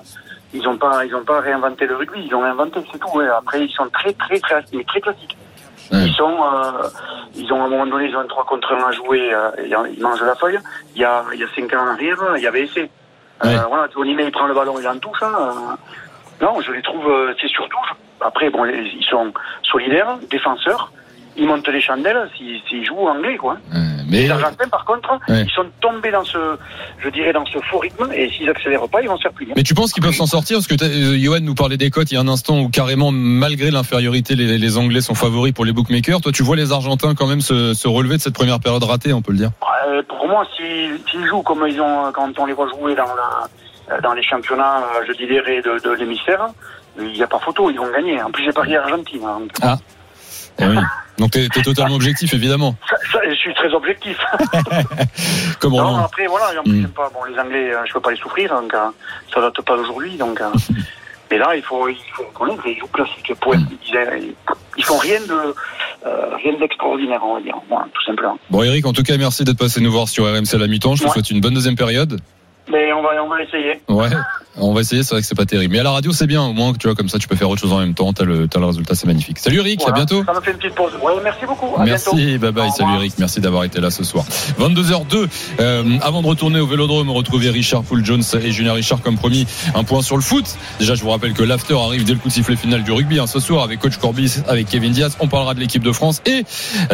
ils 0.54 0.66
ont 0.68 0.76
pas, 0.76 1.04
ils 1.04 1.14
ont 1.14 1.24
pas 1.24 1.40
réinventé 1.40 1.86
le 1.86 1.96
rugby. 1.96 2.24
Ils 2.26 2.34
ont 2.34 2.44
inventé, 2.44 2.80
c'est 2.92 2.98
tout. 2.98 3.08
ouais. 3.16 3.28
Après, 3.28 3.64
ils 3.64 3.70
sont 3.72 3.88
très 3.88 4.12
très 4.14 4.38
très, 4.38 4.62
mais 4.72 4.84
très 4.84 5.00
classiques. 5.00 5.36
Ils 5.90 6.12
sont, 6.14 6.38
euh, 6.42 6.88
ils 7.34 7.52
ont 7.52 7.62
à 7.62 7.66
un 7.66 7.68
moment 7.68 7.86
donné, 7.86 8.06
ils 8.08 8.16
ont 8.16 8.20
un 8.20 8.26
3 8.26 8.44
contre 8.46 8.72
1 8.72 8.88
à 8.88 8.92
jouer. 8.92 9.32
euh, 9.34 9.50
ils 9.58 10.02
mangent 10.02 10.22
la 10.22 10.34
feuille. 10.34 10.58
Il 10.94 11.02
y 11.02 11.04
a, 11.04 11.22
il 11.34 11.40
y 11.40 11.44
a 11.44 11.48
5 11.54 11.72
ans 11.74 11.82
en 11.84 11.88
arrière, 11.88 12.16
il 12.36 12.42
y 12.42 12.46
avait 12.46 12.62
essai. 12.62 12.88
Euh. 13.44 13.58
Voilà, 13.68 13.88
Tony 13.88 14.14
May, 14.14 14.24
il 14.24 14.32
prend 14.32 14.46
le 14.46 14.54
ballon, 14.54 14.76
il 14.80 14.88
en 14.88 14.96
touche. 14.98 15.22
hein, 15.22 15.76
non, 16.40 16.60
je 16.60 16.72
les 16.72 16.82
trouve, 16.82 17.06
euh, 17.08 17.34
c'est 17.40 17.48
surtout. 17.48 17.76
Après, 18.20 18.48
bon, 18.50 18.64
ils 18.64 19.04
sont 19.10 19.32
solidaires, 19.62 20.16
défenseurs. 20.30 20.92
Ils 21.36 21.46
montent 21.46 21.66
les 21.68 21.80
chandelles 21.80 22.28
s'ils 22.36 22.84
jouent 22.86 23.08
anglais, 23.08 23.36
quoi. 23.38 23.56
Euh, 23.74 23.78
mais 24.08 24.24
Les 24.24 24.30
Argentins, 24.30 24.68
par 24.68 24.84
contre, 24.84 25.10
Ouais. 25.28 25.44
ils 25.46 25.50
sont 25.50 25.64
tombés 25.80 26.10
dans 26.10 26.24
ce, 26.24 26.36
je 27.02 27.08
dirais, 27.08 27.32
dans 27.32 27.46
ce 27.46 27.58
faux 27.70 27.78
rythme, 27.78 28.10
et 28.12 28.28
s'ils 28.28 28.50
accélèrent 28.50 28.86
pas, 28.88 29.00
ils 29.00 29.08
vont 29.08 29.16
se 29.16 29.22
faire 29.22 29.32
punir. 29.32 29.54
mais 29.56 29.62
tu 29.62 29.72
penses 29.74 29.92
qu'ils 29.94 30.02
peuvent 30.02 30.12
s'en 30.14 30.26
sortir? 30.26 30.58
Parce 30.58 30.66
que 30.66 30.74
euh, 30.84 31.16
Johan 31.18 31.40
nous 31.40 31.54
parlait 31.54 31.78
des 31.78 31.88
cotes 31.90 32.10
il 32.12 32.16
y 32.16 32.18
a 32.18 32.20
un 32.20 32.28
instant 32.28 32.60
où 32.60 32.68
carrément, 32.68 33.10
malgré 33.12 33.70
l'infériorité, 33.70 34.34
les, 34.34 34.58
les 34.58 34.76
Anglais 34.76 35.00
sont 35.00 35.14
favoris 35.14 35.52
pour 35.54 35.64
les 35.64 35.72
bookmakers. 35.72 36.20
Toi, 36.20 36.32
tu 36.32 36.42
vois 36.42 36.56
les 36.56 36.70
Argentins 36.72 37.14
quand 37.14 37.26
même 37.26 37.40
se, 37.40 37.72
se 37.72 37.88
relever 37.88 38.16
de 38.18 38.20
cette 38.22 38.34
première 38.34 38.60
période 38.60 38.82
ratée, 38.84 39.14
on 39.14 39.22
peut 39.22 39.32
le 39.32 39.38
dire? 39.38 39.50
Euh, 39.88 40.02
pour 40.06 40.28
moi, 40.28 40.46
s'ils 40.56 41.26
jouent 41.26 41.42
comme 41.42 41.64
ils 41.66 41.80
ont, 41.80 42.12
quand 42.12 42.38
on 42.38 42.44
les 42.44 42.52
voit 42.52 42.68
jouer 42.68 42.94
dans, 42.94 43.04
la, 43.88 44.00
dans 44.00 44.12
les 44.12 44.22
championnats, 44.22 44.82
je 45.08 45.12
dirais, 45.14 45.62
de, 45.62 45.82
de 45.82 45.94
l'hémisphère, 45.94 46.48
il 46.98 47.10
n'y 47.12 47.22
a 47.22 47.26
pas 47.26 47.38
photo, 47.38 47.70
ils 47.70 47.78
vont 47.78 47.90
gagner. 47.90 48.22
En 48.22 48.30
plus, 48.30 48.44
j'ai 48.44 48.52
parié 48.52 48.76
Argentine. 48.76 49.22
hein. 49.24 49.40
Donc, 49.40 49.80
Ah. 50.60 50.64
Oui. 50.68 50.76
Donc 51.18 51.30
t'es 51.32 51.44
es 51.44 51.62
totalement 51.62 51.94
objectif, 51.94 52.32
évidemment. 52.34 52.74
ça, 52.88 52.96
ça, 53.12 53.18
je 53.28 53.34
suis 53.34 53.54
très 53.54 53.72
objectif. 53.74 54.18
Comme 55.60 55.72
non, 55.72 55.78
Roland. 55.84 56.04
après, 56.04 56.26
voilà, 56.26 56.58
en 56.58 56.62
plus, 56.64 56.82
Mm. 56.82 56.88
pas, 56.88 57.10
bon, 57.12 57.24
les 57.24 57.38
Anglais, 57.38 57.72
euh, 57.72 57.78
je 57.86 57.92
peux 57.92 58.00
pas 58.00 58.10
les 58.10 58.16
souffrir, 58.16 58.50
donc 58.50 58.72
euh, 58.74 58.78
ça 59.32 59.40
date 59.40 59.60
pas 59.62 59.76
d'aujourd'hui. 59.76 60.16
Donc, 60.16 60.40
euh, 60.40 60.48
mais 61.30 61.38
là, 61.38 61.54
il 61.54 61.62
faut, 61.62 61.88
il 61.88 61.96
faut 62.14 62.24
reconnaître, 62.24 62.62
ils 62.66 62.78
jouent 62.78 62.86
classique. 62.88 63.32
Point. 63.40 63.58
Mm. 63.58 63.66
Ils, 63.92 64.34
ils 64.78 64.84
font 64.84 64.96
rien 64.98 65.20
de, 65.20 65.54
euh, 66.06 66.36
rien 66.42 66.58
d'extraordinaire, 66.58 67.20
on 67.24 67.34
va 67.34 67.40
dire. 67.40 67.56
Voilà, 67.68 67.86
tout 67.92 68.04
simplement. 68.04 68.38
Bon 68.50 68.62
Eric, 68.62 68.86
en 68.86 68.92
tout 68.92 69.02
cas, 69.02 69.16
merci 69.18 69.44
d'être 69.44 69.58
passé 69.58 69.80
nous 69.80 69.92
voir 69.92 70.08
sur 70.08 70.24
RMC 70.24 70.54
à 70.54 70.58
la 70.58 70.66
mi-temps. 70.66 70.94
Je 70.96 71.02
te 71.02 71.06
Ouais. 71.08 71.12
souhaite 71.12 71.30
une 71.30 71.40
bonne 71.40 71.54
deuxième 71.54 71.76
période. 71.76 72.20
Mais 72.70 72.92
on 72.92 73.02
va, 73.02 73.10
on 73.24 73.28
va 73.28 73.42
essayer. 73.42 73.80
Ouais, 73.88 74.08
on 74.56 74.72
va 74.72 74.80
essayer, 74.82 75.02
c'est 75.02 75.14
vrai 75.14 75.20
que 75.20 75.26
c'est 75.26 75.34
pas 75.34 75.44
terrible. 75.46 75.72
Mais 75.72 75.80
à 75.80 75.82
la 75.82 75.90
radio, 75.90 76.12
c'est 76.12 76.26
bien, 76.26 76.42
au 76.42 76.52
moins, 76.52 76.72
tu 76.72 76.86
vois, 76.86 76.94
comme 76.94 77.08
ça, 77.08 77.18
tu 77.18 77.26
peux 77.28 77.36
faire 77.36 77.50
autre 77.50 77.60
chose 77.60 77.72
en 77.72 77.78
même 77.78 77.94
temps. 77.94 78.12
T'as 78.12 78.24
le, 78.24 78.46
le 78.54 78.64
résultat, 78.66 78.94
c'est 78.94 79.06
magnifique. 79.06 79.38
Salut 79.38 79.58
Eric, 79.58 79.80
Voilà. 79.80 79.94
à 79.94 79.96
bientôt. 79.98 80.24
Ça 80.24 80.32
me 80.32 80.40
fait 80.40 80.52
une 80.52 80.58
petite 80.58 80.74
pause. 80.74 80.92
Ouais, 81.02 81.12
merci 81.24 81.44
beaucoup. 81.46 81.74
À 81.76 81.84
Merci, 81.84 82.14
bientôt. 82.14 82.38
bye 82.40 82.52
bye, 82.52 82.68
Au 82.68 82.72
salut. 82.72 82.94
Eric, 82.96 83.14
merci 83.18 83.40
d'avoir 83.40 83.64
été 83.64 83.80
là 83.80 83.90
ce 83.90 84.04
soir. 84.04 84.24
22h02, 84.60 85.28
euh, 85.60 85.84
avant 86.02 86.22
de 86.22 86.26
retourner 86.28 86.60
au 86.60 86.66
Vélodrome, 86.66 87.10
retrouver 87.10 87.50
Richard 87.50 87.82
Poul 87.82 88.04
Jones 88.04 88.22
et 88.42 88.52
Julien 88.52 88.74
Richard 88.74 89.00
comme 89.02 89.16
promis, 89.16 89.46
un 89.74 89.84
point 89.84 90.02
sur 90.02 90.16
le 90.16 90.22
foot. 90.22 90.44
Déjà, 90.78 90.94
je 90.94 91.02
vous 91.02 91.10
rappelle 91.10 91.32
que 91.32 91.42
l'after 91.42 91.74
arrive 91.78 92.04
dès 92.04 92.12
le 92.12 92.18
coup 92.20 92.28
de 92.28 92.32
sifflet 92.32 92.56
final 92.56 92.84
du 92.84 92.92
rugby, 92.92 93.18
hein, 93.18 93.26
ce 93.26 93.40
soir 93.40 93.64
avec 93.64 93.80
coach 93.80 93.96
Corbis, 93.96 94.36
avec 94.48 94.68
Kevin 94.68 94.92
Diaz. 94.92 95.16
On 95.20 95.28
parlera 95.28 95.54
de 95.54 95.60
l'équipe 95.60 95.82
de 95.82 95.92
France 95.92 96.22
et 96.26 96.44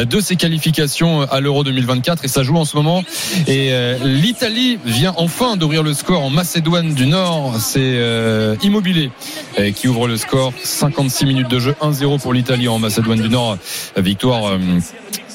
de 0.02 0.20
ses 0.20 0.36
qualifications 0.36 1.22
à 1.22 1.40
l'Euro 1.40 1.62
2024 1.64 2.24
et 2.24 2.28
ça 2.28 2.42
joue 2.42 2.56
en 2.56 2.64
ce 2.64 2.76
moment. 2.76 3.02
Et 3.46 3.68
euh, 3.72 3.98
l'Italie 4.02 4.78
vient 4.84 5.12
enfin 5.16 5.56
d'ouvrir 5.58 5.82
le 5.82 5.92
score 5.92 6.22
en 6.22 6.30
Macédoine 6.30 6.94
du 6.94 7.06
Nord. 7.06 7.56
C'est 7.58 7.80
euh, 7.80 8.56
Immobilier 8.62 9.10
euh, 9.58 9.72
qui 9.72 9.88
ouvre 9.88 10.08
le 10.08 10.16
score. 10.16 10.52
56 10.62 11.26
minutes 11.26 11.48
de 11.48 11.58
jeu, 11.58 11.74
1-0 11.80 12.20
pour 12.20 12.32
l'Italie 12.32 12.68
en 12.68 12.78
Macédoine 12.78 13.20
du 13.20 13.28
Nord. 13.28 13.58
Victoire 13.96 14.46
euh, 14.46 14.58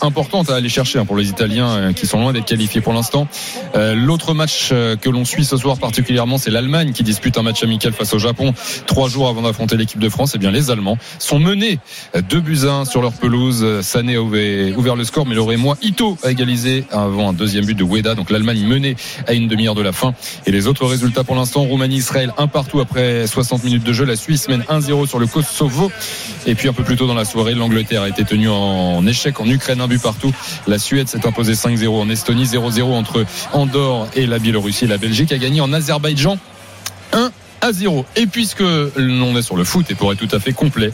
importante 0.04 0.50
à 0.50 0.56
aller 0.56 0.70
chercher 0.70 1.00
hein, 1.00 1.06
pour 1.06 1.16
les 1.16 1.30
Italiens 1.30 1.70
euh, 1.70 1.94
qui 1.94 2.06
sont 2.06 2.20
loin 2.20 2.34
d'être 2.34 2.46
qualifiés 2.46 2.82
pour 2.82 2.94
l'instant. 2.94 3.28
Euh, 3.76 3.96
l'autre 3.96 4.34
match 4.34 4.70
euh, 4.72 4.96
que 4.96 5.10
l'on 5.10 5.26
suit 5.26 5.46
ce 5.46 5.58
soir 5.58 5.78
particulièrement, 5.78 6.38
c'est 6.38 6.52
l'Allemagne 6.52 6.92
qui 6.92 7.04
dispute 7.04 7.38
un 7.38 7.42
match 7.42 7.64
amical 7.64 7.94
face 7.94 8.14
au 8.14 8.20
Japon 8.20 8.54
trois 8.86 9.10
jours 9.10 9.28
avant 9.28 9.42
d'affronter 9.42 9.78
l'équipe 9.78 10.00
de 10.00 10.10
France. 10.10 10.36
Et 10.36 10.38
bien 10.38 10.52
les 10.52 10.72
Allemands 10.72 10.98
sont 11.20 11.40
menés 11.40 11.80
2 12.16 12.40
buts 12.42 12.60
1 12.68 12.86
sur 12.86 13.02
leur 13.02 13.14
pelouse. 13.14 13.82
Sané 13.82 14.16
a 14.16 14.22
ouvert 14.22 14.96
le 14.96 15.04
score, 15.04 15.26
mais 15.26 15.36
le 15.36 15.42
Rémois 15.42 15.78
Ito 15.82 16.18
a 16.24 16.32
égalisé 16.32 16.86
avant 16.92 17.30
un 17.30 17.34
deuxième 17.34 17.66
but 17.66 17.78
de 17.78 17.84
Weda. 17.84 18.16
Donc 18.16 18.30
l'Allemagne 18.30 18.66
menée 18.66 18.96
à 19.28 19.34
une 19.34 19.48
demi-heure 19.48 19.76
de 19.76 19.82
la 19.82 19.92
fin. 19.92 20.14
Et 20.46 20.52
les 20.52 20.68
autres 20.68 20.86
résultats 20.86 21.24
pour 21.24 21.36
l'instant, 21.36 21.62
Roumanie-Israël 21.64 22.34
un 22.38 22.48
partout 22.48 22.80
après 22.80 23.26
60 23.28 23.64
minutes 23.64 23.84
de 23.84 23.94
jeu. 23.94 24.06
La 24.06 24.16
Suisse 24.16 24.48
mène 24.50 24.64
1-0 24.70 25.08
sur 25.08 25.20
le 25.20 25.28
Kosovo. 25.28 25.92
Et 26.46 26.56
puis 26.56 26.68
un 26.68 26.74
peu 26.74 26.84
plus 26.84 26.98
tôt 26.98 27.08
dans 27.08 27.14
la 27.14 27.26
soirée, 27.26 27.54
l'Angleterre 27.54 28.02
a 28.02 28.10
été 28.10 28.26
tenue 28.26 28.50
en 28.50 29.06
échec 29.08 29.40
en 29.40 29.46
Ukraine 29.50 29.82
partout. 30.00 30.32
La 30.68 30.80
Suède 30.80 31.08
s'est 31.08 31.26
imposée 31.26 31.54
5-0 31.54 31.88
en 31.88 32.10
Estonie, 32.10 32.46
0-0 32.46 32.84
entre 32.84 33.26
Andorre 33.52 34.08
et 34.16 34.26
la 34.26 34.40
Biélorussie. 34.40 34.88
La 34.88 34.98
Belgique 34.98 35.32
a 35.32 35.38
gagné 35.38 35.62
en 35.62 35.74
Azerbaïdjan 35.74 36.38
à 37.64 37.72
0. 37.72 38.06
Et 38.18 38.28
puisque 38.28 38.64
l'on 38.98 39.38
est 39.38 39.42
sur 39.42 39.56
le 39.56 39.64
foot 39.64 39.90
et 39.90 39.96
pour 39.96 40.12
être 40.12 40.20
tout 40.20 40.36
à 40.36 40.40
fait 40.40 40.52
complet, 40.52 40.92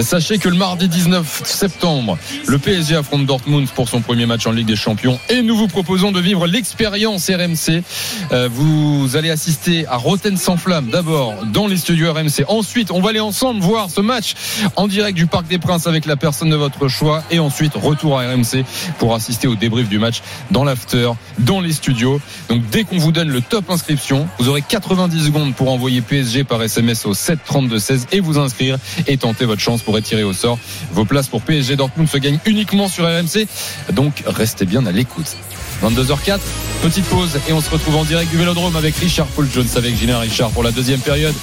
sachez 0.00 0.38
que 0.38 0.48
le 0.48 0.56
mardi 0.56 0.88
19 0.88 1.42
septembre, 1.44 2.16
le 2.46 2.58
PSG 2.58 2.96
affronte 2.96 3.26
Dortmund 3.26 3.68
pour 3.68 3.90
son 3.90 4.00
premier 4.00 4.24
match 4.24 4.46
en 4.46 4.52
Ligue 4.52 4.66
des 4.66 4.76
Champions 4.76 5.20
et 5.28 5.42
nous 5.42 5.54
vous 5.54 5.68
proposons 5.68 6.10
de 6.10 6.18
vivre 6.20 6.46
l'expérience 6.46 7.28
RMC. 7.28 7.82
Euh, 8.32 8.48
vous 8.50 9.16
allez 9.16 9.30
assister 9.30 9.86
à 9.86 9.96
Roten 9.96 10.38
sans 10.38 10.56
flamme 10.56 10.88
d'abord 10.88 11.34
dans 11.52 11.66
les 11.66 11.76
studios 11.76 12.10
RMC. 12.12 12.44
Ensuite, 12.48 12.90
on 12.90 13.02
va 13.02 13.10
aller 13.10 13.20
ensemble 13.20 13.60
voir 13.60 13.90
ce 13.90 14.00
match 14.00 14.34
en 14.76 14.88
direct 14.88 15.16
du 15.16 15.26
Parc 15.26 15.46
des 15.46 15.58
Princes 15.58 15.86
avec 15.86 16.06
la 16.06 16.16
personne 16.16 16.48
de 16.48 16.56
votre 16.56 16.88
choix 16.88 17.22
et 17.30 17.38
ensuite 17.38 17.74
retour 17.74 18.18
à 18.18 18.22
RMC 18.22 18.64
pour 18.98 19.14
assister 19.14 19.46
au 19.46 19.56
débrief 19.56 19.90
du 19.90 19.98
match 19.98 20.22
dans 20.50 20.64
l'after, 20.64 21.12
dans 21.40 21.60
les 21.60 21.72
studios. 21.72 22.18
Donc 22.48 22.62
dès 22.70 22.84
qu'on 22.84 22.96
vous 22.96 23.12
donne 23.12 23.28
le 23.28 23.42
top 23.42 23.68
inscription, 23.68 24.26
vous 24.38 24.48
aurez 24.48 24.62
90 24.62 25.26
secondes 25.26 25.54
pour 25.54 25.70
envoyer 25.70 25.97
envoyer 25.98 26.02
PSG 26.02 26.44
par 26.44 26.62
SMS 26.62 27.06
au 27.06 27.14
7 27.14 27.38
32 27.44 27.78
16 27.78 28.06
et 28.12 28.20
vous 28.20 28.38
inscrire 28.38 28.78
et 29.06 29.16
tenter 29.16 29.44
votre 29.44 29.60
chance 29.60 29.82
pour 29.82 29.96
étirer 29.98 30.22
au 30.22 30.32
sort 30.32 30.58
vos 30.92 31.04
places 31.04 31.28
pour 31.28 31.42
PSG 31.42 31.76
Dortmund 31.76 32.08
se 32.08 32.18
gagnent 32.18 32.38
uniquement 32.46 32.88
sur 32.88 33.04
RMC. 33.04 33.46
Donc 33.92 34.22
restez 34.26 34.66
bien 34.66 34.84
à 34.86 34.92
l'écoute. 34.92 35.36
22h04, 35.82 36.40
petite 36.82 37.04
pause 37.04 37.38
et 37.48 37.52
on 37.52 37.60
se 37.60 37.70
retrouve 37.70 37.96
en 37.96 38.04
direct 38.04 38.30
du 38.30 38.36
Vélodrome 38.36 38.74
avec 38.74 38.96
Richard 38.96 39.26
Paul 39.28 39.46
Jones 39.52 39.68
avec 39.76 39.96
Gina 39.96 40.18
Richard 40.18 40.50
pour 40.50 40.64
la 40.64 40.72
deuxième 40.72 41.00
période 41.00 41.34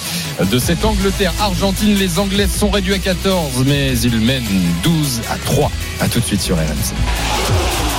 de 0.50 0.58
cette 0.58 0.84
Angleterre-Argentine. 0.84 1.94
Les 1.94 2.18
Anglais 2.18 2.46
sont 2.46 2.70
réduits 2.70 2.94
à 2.94 2.98
14 2.98 3.64
mais 3.66 3.98
ils 3.98 4.20
mènent 4.20 4.44
12 4.82 5.22
à 5.30 5.36
3. 5.38 5.70
À 6.00 6.08
tout 6.08 6.20
de 6.20 6.24
suite 6.24 6.42
sur 6.42 6.56
RMC. 6.56 6.94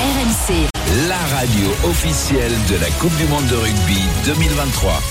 RMC. 0.02 0.68
La 1.08 1.38
radio 1.38 1.68
officielle 1.90 2.54
de 2.70 2.76
la 2.76 2.90
Coupe 3.00 3.16
du 3.18 3.26
Monde 3.26 3.48
de 3.48 3.56
rugby 3.56 4.02
2023. 4.26 5.02